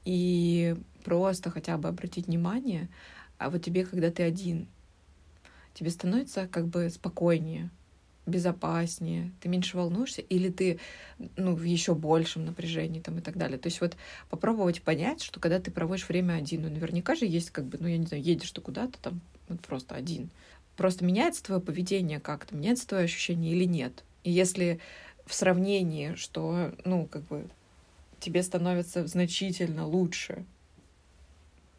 и 0.06 0.76
просто 1.04 1.50
хотя 1.50 1.78
бы 1.78 1.90
обратить 1.90 2.28
внимание, 2.28 2.90
а 3.38 3.50
вот 3.50 3.64
тебе, 3.64 3.86
когда 3.86 4.12
ты 4.12 4.24
один, 4.24 4.68
тебе 5.74 5.90
становится 5.90 6.48
как 6.48 6.68
бы 6.68 6.90
спокойнее, 6.90 7.70
безопаснее, 8.26 9.32
ты 9.42 9.50
меньше 9.50 9.78
волнуешься, 9.78 10.22
или 10.22 10.50
ты 10.50 10.80
ну, 11.38 11.56
в 11.56 11.64
еще 11.64 11.96
большем 11.96 12.46
напряжении 12.46 13.00
там 13.00 13.18
и 13.18 13.22
так 13.22 13.36
далее. 13.36 13.58
То 13.58 13.68
есть 13.68 13.82
вот 13.82 13.98
попробовать 14.30 14.82
понять, 14.84 15.24
что 15.24 15.40
когда 15.40 15.60
ты 15.60 15.72
проводишь 15.72 16.08
время 16.08 16.34
один, 16.34 16.62
ну 16.62 16.70
наверняка 16.70 17.16
же 17.16 17.26
есть 17.26 17.52
как 17.52 17.66
бы, 17.66 17.78
ну 17.80 17.88
я 17.88 17.98
не 17.98 18.06
знаю, 18.06 18.24
едешь 18.24 18.52
ты 18.52 18.62
куда-то 18.62 19.00
там 19.00 19.22
вот 19.50 19.60
просто 19.62 19.96
один. 19.96 20.30
Просто 20.78 21.04
меняется 21.04 21.44
твое 21.44 21.62
поведение 21.62 22.20
как-то, 22.20 22.56
меняется 22.56 22.88
твое 22.88 23.06
ощущение 23.06 23.54
или 23.54 23.66
нет. 23.66 24.04
И 24.24 24.32
если 24.32 24.80
в 25.26 25.34
сравнении, 25.34 26.16
что, 26.16 26.74
ну, 26.86 27.08
как 27.08 27.24
бы 27.24 27.48
тебе 28.22 28.44
становится 28.44 29.06
значительно 29.08 29.86
лучше, 29.86 30.46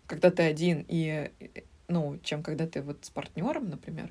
когда 0.07 0.31
ты 0.31 0.43
один, 0.43 0.85
и, 0.89 1.31
ну, 1.89 2.19
чем 2.23 2.43
когда 2.43 2.67
ты 2.67 2.83
вот 2.83 2.99
с 3.03 3.11
партнером, 3.11 3.71
например, 3.71 4.11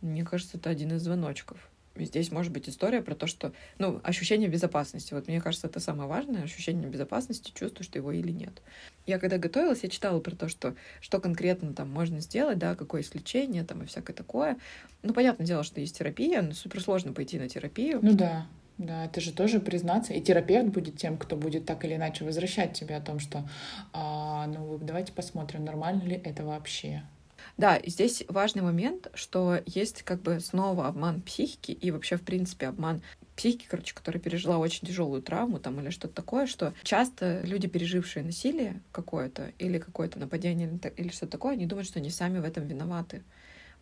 мне 0.00 0.24
кажется, 0.24 0.58
это 0.58 0.70
один 0.70 0.92
из 0.92 1.02
звоночков. 1.02 1.68
И 1.94 2.04
здесь 2.04 2.30
может 2.30 2.52
быть 2.52 2.68
история 2.68 3.02
про 3.02 3.14
то, 3.14 3.26
что, 3.26 3.52
ну, 3.78 4.00
ощущение 4.02 4.48
безопасности. 4.48 5.12
Вот 5.12 5.28
мне 5.28 5.40
кажется, 5.40 5.66
это 5.66 5.78
самое 5.78 6.08
важное, 6.08 6.42
ощущение 6.42 6.88
безопасности, 6.88 7.52
чувствуешь 7.54 7.88
ты 7.88 7.98
его 7.98 8.12
или 8.12 8.32
нет. 8.32 8.62
Я 9.06 9.18
когда 9.18 9.36
готовилась, 9.36 9.82
я 9.82 9.90
читала 9.90 10.18
про 10.20 10.34
то, 10.34 10.48
что, 10.48 10.74
что 11.00 11.20
конкретно 11.20 11.74
там 11.74 11.90
можно 11.90 12.20
сделать, 12.20 12.58
да, 12.58 12.76
какое 12.76 13.02
исключение 13.02 13.64
там 13.64 13.82
и 13.82 13.86
всякое 13.86 14.14
такое. 14.14 14.56
Ну, 15.02 15.12
понятное 15.12 15.46
дело, 15.46 15.64
что 15.64 15.80
есть 15.80 15.98
терапия, 15.98 16.40
но 16.40 16.52
супер 16.52 16.80
сложно 16.80 17.12
пойти 17.12 17.38
на 17.38 17.48
терапию. 17.48 17.98
Ну 18.00 18.14
да. 18.14 18.46
Да, 18.78 19.04
это 19.04 19.20
же 19.20 19.32
тоже 19.32 19.60
признаться. 19.60 20.12
И 20.12 20.20
терапевт 20.20 20.68
будет 20.68 20.96
тем, 20.96 21.16
кто 21.16 21.36
будет 21.36 21.66
так 21.66 21.84
или 21.84 21.94
иначе 21.94 22.24
возвращать 22.24 22.72
тебе 22.72 22.96
о 22.96 23.00
том, 23.00 23.20
что 23.20 23.48
а, 23.92 24.46
ну 24.46 24.78
давайте 24.78 25.12
посмотрим, 25.12 25.64
нормально 25.64 26.02
ли 26.02 26.20
это 26.24 26.44
вообще. 26.44 27.02
Да, 27.56 27.76
и 27.76 27.90
здесь 27.90 28.24
важный 28.28 28.62
момент, 28.62 29.08
что 29.14 29.60
есть 29.66 30.02
как 30.02 30.22
бы 30.22 30.40
снова 30.40 30.86
обман 30.86 31.20
психики 31.20 31.72
и 31.72 31.90
вообще, 31.90 32.16
в 32.16 32.22
принципе, 32.22 32.68
обман 32.68 33.02
психики, 33.36 33.66
короче, 33.68 33.94
которая 33.94 34.20
пережила 34.20 34.58
очень 34.58 34.86
тяжелую 34.86 35.22
травму 35.22 35.58
там 35.58 35.80
или 35.80 35.90
что-то 35.90 36.14
такое, 36.14 36.46
что 36.46 36.72
часто 36.82 37.42
люди, 37.44 37.66
пережившие 37.68 38.24
насилие 38.24 38.80
какое-то 38.92 39.52
или 39.58 39.78
какое-то 39.78 40.18
нападение 40.18 40.78
или 40.96 41.08
что-то 41.08 41.32
такое, 41.32 41.54
они 41.54 41.66
думают, 41.66 41.88
что 41.88 41.98
они 41.98 42.10
сами 42.10 42.38
в 42.38 42.44
этом 42.44 42.66
виноваты 42.66 43.22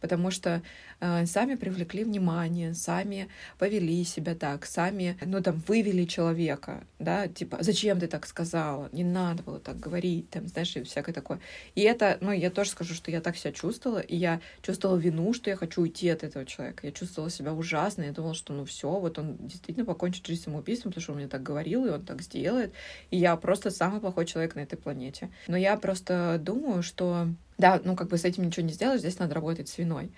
потому 0.00 0.30
что 0.30 0.62
э, 1.00 1.26
сами 1.26 1.54
привлекли 1.54 2.04
внимание, 2.04 2.74
сами 2.74 3.28
повели 3.58 4.04
себя 4.04 4.34
так, 4.34 4.66
сами, 4.66 5.16
ну, 5.24 5.42
там, 5.42 5.62
вывели 5.66 6.04
человека, 6.04 6.84
да, 6.98 7.28
типа, 7.28 7.58
зачем 7.60 8.00
ты 8.00 8.06
так 8.06 8.26
сказала, 8.26 8.88
не 8.92 9.04
надо 9.04 9.42
было 9.42 9.60
так 9.60 9.78
говорить, 9.78 10.30
там, 10.30 10.48
знаешь, 10.48 10.76
и 10.76 10.82
всякое 10.82 11.12
такое. 11.12 11.40
И 11.74 11.82
это, 11.82 12.18
ну, 12.20 12.32
я 12.32 12.50
тоже 12.50 12.70
скажу, 12.70 12.94
что 12.94 13.10
я 13.10 13.20
так 13.20 13.36
себя 13.36 13.52
чувствовала, 13.52 13.98
и 13.98 14.16
я 14.16 14.40
чувствовала 14.62 14.96
вину, 14.96 15.32
что 15.32 15.50
я 15.50 15.56
хочу 15.56 15.82
уйти 15.82 16.08
от 16.08 16.24
этого 16.24 16.44
человека. 16.46 16.86
Я 16.86 16.92
чувствовала 16.92 17.30
себя 17.30 17.52
ужасно, 17.52 18.02
я 18.02 18.12
думала, 18.12 18.34
что, 18.34 18.52
ну, 18.52 18.64
все, 18.64 18.90
вот 18.90 19.18
он 19.18 19.36
действительно 19.40 19.86
покончит 19.86 20.26
жизнь 20.26 20.44
самоубийством, 20.44 20.92
потому 20.92 21.02
что 21.02 21.12
он 21.12 21.18
мне 21.18 21.28
так 21.28 21.42
говорил, 21.42 21.86
и 21.86 21.90
он 21.90 22.04
так 22.04 22.22
сделает, 22.22 22.72
и 23.10 23.16
я 23.16 23.36
просто 23.36 23.70
самый 23.70 24.00
плохой 24.00 24.26
человек 24.26 24.54
на 24.54 24.60
этой 24.60 24.76
планете. 24.76 25.30
Но 25.46 25.56
я 25.56 25.76
просто 25.76 26.38
думаю, 26.40 26.82
что 26.82 27.28
да, 27.60 27.80
ну 27.84 27.94
как 27.94 28.08
бы 28.08 28.18
с 28.18 28.24
этим 28.24 28.44
ничего 28.44 28.66
не 28.66 28.72
сделаешь, 28.72 29.00
здесь 29.00 29.18
надо 29.18 29.34
работать 29.34 29.68
с 29.68 29.78
виной. 29.78 30.12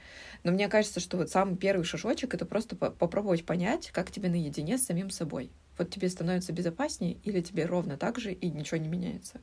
Но 0.45 0.53
мне 0.53 0.69
кажется, 0.69 1.01
что 1.01 1.17
вот 1.17 1.31
самый 1.31 1.57
первый 1.57 1.85
шажочек— 1.85 2.35
это 2.35 2.47
просто 2.47 2.77
по 2.77 2.91
попробовать 2.91 3.45
понять, 3.45 3.91
как 3.91 4.11
тебе 4.11 4.29
наедине 4.29 4.79
с 4.79 4.87
самим 4.87 5.11
собой. 5.11 5.51
Вот 5.79 5.91
тебе 5.91 6.09
становится 6.09 6.53
безопаснее 6.53 7.19
или 7.25 7.41
тебе 7.41 7.67
ровно 7.67 7.97
так 7.97 8.19
же 8.19 8.33
и 8.33 8.51
ничего 8.51 8.77
не 8.79 8.89
меняется. 8.89 9.41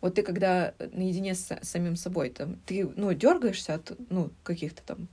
Вот 0.00 0.14
ты 0.14 0.22
когда 0.22 0.74
наедине 0.78 1.34
с 1.34 1.58
самим 1.62 1.96
собой, 1.96 2.30
там, 2.30 2.56
ты, 2.66 2.86
ну, 2.96 3.12
дергаешься 3.12 3.74
от, 3.74 3.92
ну, 4.10 4.30
каких-то 4.42 4.82
там 4.82 5.08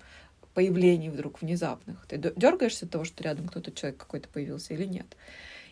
появлений 0.54 1.10
вдруг 1.10 1.42
внезапных. 1.42 2.06
Ты 2.08 2.18
дергаешься 2.18 2.86
от 2.86 2.92
того, 2.92 3.06
что 3.06 3.24
рядом 3.24 3.48
кто-то 3.48 3.72
человек 3.72 3.98
какой-то 3.98 4.28
появился 4.30 4.74
или 4.74 4.86
нет. 4.86 5.16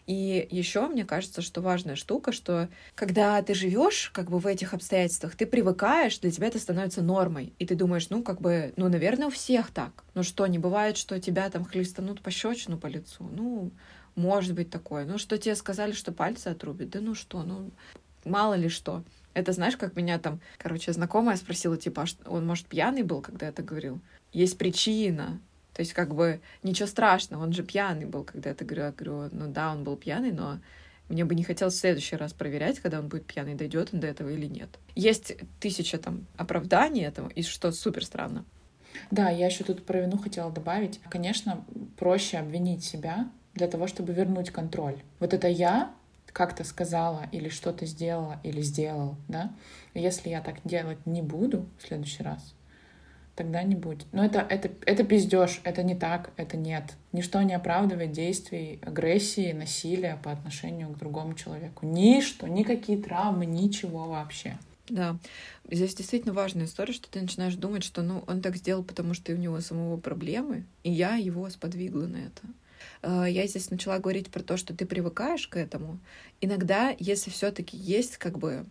И 0.10 0.48
еще 0.50 0.88
мне 0.88 1.06
кажется, 1.06 1.44
что 1.44 1.62
важная 1.62 1.96
штука, 1.96 2.32
что 2.32 2.68
когда 2.96 3.40
ты 3.44 3.54
живешь 3.54 4.10
как 4.12 4.32
бы 4.32 4.40
в 4.40 4.48
этих 4.48 4.74
обстоятельствах, 4.74 5.36
ты 5.36 5.46
привыкаешь, 5.46 6.18
для 6.18 6.32
тебя 6.32 6.48
это 6.48 6.58
становится 6.58 7.04
нормой. 7.04 7.54
И 7.60 7.66
ты 7.68 7.76
думаешь, 7.76 8.10
ну, 8.10 8.24
как 8.24 8.42
бы, 8.42 8.74
ну, 8.76 8.90
наверное, 8.90 9.28
у 9.28 9.30
всех 9.30 9.70
так. 9.70 10.04
Ну 10.16 10.24
что, 10.24 10.48
не 10.48 10.58
бывает, 10.58 10.98
что 10.98 11.20
тебя 11.20 11.48
там 11.52 11.64
хлестанут 11.64 12.22
по 12.22 12.32
щечину 12.32 12.80
по 12.80 12.88
лицу? 12.88 13.30
Ну, 13.32 13.70
может 14.16 14.56
быть 14.56 14.72
такое. 14.72 15.06
Ну, 15.06 15.20
что 15.20 15.38
тебе 15.38 15.56
сказали, 15.56 15.92
что 15.92 16.12
пальцы 16.12 16.48
отрубят? 16.48 16.90
Да 16.90 17.02
ну 17.02 17.14
что, 17.14 17.44
ну, 17.44 17.70
мало 18.26 18.56
ли 18.56 18.68
что. 18.68 19.04
Это 19.36 19.52
знаешь, 19.52 19.78
как 19.78 19.96
меня 19.96 20.18
там, 20.18 20.42
короче, 20.58 20.92
знакомая 20.92 21.38
спросила, 21.38 21.78
типа, 21.78 22.06
а 22.26 22.32
он, 22.32 22.48
может, 22.48 22.66
пьяный 22.66 23.04
был, 23.04 23.22
когда 23.22 23.50
это 23.50 23.62
говорил? 23.62 24.02
Есть 24.34 24.58
причина. 24.58 25.40
То 25.80 25.82
есть 25.82 25.94
как 25.94 26.14
бы 26.14 26.42
ничего 26.62 26.90
страшного, 26.90 27.42
он 27.42 27.54
же 27.54 27.64
пьяный 27.64 28.06
был, 28.06 28.26
когда 28.26 28.50
это 28.50 28.66
говорю. 28.66 28.84
Я 28.84 28.92
говорю, 28.92 29.30
ну 29.32 29.48
да, 29.48 29.72
он 29.72 29.86
был 29.86 29.96
пьяный, 29.96 30.34
но 30.34 30.60
мне 31.08 31.24
бы 31.24 31.36
не 31.36 31.44
хотелось 31.46 31.76
в 31.76 31.80
следующий 31.80 32.18
раз 32.18 32.34
проверять, 32.34 32.82
когда 32.82 33.00
он 33.00 33.08
будет 33.08 33.26
пьяный, 33.26 33.56
дойдет 33.56 33.94
он 33.94 34.02
до 34.02 34.08
этого 34.08 34.28
или 34.28 34.46
нет. 34.48 34.68
Есть 34.96 35.38
тысяча 35.62 35.98
там 35.98 36.28
оправданий 36.36 37.06
этому, 37.06 37.30
и 37.30 37.44
что 37.44 37.72
супер 37.72 38.04
странно. 38.04 38.44
Да, 39.10 39.30
я 39.30 39.46
еще 39.46 39.64
тут 39.64 39.86
про 39.86 40.02
вину 40.02 40.18
хотела 40.18 40.52
добавить. 40.52 41.00
Конечно, 41.10 41.64
проще 41.96 42.40
обвинить 42.40 42.84
себя 42.84 43.32
для 43.54 43.70
того, 43.70 43.88
чтобы 43.88 44.12
вернуть 44.12 44.50
контроль. 44.50 44.98
Вот 45.22 45.34
это 45.34 45.48
я 45.48 45.94
как-то 46.34 46.66
сказала 46.66 47.28
или 47.32 47.48
что-то 47.48 47.86
сделала 47.86 48.42
или 48.44 48.60
сделал, 48.60 49.16
да? 49.30 49.54
Если 49.94 50.28
я 50.28 50.42
так 50.42 50.58
делать 50.66 51.06
не 51.06 51.22
буду 51.22 51.70
в 51.78 51.88
следующий 51.88 52.24
раз, 52.24 52.54
тогда 53.40 53.64
не 53.64 53.76
будет. 53.76 54.06
Но 54.12 54.26
это, 54.26 54.40
это, 54.42 54.70
это 54.86 55.06
пиздеж, 55.06 55.62
это 55.64 55.82
не 55.82 55.96
так, 55.96 56.32
это 56.36 56.58
нет. 56.58 56.96
Ничто 57.14 57.42
не 57.42 57.54
оправдывает 57.54 58.12
действий 58.12 58.82
агрессии, 58.82 59.54
насилия 59.54 60.20
по 60.22 60.30
отношению 60.30 60.90
к 60.90 60.98
другому 60.98 61.36
человеку. 61.36 61.86
Ничто, 61.86 62.48
никакие 62.48 62.98
травмы, 62.98 63.46
ничего 63.46 64.10
вообще. 64.10 64.58
Да, 64.90 65.18
здесь 65.72 65.96
действительно 65.96 66.34
важная 66.34 66.66
история, 66.66 66.92
что 66.92 67.10
ты 67.10 67.22
начинаешь 67.22 67.56
думать, 67.56 67.86
что 67.86 68.02
ну 68.02 68.26
он 68.28 68.42
так 68.42 68.58
сделал, 68.58 68.84
потому 68.84 69.14
что 69.14 69.32
у 69.32 69.38
него 69.38 69.62
самого 69.62 69.96
проблемы, 69.96 70.66
и 70.84 70.92
я 70.92 71.16
его 71.16 71.50
сподвигла 71.50 72.08
на 72.08 72.18
это. 72.18 72.42
А, 73.02 73.26
я 73.26 73.48
здесь 73.48 73.72
начала 73.72 74.00
говорить 74.00 74.30
про 74.30 74.44
то, 74.44 74.58
что 74.58 74.76
ты 74.76 74.86
привыкаешь 74.86 75.48
к 75.48 75.56
этому. 75.56 76.00
Иногда, 76.42 76.94
если 77.00 77.30
все-таки 77.30 77.78
есть 77.78 78.18
как 78.18 78.38
бы 78.38 78.66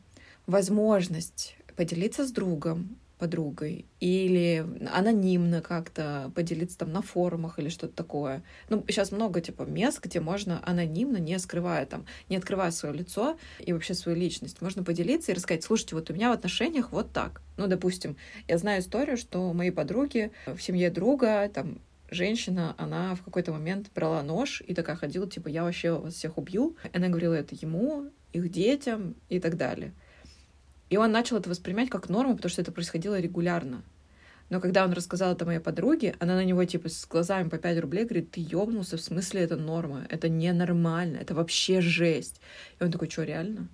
возможность 0.46 1.56
поделиться 1.74 2.26
с 2.26 2.32
другом, 2.32 2.98
подругой, 3.18 3.86
или 4.00 4.64
анонимно 4.92 5.60
как-то 5.60 6.30
поделиться 6.34 6.78
там 6.78 6.92
на 6.92 7.02
форумах 7.02 7.58
или 7.58 7.68
что-то 7.68 7.94
такое. 7.94 8.42
Ну, 8.68 8.84
сейчас 8.88 9.12
много, 9.12 9.40
типа, 9.40 9.62
мест, 9.62 10.00
где 10.02 10.20
можно 10.20 10.62
анонимно, 10.64 11.18
не 11.18 11.38
скрывая 11.38 11.86
там, 11.86 12.06
не 12.28 12.36
открывая 12.36 12.70
свое 12.70 12.94
лицо 12.94 13.38
и 13.58 13.72
вообще 13.72 13.94
свою 13.94 14.16
личность, 14.16 14.60
можно 14.62 14.84
поделиться 14.84 15.32
и 15.32 15.34
рассказать, 15.34 15.64
слушайте, 15.64 15.94
вот 15.94 16.10
у 16.10 16.14
меня 16.14 16.30
в 16.30 16.32
отношениях 16.32 16.92
вот 16.92 17.12
так. 17.12 17.42
Ну, 17.56 17.66
допустим, 17.66 18.16
я 18.46 18.58
знаю 18.58 18.80
историю, 18.80 19.16
что 19.16 19.52
мои 19.52 19.70
подруги 19.70 20.30
в 20.46 20.60
семье 20.60 20.90
друга, 20.90 21.50
там, 21.52 21.80
женщина, 22.10 22.74
она 22.78 23.14
в 23.14 23.22
какой-то 23.22 23.52
момент 23.52 23.90
брала 23.94 24.22
нож 24.22 24.62
и 24.66 24.74
такая 24.74 24.96
ходила, 24.96 25.28
типа, 25.28 25.48
я 25.48 25.64
вообще 25.64 25.92
вас 25.92 26.14
всех 26.14 26.38
убью. 26.38 26.76
Она 26.92 27.08
говорила 27.08 27.34
это 27.34 27.54
ему, 27.54 28.10
их 28.32 28.50
детям 28.50 29.14
и 29.28 29.40
так 29.40 29.56
далее. 29.56 29.92
И 30.90 30.96
он 30.96 31.12
начал 31.12 31.36
это 31.36 31.50
воспринимать 31.50 31.90
как 31.90 32.08
норму, 32.08 32.36
потому 32.36 32.50
что 32.50 32.62
это 32.62 32.72
происходило 32.72 33.18
регулярно. 33.18 33.82
Но 34.50 34.60
когда 34.60 34.84
он 34.84 34.92
рассказал 34.92 35.32
это 35.32 35.44
моей 35.44 35.58
подруге, 35.58 36.14
она 36.20 36.34
на 36.34 36.44
него 36.44 36.64
типа 36.64 36.88
с 36.88 37.06
глазами 37.06 37.48
по 37.48 37.58
5 37.58 37.80
рублей 37.80 38.04
говорит, 38.04 38.30
ты 38.30 38.40
ёбнулся, 38.40 38.96
в 38.96 39.02
смысле 39.02 39.42
это 39.42 39.56
норма, 39.56 40.06
это 40.08 40.28
ненормально, 40.28 41.18
это 41.18 41.34
вообще 41.34 41.80
жесть. 41.82 42.40
И 42.80 42.84
он 42.84 42.90
такой, 42.90 43.10
что, 43.10 43.24
реально? 43.24 43.68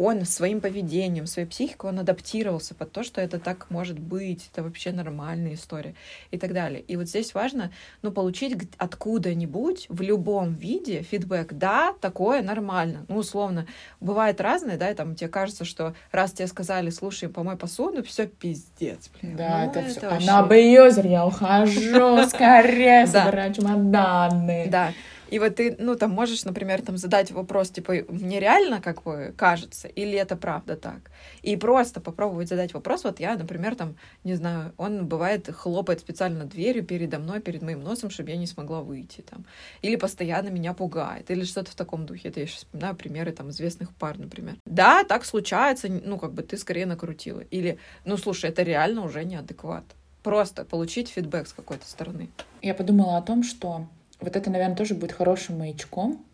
Он 0.00 0.24
своим 0.24 0.62
поведением, 0.62 1.26
своей 1.26 1.46
психикой, 1.46 1.90
он 1.90 1.98
адаптировался 1.98 2.74
под 2.74 2.90
то, 2.90 3.02
что 3.02 3.20
это 3.20 3.38
так 3.38 3.68
может 3.68 3.98
быть, 3.98 4.48
это 4.50 4.62
вообще 4.62 4.92
нормальная 4.92 5.54
история 5.54 5.94
и 6.30 6.38
так 6.38 6.54
далее. 6.54 6.80
И 6.80 6.96
вот 6.96 7.06
здесь 7.06 7.34
важно, 7.34 7.70
ну, 8.00 8.10
получить 8.10 8.56
откуда-нибудь 8.78 9.86
в 9.90 10.00
любом 10.00 10.54
виде 10.54 11.02
фидбэк. 11.02 11.52
Да, 11.52 11.92
такое 12.00 12.40
нормально. 12.40 13.04
Ну, 13.08 13.16
условно, 13.16 13.66
бывает 14.00 14.40
разное, 14.40 14.78
да, 14.78 14.90
и 14.90 14.94
там 14.94 15.14
тебе 15.14 15.28
кажется, 15.28 15.66
что 15.66 15.94
раз 16.12 16.32
тебе 16.32 16.46
сказали, 16.46 16.88
слушай, 16.88 17.28
помой 17.28 17.58
посуду, 17.58 18.02
все 18.02 18.26
пиздец. 18.26 19.10
Блин. 19.20 19.36
Да, 19.36 19.64
ну, 19.64 19.70
это, 19.70 19.80
это 19.80 19.90
все. 19.90 20.00
Вообще... 20.08 20.28
Она 20.30 20.46
бьёзер, 20.48 21.06
я 21.06 21.26
ухожу, 21.26 22.24
скорее 22.28 23.06
собираю 23.06 23.52
чемоданы. 23.52 24.66
Да. 24.70 24.94
И 25.30 25.38
вот 25.38 25.56
ты, 25.56 25.76
ну, 25.78 25.94
там 25.96 26.10
можешь, 26.10 26.44
например, 26.44 26.82
там 26.82 26.96
задать 26.96 27.30
вопрос, 27.30 27.70
типа, 27.70 27.94
мне 28.08 28.40
реально, 28.40 28.80
как 28.80 29.02
бы, 29.02 29.32
кажется, 29.36 29.88
или 29.88 30.18
это 30.18 30.36
правда 30.36 30.76
так? 30.76 31.10
И 31.42 31.56
просто 31.56 32.00
попробовать 32.00 32.48
задать 32.48 32.74
вопрос. 32.74 33.04
Вот 33.04 33.20
я, 33.20 33.36
например, 33.36 33.76
там, 33.76 33.96
не 34.24 34.34
знаю, 34.34 34.72
он 34.76 35.06
бывает 35.06 35.48
хлопает 35.54 36.00
специально 36.00 36.44
дверью 36.44 36.84
передо 36.84 37.18
мной, 37.18 37.40
перед 37.40 37.62
моим 37.62 37.80
носом, 37.80 38.10
чтобы 38.10 38.30
я 38.30 38.36
не 38.36 38.46
смогла 38.46 38.80
выйти, 38.80 39.20
там. 39.20 39.44
Или 39.82 39.96
постоянно 39.96 40.48
меня 40.48 40.74
пугает, 40.74 41.30
или 41.30 41.44
что-то 41.44 41.70
в 41.70 41.74
таком 41.74 42.06
духе. 42.06 42.28
Это 42.28 42.40
я 42.40 42.46
сейчас 42.46 42.58
вспоминаю 42.58 42.96
примеры, 42.96 43.32
там, 43.32 43.50
известных 43.50 43.94
пар, 43.94 44.18
например. 44.18 44.56
Да, 44.64 45.04
так 45.04 45.24
случается, 45.24 45.88
ну, 45.88 46.18
как 46.18 46.32
бы 46.32 46.42
ты 46.42 46.56
скорее 46.56 46.86
накрутила. 46.86 47.40
Или, 47.50 47.78
ну, 48.04 48.16
слушай, 48.16 48.50
это 48.50 48.62
реально 48.62 49.04
уже 49.04 49.24
неадекват. 49.24 49.84
Просто 50.22 50.64
получить 50.64 51.08
фидбэк 51.08 51.46
с 51.46 51.52
какой-то 51.52 51.88
стороны. 51.88 52.28
Я 52.62 52.74
подумала 52.74 53.16
о 53.16 53.22
том, 53.22 53.42
что 53.42 53.86
вот 54.20 54.36
это, 54.36 54.50
наверное, 54.50 54.76
тоже 54.76 54.94
будет 54.94 55.12
хорошим 55.12 55.58
маячком. 55.58 56.24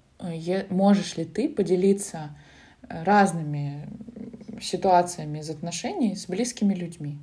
Можешь 0.71 1.17
ли 1.17 1.25
ты 1.25 1.49
поделиться 1.49 2.37
э, 2.89 3.03
разными 3.05 3.89
ситуациями 4.61 5.41
из 5.41 5.51
отношений 5.51 6.17
с 6.17 6.27
близкими 6.27 6.75
людьми? 6.75 7.19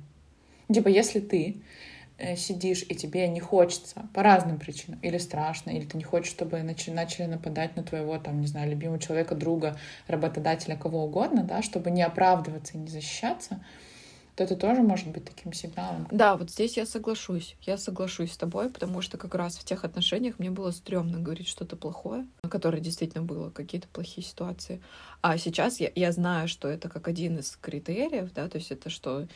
Типа, 0.72 0.88
если 0.88 1.20
ты 1.20 1.62
э, 2.18 2.36
сидишь 2.36 2.84
и 2.88 2.94
тебе 2.94 3.26
не 3.28 3.40
хочется 3.40 4.08
по 4.14 4.22
разным 4.22 4.58
причинам, 4.58 5.00
или 5.00 5.18
страшно, 5.18 5.70
или 5.70 5.84
ты 5.84 5.96
не 5.96 6.04
хочешь, 6.04 6.30
чтобы 6.30 6.62
начали, 6.62 7.26
нападать 7.26 7.76
на 7.76 7.82
твоего, 7.82 8.16
там, 8.18 8.40
не 8.40 8.46
знаю, 8.46 8.70
любимого 8.70 9.00
человека, 9.00 9.34
друга, 9.34 9.76
работодателя, 10.06 10.76
кого 10.76 11.04
угодно, 11.04 11.42
да, 11.42 11.62
чтобы 11.62 11.90
не 11.90 12.02
оправдываться 12.02 12.74
и 12.74 12.78
не 12.78 12.88
защищаться, 12.88 13.60
то 14.36 14.44
это 14.44 14.56
тоже 14.56 14.82
может 14.82 15.08
быть 15.08 15.24
таким 15.24 15.52
сигналом. 15.52 16.08
Да, 16.10 16.36
вот 16.36 16.50
здесь 16.50 16.76
я 16.76 16.86
соглашусь. 16.86 17.56
Я 17.62 17.76
соглашусь 17.76 18.32
с 18.32 18.36
тобой, 18.36 18.68
потому 18.68 19.00
что 19.00 19.16
как 19.16 19.34
раз 19.34 19.56
в 19.56 19.64
тех 19.64 19.84
отношениях 19.84 20.38
мне 20.38 20.50
было 20.50 20.72
стрёмно 20.72 21.20
говорить 21.20 21.46
что-то 21.46 21.76
плохое, 21.76 22.26
которое 22.48 22.80
действительно 22.80 23.22
было, 23.22 23.50
какие-то 23.50 23.86
плохие 23.88 24.26
ситуации. 24.26 24.82
А 25.22 25.38
сейчас 25.38 25.78
я, 25.78 25.90
я 25.94 26.10
знаю, 26.10 26.48
что 26.48 26.68
это 26.68 26.88
как 26.88 27.06
один 27.06 27.38
из 27.38 27.56
критериев, 27.56 28.32
да, 28.32 28.48
то 28.48 28.58
есть 28.58 28.72
это 28.72 28.90
что 28.90 29.26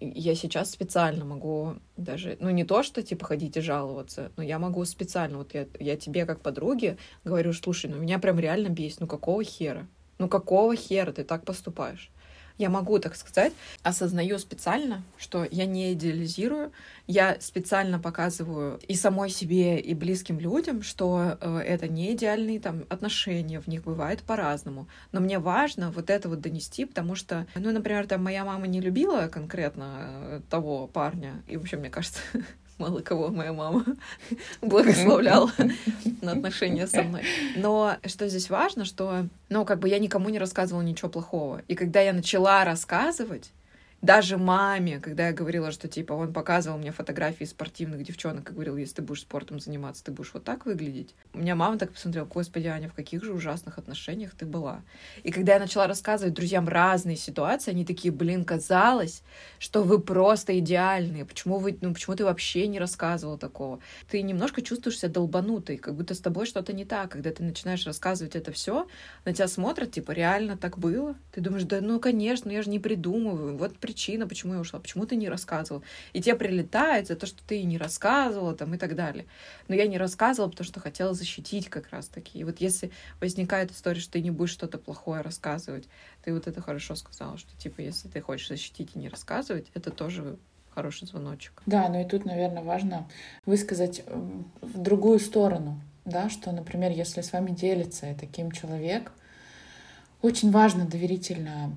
я 0.00 0.34
сейчас 0.34 0.70
специально 0.70 1.24
могу 1.24 1.74
даже, 1.96 2.36
ну 2.40 2.50
не 2.50 2.64
то, 2.64 2.82
что 2.82 3.02
типа 3.02 3.26
ходите 3.26 3.60
жаловаться, 3.60 4.30
но 4.36 4.42
я 4.42 4.58
могу 4.58 4.84
специально, 4.84 5.38
вот 5.38 5.54
я, 5.54 5.66
я 5.80 5.96
тебе 5.96 6.24
как 6.24 6.40
подруге 6.40 6.98
говорю, 7.24 7.52
слушай, 7.52 7.90
ну 7.90 7.96
меня 7.96 8.18
прям 8.18 8.38
реально 8.38 8.68
бесит, 8.68 9.00
ну 9.00 9.08
какого 9.08 9.42
хера? 9.42 9.88
Ну 10.18 10.28
какого 10.28 10.76
хера 10.76 11.12
ты 11.12 11.24
так 11.24 11.44
поступаешь? 11.44 12.11
Я 12.58 12.70
могу, 12.70 12.98
так 12.98 13.16
сказать, 13.16 13.52
осознаю 13.82 14.38
специально, 14.38 15.02
что 15.18 15.46
я 15.50 15.66
не 15.66 15.92
идеализирую, 15.92 16.72
я 17.06 17.36
специально 17.40 17.98
показываю 17.98 18.80
и 18.88 18.94
самой 18.94 19.30
себе, 19.30 19.78
и 19.78 19.94
близким 19.94 20.38
людям, 20.38 20.82
что 20.82 21.36
э, 21.40 21.58
это 21.58 21.88
не 21.88 22.12
идеальные 22.14 22.60
там 22.60 22.84
отношения, 22.88 23.60
в 23.60 23.66
них 23.66 23.84
бывает 23.84 24.22
по-разному. 24.22 24.88
Но 25.12 25.20
мне 25.20 25.38
важно 25.38 25.90
вот 25.90 26.10
это 26.10 26.28
вот 26.28 26.40
донести, 26.40 26.84
потому 26.84 27.14
что, 27.14 27.46
ну, 27.54 27.72
например, 27.72 28.06
там 28.06 28.22
моя 28.22 28.44
мама 28.44 28.66
не 28.66 28.80
любила 28.80 29.28
конкретно 29.28 30.06
э, 30.06 30.40
того 30.48 30.86
парня, 30.86 31.42
и 31.46 31.56
вообще, 31.56 31.76
мне 31.76 31.90
кажется, 31.90 32.20
мало 32.82 33.00
кого 33.00 33.28
моя 33.28 33.52
мама 33.52 33.84
благословляла 34.60 35.50
на 36.20 36.32
отношения 36.32 36.86
со 36.86 37.02
мной. 37.02 37.22
Но 37.56 37.96
что 38.04 38.28
здесь 38.28 38.50
важно, 38.50 38.84
что, 38.84 39.26
ну, 39.48 39.64
как 39.64 39.78
бы 39.78 39.88
я 39.88 39.98
никому 39.98 40.28
не 40.28 40.38
рассказывала 40.38 40.82
ничего 40.82 41.08
плохого. 41.08 41.62
И 41.68 41.74
когда 41.74 42.00
я 42.00 42.12
начала 42.12 42.64
рассказывать, 42.64 43.50
даже 44.02 44.36
маме, 44.36 44.98
когда 44.98 45.28
я 45.28 45.32
говорила, 45.32 45.70
что, 45.70 45.86
типа, 45.86 46.12
он 46.12 46.32
показывал 46.32 46.76
мне 46.76 46.90
фотографии 46.90 47.44
спортивных 47.44 48.02
девчонок 48.02 48.50
и 48.50 48.52
говорил, 48.52 48.76
если 48.76 48.96
ты 48.96 49.02
будешь 49.02 49.22
спортом 49.22 49.60
заниматься, 49.60 50.02
ты 50.02 50.10
будешь 50.10 50.34
вот 50.34 50.42
так 50.42 50.66
выглядеть. 50.66 51.14
У 51.32 51.38
меня 51.38 51.54
мама 51.54 51.78
так 51.78 51.92
посмотрела, 51.92 52.24
господи, 52.24 52.66
Аня, 52.66 52.88
в 52.88 52.94
каких 52.94 53.22
же 53.22 53.32
ужасных 53.32 53.78
отношениях 53.78 54.32
ты 54.34 54.44
была. 54.44 54.82
И 55.22 55.30
когда 55.30 55.54
я 55.54 55.60
начала 55.60 55.86
рассказывать 55.86 56.34
друзьям 56.34 56.68
разные 56.68 57.16
ситуации, 57.16 57.70
они 57.70 57.84
такие, 57.84 58.12
блин, 58.12 58.44
казалось, 58.44 59.22
что 59.60 59.84
вы 59.84 60.00
просто 60.00 60.58
идеальные. 60.58 61.24
Почему 61.24 61.58
вы, 61.58 61.78
ну, 61.80 61.94
почему 61.94 62.16
ты 62.16 62.24
вообще 62.24 62.66
не 62.66 62.80
рассказывал 62.80 63.38
такого? 63.38 63.78
Ты 64.10 64.20
немножко 64.22 64.62
чувствуешь 64.62 64.98
себя 64.98 65.10
долбанутой, 65.10 65.76
как 65.76 65.94
будто 65.94 66.14
с 66.14 66.20
тобой 66.20 66.46
что-то 66.46 66.72
не 66.72 66.84
так. 66.84 67.12
Когда 67.12 67.30
ты 67.30 67.44
начинаешь 67.44 67.86
рассказывать 67.86 68.34
это 68.34 68.50
все, 68.50 68.88
на 69.24 69.32
тебя 69.32 69.46
смотрят, 69.46 69.92
типа, 69.92 70.10
реально 70.10 70.56
так 70.56 70.76
было? 70.76 71.14
Ты 71.30 71.40
думаешь, 71.40 71.62
да 71.62 71.80
ну, 71.80 72.00
конечно, 72.00 72.50
я 72.50 72.62
же 72.62 72.70
не 72.70 72.80
придумываю. 72.80 73.56
Вот 73.56 73.78
причина, 73.92 74.26
почему 74.26 74.54
я 74.54 74.60
ушла, 74.60 74.80
почему 74.80 75.04
ты 75.04 75.16
не 75.16 75.28
рассказывал. 75.28 75.82
И 76.14 76.22
тебе 76.22 76.34
прилетает 76.34 77.08
за 77.08 77.14
то, 77.14 77.26
что 77.26 77.42
ты 77.46 77.62
не 77.62 77.76
рассказывала 77.76 78.54
там 78.54 78.74
и 78.74 78.78
так 78.78 78.94
далее. 78.94 79.26
Но 79.68 79.74
я 79.74 79.86
не 79.86 79.98
рассказывала, 79.98 80.50
потому 80.50 80.66
что 80.66 80.80
хотела 80.80 81.12
защитить 81.12 81.68
как 81.68 81.90
раз 81.90 82.08
таки. 82.08 82.38
И 82.38 82.44
вот 82.44 82.60
если 82.60 82.90
возникает 83.20 83.70
история, 83.70 84.00
что 84.00 84.12
ты 84.12 84.22
не 84.22 84.30
будешь 84.30 84.52
что-то 84.52 84.78
плохое 84.78 85.20
рассказывать, 85.20 85.88
ты 86.24 86.32
вот 86.32 86.46
это 86.46 86.62
хорошо 86.62 86.94
сказала, 86.94 87.36
что 87.36 87.54
типа 87.58 87.82
если 87.82 88.08
ты 88.08 88.22
хочешь 88.22 88.48
защитить 88.48 88.92
и 88.94 88.98
не 88.98 89.10
рассказывать, 89.10 89.66
это 89.74 89.90
тоже 89.90 90.38
хороший 90.74 91.06
звоночек. 91.06 91.62
Да, 91.66 91.86
ну 91.90 92.00
и 92.00 92.08
тут, 92.08 92.24
наверное, 92.24 92.62
важно 92.62 93.06
высказать 93.44 94.04
в 94.62 94.78
другую 94.80 95.18
сторону, 95.18 95.82
да, 96.06 96.30
что, 96.30 96.50
например, 96.50 96.92
если 96.92 97.20
с 97.20 97.30
вами 97.32 97.50
делится 97.50 98.16
таким 98.18 98.52
человек, 98.52 99.12
очень 100.22 100.50
важно 100.50 100.86
доверительно 100.86 101.74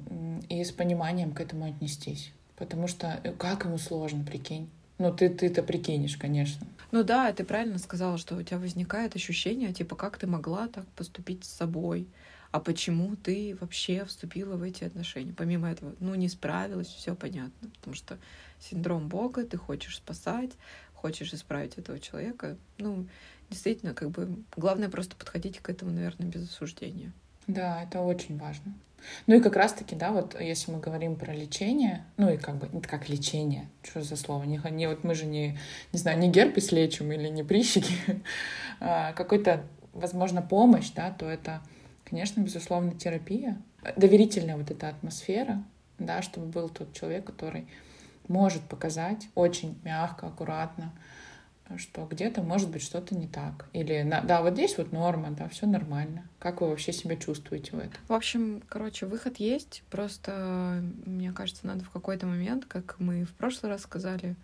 и 0.50 0.64
с 0.64 0.72
пониманием 0.72 1.34
к 1.34 1.42
этому 1.42 1.66
отнестись. 1.66 2.32
Потому 2.56 2.88
что 2.88 3.20
э, 3.24 3.34
как 3.34 3.66
ему 3.66 3.78
сложно, 3.78 4.24
прикинь. 4.24 4.70
Ну, 4.98 5.14
ты, 5.14 5.30
ты-то 5.30 5.62
прикинешь, 5.62 6.16
конечно. 6.16 6.66
Ну 6.92 7.04
да, 7.04 7.34
ты 7.34 7.44
правильно 7.44 7.80
сказала, 7.80 8.18
что 8.18 8.36
у 8.36 8.44
тебя 8.44 8.60
возникает 8.60 9.16
ощущение, 9.16 9.74
типа, 9.74 9.96
как 9.96 10.18
ты 10.18 10.28
могла 10.28 10.70
так 10.70 10.86
поступить 10.96 11.44
с 11.44 11.50
собой, 11.50 12.08
а 12.52 12.62
почему 12.62 13.18
ты 13.18 13.58
вообще 13.60 14.06
вступила 14.06 14.56
в 14.56 14.64
эти 14.64 14.86
отношения. 14.86 15.34
Помимо 15.36 15.70
этого, 15.70 15.94
ну, 16.00 16.16
не 16.16 16.30
справилась, 16.30 16.88
все 16.88 17.14
понятно, 17.14 17.70
потому 17.80 17.96
что 17.96 18.18
синдром 18.62 19.10
Бога, 19.10 19.44
ты 19.44 19.58
хочешь 19.58 19.98
спасать, 19.98 20.52
хочешь 20.94 21.34
исправить 21.34 21.78
этого 21.78 22.00
человека. 22.00 22.56
Ну, 22.78 23.08
действительно, 23.50 23.94
как 23.94 24.12
бы, 24.12 24.38
главное 24.56 24.88
просто 24.88 25.18
подходить 25.18 25.60
к 25.60 25.70
этому, 25.70 25.92
наверное, 25.92 26.30
без 26.30 26.44
осуждения. 26.50 27.12
Да, 27.48 27.84
это 27.84 28.02
очень 28.02 28.38
важно. 28.38 28.74
Ну 29.28 29.36
и 29.36 29.40
как 29.40 29.56
раз-таки, 29.56 29.96
да, 29.96 30.12
вот 30.12 30.40
если 30.40 30.72
мы 30.72 30.80
говорим 30.80 31.16
про 31.16 31.32
лечение, 31.32 32.04
ну 32.18 32.30
и 32.32 32.38
как 32.38 32.58
бы, 32.58 32.82
как 32.82 33.10
лечение, 33.10 33.70
что 33.84 34.02
за 34.02 34.16
слово, 34.16 34.44
не, 34.44 34.60
не 34.72 34.88
вот 34.88 35.04
мы 35.04 35.14
же 35.16 35.26
не, 35.26 35.58
не 35.94 36.00
знаю, 36.00 36.20
не 36.20 36.30
герпес 36.30 36.72
лечим 36.72 37.12
или 37.12 37.28
не 37.28 37.44
прыщики, 37.44 37.94
а 38.80 39.14
какой-то, 39.14 39.64
возможно, 39.94 40.42
помощь, 40.42 40.92
да, 40.96 41.12
то 41.12 41.28
это, 41.30 41.62
конечно, 42.04 42.42
безусловно, 42.42 42.94
терапия, 42.94 43.62
доверительная 43.96 44.58
вот 44.58 44.72
эта 44.72 44.90
атмосфера, 44.90 45.64
да, 46.00 46.22
чтобы 46.22 46.48
был 46.48 46.70
тот 46.70 46.94
человек, 46.94 47.26
который 47.26 47.68
может 48.28 48.64
показать 48.64 49.28
очень 49.36 49.80
мягко, 49.84 50.28
аккуратно, 50.28 50.92
что 51.78 52.06
где-то 52.06 52.42
может 52.42 52.70
быть 52.70 52.82
что-то 52.84 53.16
не 53.16 53.28
так. 53.28 53.68
Или, 53.74 54.08
да, 54.24 54.42
вот 54.42 54.54
здесь 54.54 54.78
вот 54.78 54.92
норма, 54.92 55.32
да, 55.32 55.50
все 55.50 55.66
нормально. 55.66 56.28
Как 56.40 56.62
вы 56.62 56.70
вообще 56.70 56.94
себя 56.94 57.16
чувствуете 57.16 57.72
в 57.72 57.80
этом? 57.80 58.00
В 58.08 58.14
общем, 58.14 58.62
короче, 58.70 59.06
выход 59.06 59.38
есть. 59.38 59.84
Просто, 59.90 60.84
мне 61.06 61.32
кажется, 61.32 61.66
надо 61.66 61.84
в 61.84 61.90
какой-то 61.90 62.28
момент, 62.28 62.66
как 62.66 63.00
мы 63.00 63.26
в 63.26 63.34
прошлый 63.34 63.72
раз 63.72 63.82
сказали, 63.82 64.36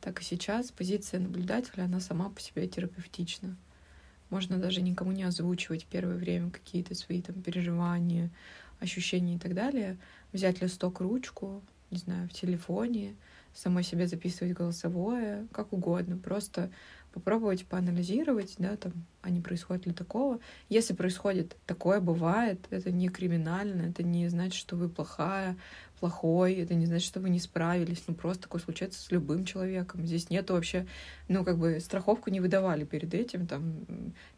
так 0.00 0.20
и 0.20 0.24
сейчас, 0.24 0.70
позиция 0.70 1.20
наблюдателя, 1.20 1.84
она 1.84 2.00
сама 2.00 2.28
по 2.28 2.40
себе 2.40 2.66
терапевтична. 2.66 3.56
Можно 4.30 4.58
даже 4.58 4.82
никому 4.82 5.12
не 5.12 5.22
озвучивать 5.22 5.86
первое 5.86 6.16
время 6.16 6.50
какие-то 6.50 6.94
свои 6.94 7.22
там 7.22 7.40
переживания, 7.40 8.30
ощущения 8.80 9.36
и 9.36 9.38
так 9.38 9.54
далее. 9.54 9.96
Взять 10.32 10.60
листок, 10.60 11.00
ручку, 11.00 11.62
не 11.90 11.98
знаю, 11.98 12.28
в 12.28 12.32
телефоне, 12.32 13.14
самой 13.54 13.84
себе 13.84 14.06
записывать 14.06 14.54
голосовое, 14.54 15.46
как 15.52 15.72
угодно, 15.72 16.16
просто 16.16 16.70
попробовать 17.12 17.64
поанализировать, 17.66 18.56
да, 18.58 18.76
там, 18.76 18.92
а 19.22 19.30
не 19.30 19.40
происходит 19.40 19.86
ли 19.86 19.92
такого. 19.92 20.40
Если 20.68 20.94
происходит 20.94 21.56
такое, 21.64 22.00
бывает, 22.00 22.58
это 22.70 22.90
не 22.90 23.08
криминально, 23.08 23.82
это 23.82 24.02
не 24.02 24.26
значит, 24.28 24.54
что 24.54 24.74
вы 24.74 24.88
плохая, 24.88 25.56
плохой, 26.00 26.54
это 26.54 26.74
не 26.74 26.86
значит, 26.86 27.06
что 27.06 27.20
вы 27.20 27.30
не 27.30 27.38
справились, 27.38 28.02
ну 28.08 28.14
просто 28.14 28.42
такое 28.42 28.60
случается 28.60 29.00
с 29.00 29.12
любым 29.12 29.44
человеком. 29.44 30.04
Здесь 30.04 30.28
нет 30.28 30.50
вообще, 30.50 30.86
ну 31.28 31.44
как 31.44 31.56
бы 31.56 31.78
страховку 31.78 32.30
не 32.30 32.40
выдавали 32.40 32.84
перед 32.84 33.14
этим, 33.14 33.46
там, 33.46 33.86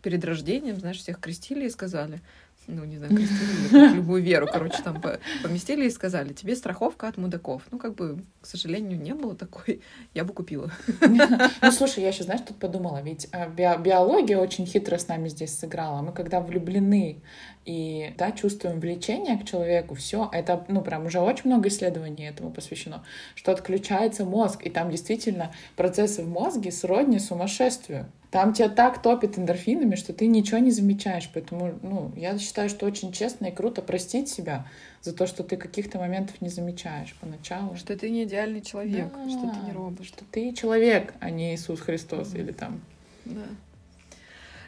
перед 0.02 0.22
рождением, 0.24 0.76
знаешь, 0.76 0.98
всех 0.98 1.18
крестили 1.18 1.66
и 1.66 1.70
сказали, 1.70 2.20
ну, 2.66 2.84
не 2.84 2.98
знаю, 2.98 3.14
крестили 3.14 3.94
любую 3.96 4.22
веру, 4.22 4.48
короче, 4.50 4.82
там 4.82 5.02
поместили 5.42 5.86
и 5.86 5.90
сказали, 5.90 6.32
тебе 6.32 6.56
страховка 6.56 7.08
от 7.08 7.16
мудаков. 7.16 7.62
Ну, 7.70 7.78
как 7.78 7.94
бы, 7.94 8.18
к 8.40 8.46
сожалению, 8.46 9.00
не 9.00 9.14
было 9.14 9.34
такой, 9.34 9.80
я 10.14 10.24
бы 10.24 10.32
купила. 10.32 10.70
Ну, 11.00 11.72
слушай, 11.72 12.02
я 12.02 12.08
еще, 12.08 12.24
знаешь, 12.24 12.42
тут 12.46 12.56
подумала, 12.58 13.00
ведь 13.02 13.28
э, 13.32 13.48
биология 13.50 14.38
очень 14.38 14.66
хитро 14.66 14.98
с 14.98 15.08
нами 15.08 15.28
здесь 15.28 15.56
сыграла. 15.58 16.02
Мы 16.02 16.12
когда 16.12 16.40
влюблены 16.40 17.22
и, 17.66 18.14
да, 18.16 18.30
чувствуем 18.30 18.78
влечение 18.78 19.36
к 19.36 19.44
человеку, 19.44 19.96
все, 19.96 20.30
это, 20.32 20.64
ну, 20.68 20.82
прям 20.82 21.06
уже 21.06 21.20
очень 21.20 21.50
много 21.50 21.68
исследований 21.68 22.24
этому 22.24 22.50
посвящено, 22.50 23.04
что 23.34 23.50
отключается 23.50 24.24
мозг, 24.24 24.62
и 24.64 24.70
там 24.70 24.90
действительно 24.90 25.52
процессы 25.74 26.22
в 26.22 26.28
мозге 26.28 26.70
сродни 26.70 27.18
сумасшествию. 27.18 28.06
Там 28.30 28.52
тебя 28.52 28.68
так 28.68 29.02
топит 29.02 29.38
эндорфинами, 29.38 29.94
что 29.94 30.12
ты 30.12 30.26
ничего 30.26 30.58
не 30.58 30.70
замечаешь. 30.70 31.30
Поэтому, 31.32 31.78
ну, 31.82 32.12
я 32.16 32.38
считаю, 32.38 32.68
что 32.68 32.84
очень 32.84 33.12
честно 33.12 33.46
и 33.46 33.50
круто 33.50 33.82
простить 33.82 34.28
себя 34.28 34.68
за 35.00 35.14
то, 35.14 35.26
что 35.26 35.42
ты 35.42 35.56
каких-то 35.56 35.98
моментов 35.98 36.40
не 36.40 36.48
замечаешь 36.48 37.16
поначалу. 37.20 37.76
Что 37.76 37.96
ты 37.96 38.10
не 38.10 38.24
идеальный 38.24 38.60
человек, 38.60 39.10
да, 39.12 39.30
что 39.30 39.40
ты 39.54 39.66
не 39.66 39.72
робот. 39.72 40.04
Что 40.04 40.24
ты 40.30 40.52
человек, 40.52 41.14
а 41.20 41.30
не 41.30 41.54
Иисус 41.54 41.80
Христос 41.80 42.34
mm 42.34 42.38
или 42.38 42.52
там. 42.52 42.80
Да. 43.24 43.42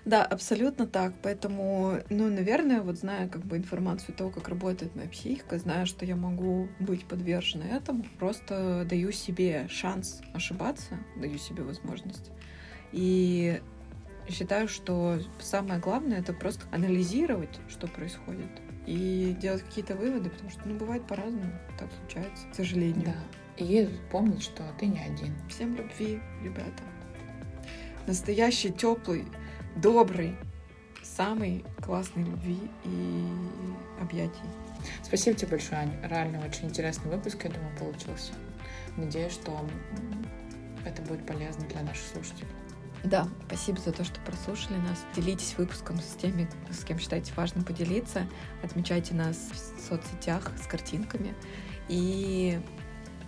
Да, 0.08 0.24
абсолютно 0.24 0.86
так. 0.86 1.12
Поэтому, 1.22 1.98
ну, 2.08 2.30
наверное, 2.30 2.80
вот 2.80 2.96
зная 2.96 3.28
как 3.28 3.44
бы 3.44 3.58
информацию 3.58 4.14
того, 4.14 4.30
как 4.30 4.48
работает 4.48 4.96
моя 4.96 5.06
психика, 5.06 5.58
зная, 5.58 5.84
что 5.84 6.06
я 6.06 6.16
могу 6.16 6.68
быть 6.80 7.04
подвержена 7.04 7.66
этому, 7.66 8.06
просто 8.18 8.86
даю 8.88 9.12
себе 9.12 9.68
шанс 9.68 10.22
ошибаться, 10.32 10.98
даю 11.14 11.36
себе 11.36 11.62
возможность 11.62 12.30
и 12.92 13.60
считаю, 14.30 14.66
что 14.66 15.18
самое 15.40 15.78
главное 15.78 16.20
это 16.20 16.32
просто 16.32 16.64
анализировать, 16.72 17.60
что 17.68 17.86
происходит, 17.86 18.48
и 18.86 19.36
делать 19.38 19.62
какие-то 19.62 19.94
выводы, 19.94 20.30
потому 20.30 20.48
что, 20.48 20.62
ну, 20.64 20.78
бывает 20.78 21.06
по-разному, 21.06 21.52
так 21.78 21.90
случается, 22.00 22.46
к 22.50 22.54
сожалению. 22.54 23.04
Да. 23.04 23.14
И 23.58 23.86
помнить, 24.10 24.42
что 24.42 24.62
ты 24.80 24.86
не 24.86 25.00
один. 25.00 25.34
Всем 25.50 25.76
любви, 25.76 26.18
ребята. 26.42 26.82
Настоящий, 28.06 28.72
теплый, 28.72 29.26
добрый, 29.76 30.36
самый 31.02 31.64
классный 31.82 32.24
любви 32.24 32.58
и 32.84 33.26
объятий. 34.00 34.38
Спасибо 35.02 35.36
тебе 35.36 35.48
большое, 35.48 35.82
Ань. 35.82 36.00
Реально 36.02 36.44
очень 36.44 36.66
интересный 36.66 37.10
выпуск, 37.10 37.44
я 37.44 37.50
думаю, 37.50 37.76
получился. 37.78 38.32
Надеюсь, 38.96 39.32
что 39.32 39.68
это 40.84 41.02
будет 41.02 41.26
полезно 41.26 41.66
для 41.68 41.82
наших 41.82 42.06
слушателей. 42.06 42.48
Да, 43.04 43.28
спасибо 43.46 43.78
за 43.80 43.92
то, 43.92 44.04
что 44.04 44.20
прослушали 44.20 44.78
нас. 44.78 45.04
Делитесь 45.14 45.54
выпуском 45.56 46.00
с 46.00 46.16
теми, 46.16 46.48
с 46.70 46.84
кем 46.84 46.98
считаете 46.98 47.32
важным 47.36 47.64
поделиться. 47.64 48.26
Отмечайте 48.62 49.14
нас 49.14 49.36
в 49.36 49.88
соцсетях 49.88 50.50
с 50.60 50.66
картинками. 50.66 51.34
И 51.88 52.60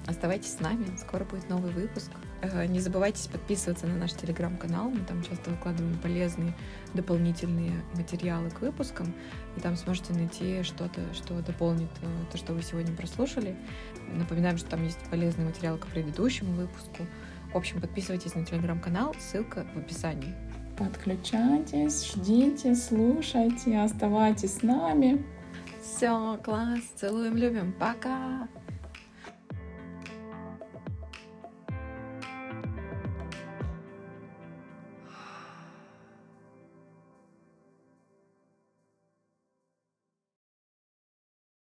Оставайтесь 0.06 0.54
с 0.54 0.60
нами, 0.60 0.96
скоро 0.96 1.24
будет 1.24 1.48
новый 1.48 1.70
выпуск. 1.72 2.10
Э, 2.42 2.66
не 2.66 2.80
забывайте 2.80 3.28
подписываться 3.28 3.86
на 3.86 3.96
наш 3.96 4.12
телеграм-канал, 4.12 4.90
мы 4.90 5.04
там 5.04 5.22
часто 5.22 5.50
выкладываем 5.50 5.98
полезные 5.98 6.54
дополнительные 6.94 7.72
материалы 7.94 8.50
к 8.50 8.60
выпускам, 8.60 9.12
и 9.56 9.60
там 9.60 9.76
сможете 9.76 10.12
найти 10.12 10.62
что-то, 10.62 11.00
что 11.14 11.40
дополнит 11.42 11.90
э, 12.02 12.06
то, 12.30 12.38
что 12.38 12.52
вы 12.52 12.62
сегодня 12.62 12.94
прослушали. 12.96 13.56
Напоминаем, 14.14 14.56
что 14.56 14.70
там 14.70 14.84
есть 14.84 14.98
полезные 15.10 15.48
материалы 15.48 15.78
к 15.78 15.86
предыдущему 15.86 16.52
выпуску. 16.54 17.06
В 17.52 17.56
общем, 17.56 17.80
подписывайтесь 17.80 18.34
на 18.34 18.44
телеграм-канал, 18.44 19.14
ссылка 19.18 19.66
в 19.74 19.78
описании. 19.78 20.34
Подключайтесь, 20.78 22.12
ждите, 22.14 22.74
слушайте, 22.74 23.78
оставайтесь 23.78 24.56
с 24.56 24.62
нами. 24.62 25.22
Все, 25.82 26.38
класс, 26.42 26.80
целуем, 26.96 27.36
любим, 27.36 27.72
пока! 27.72 28.48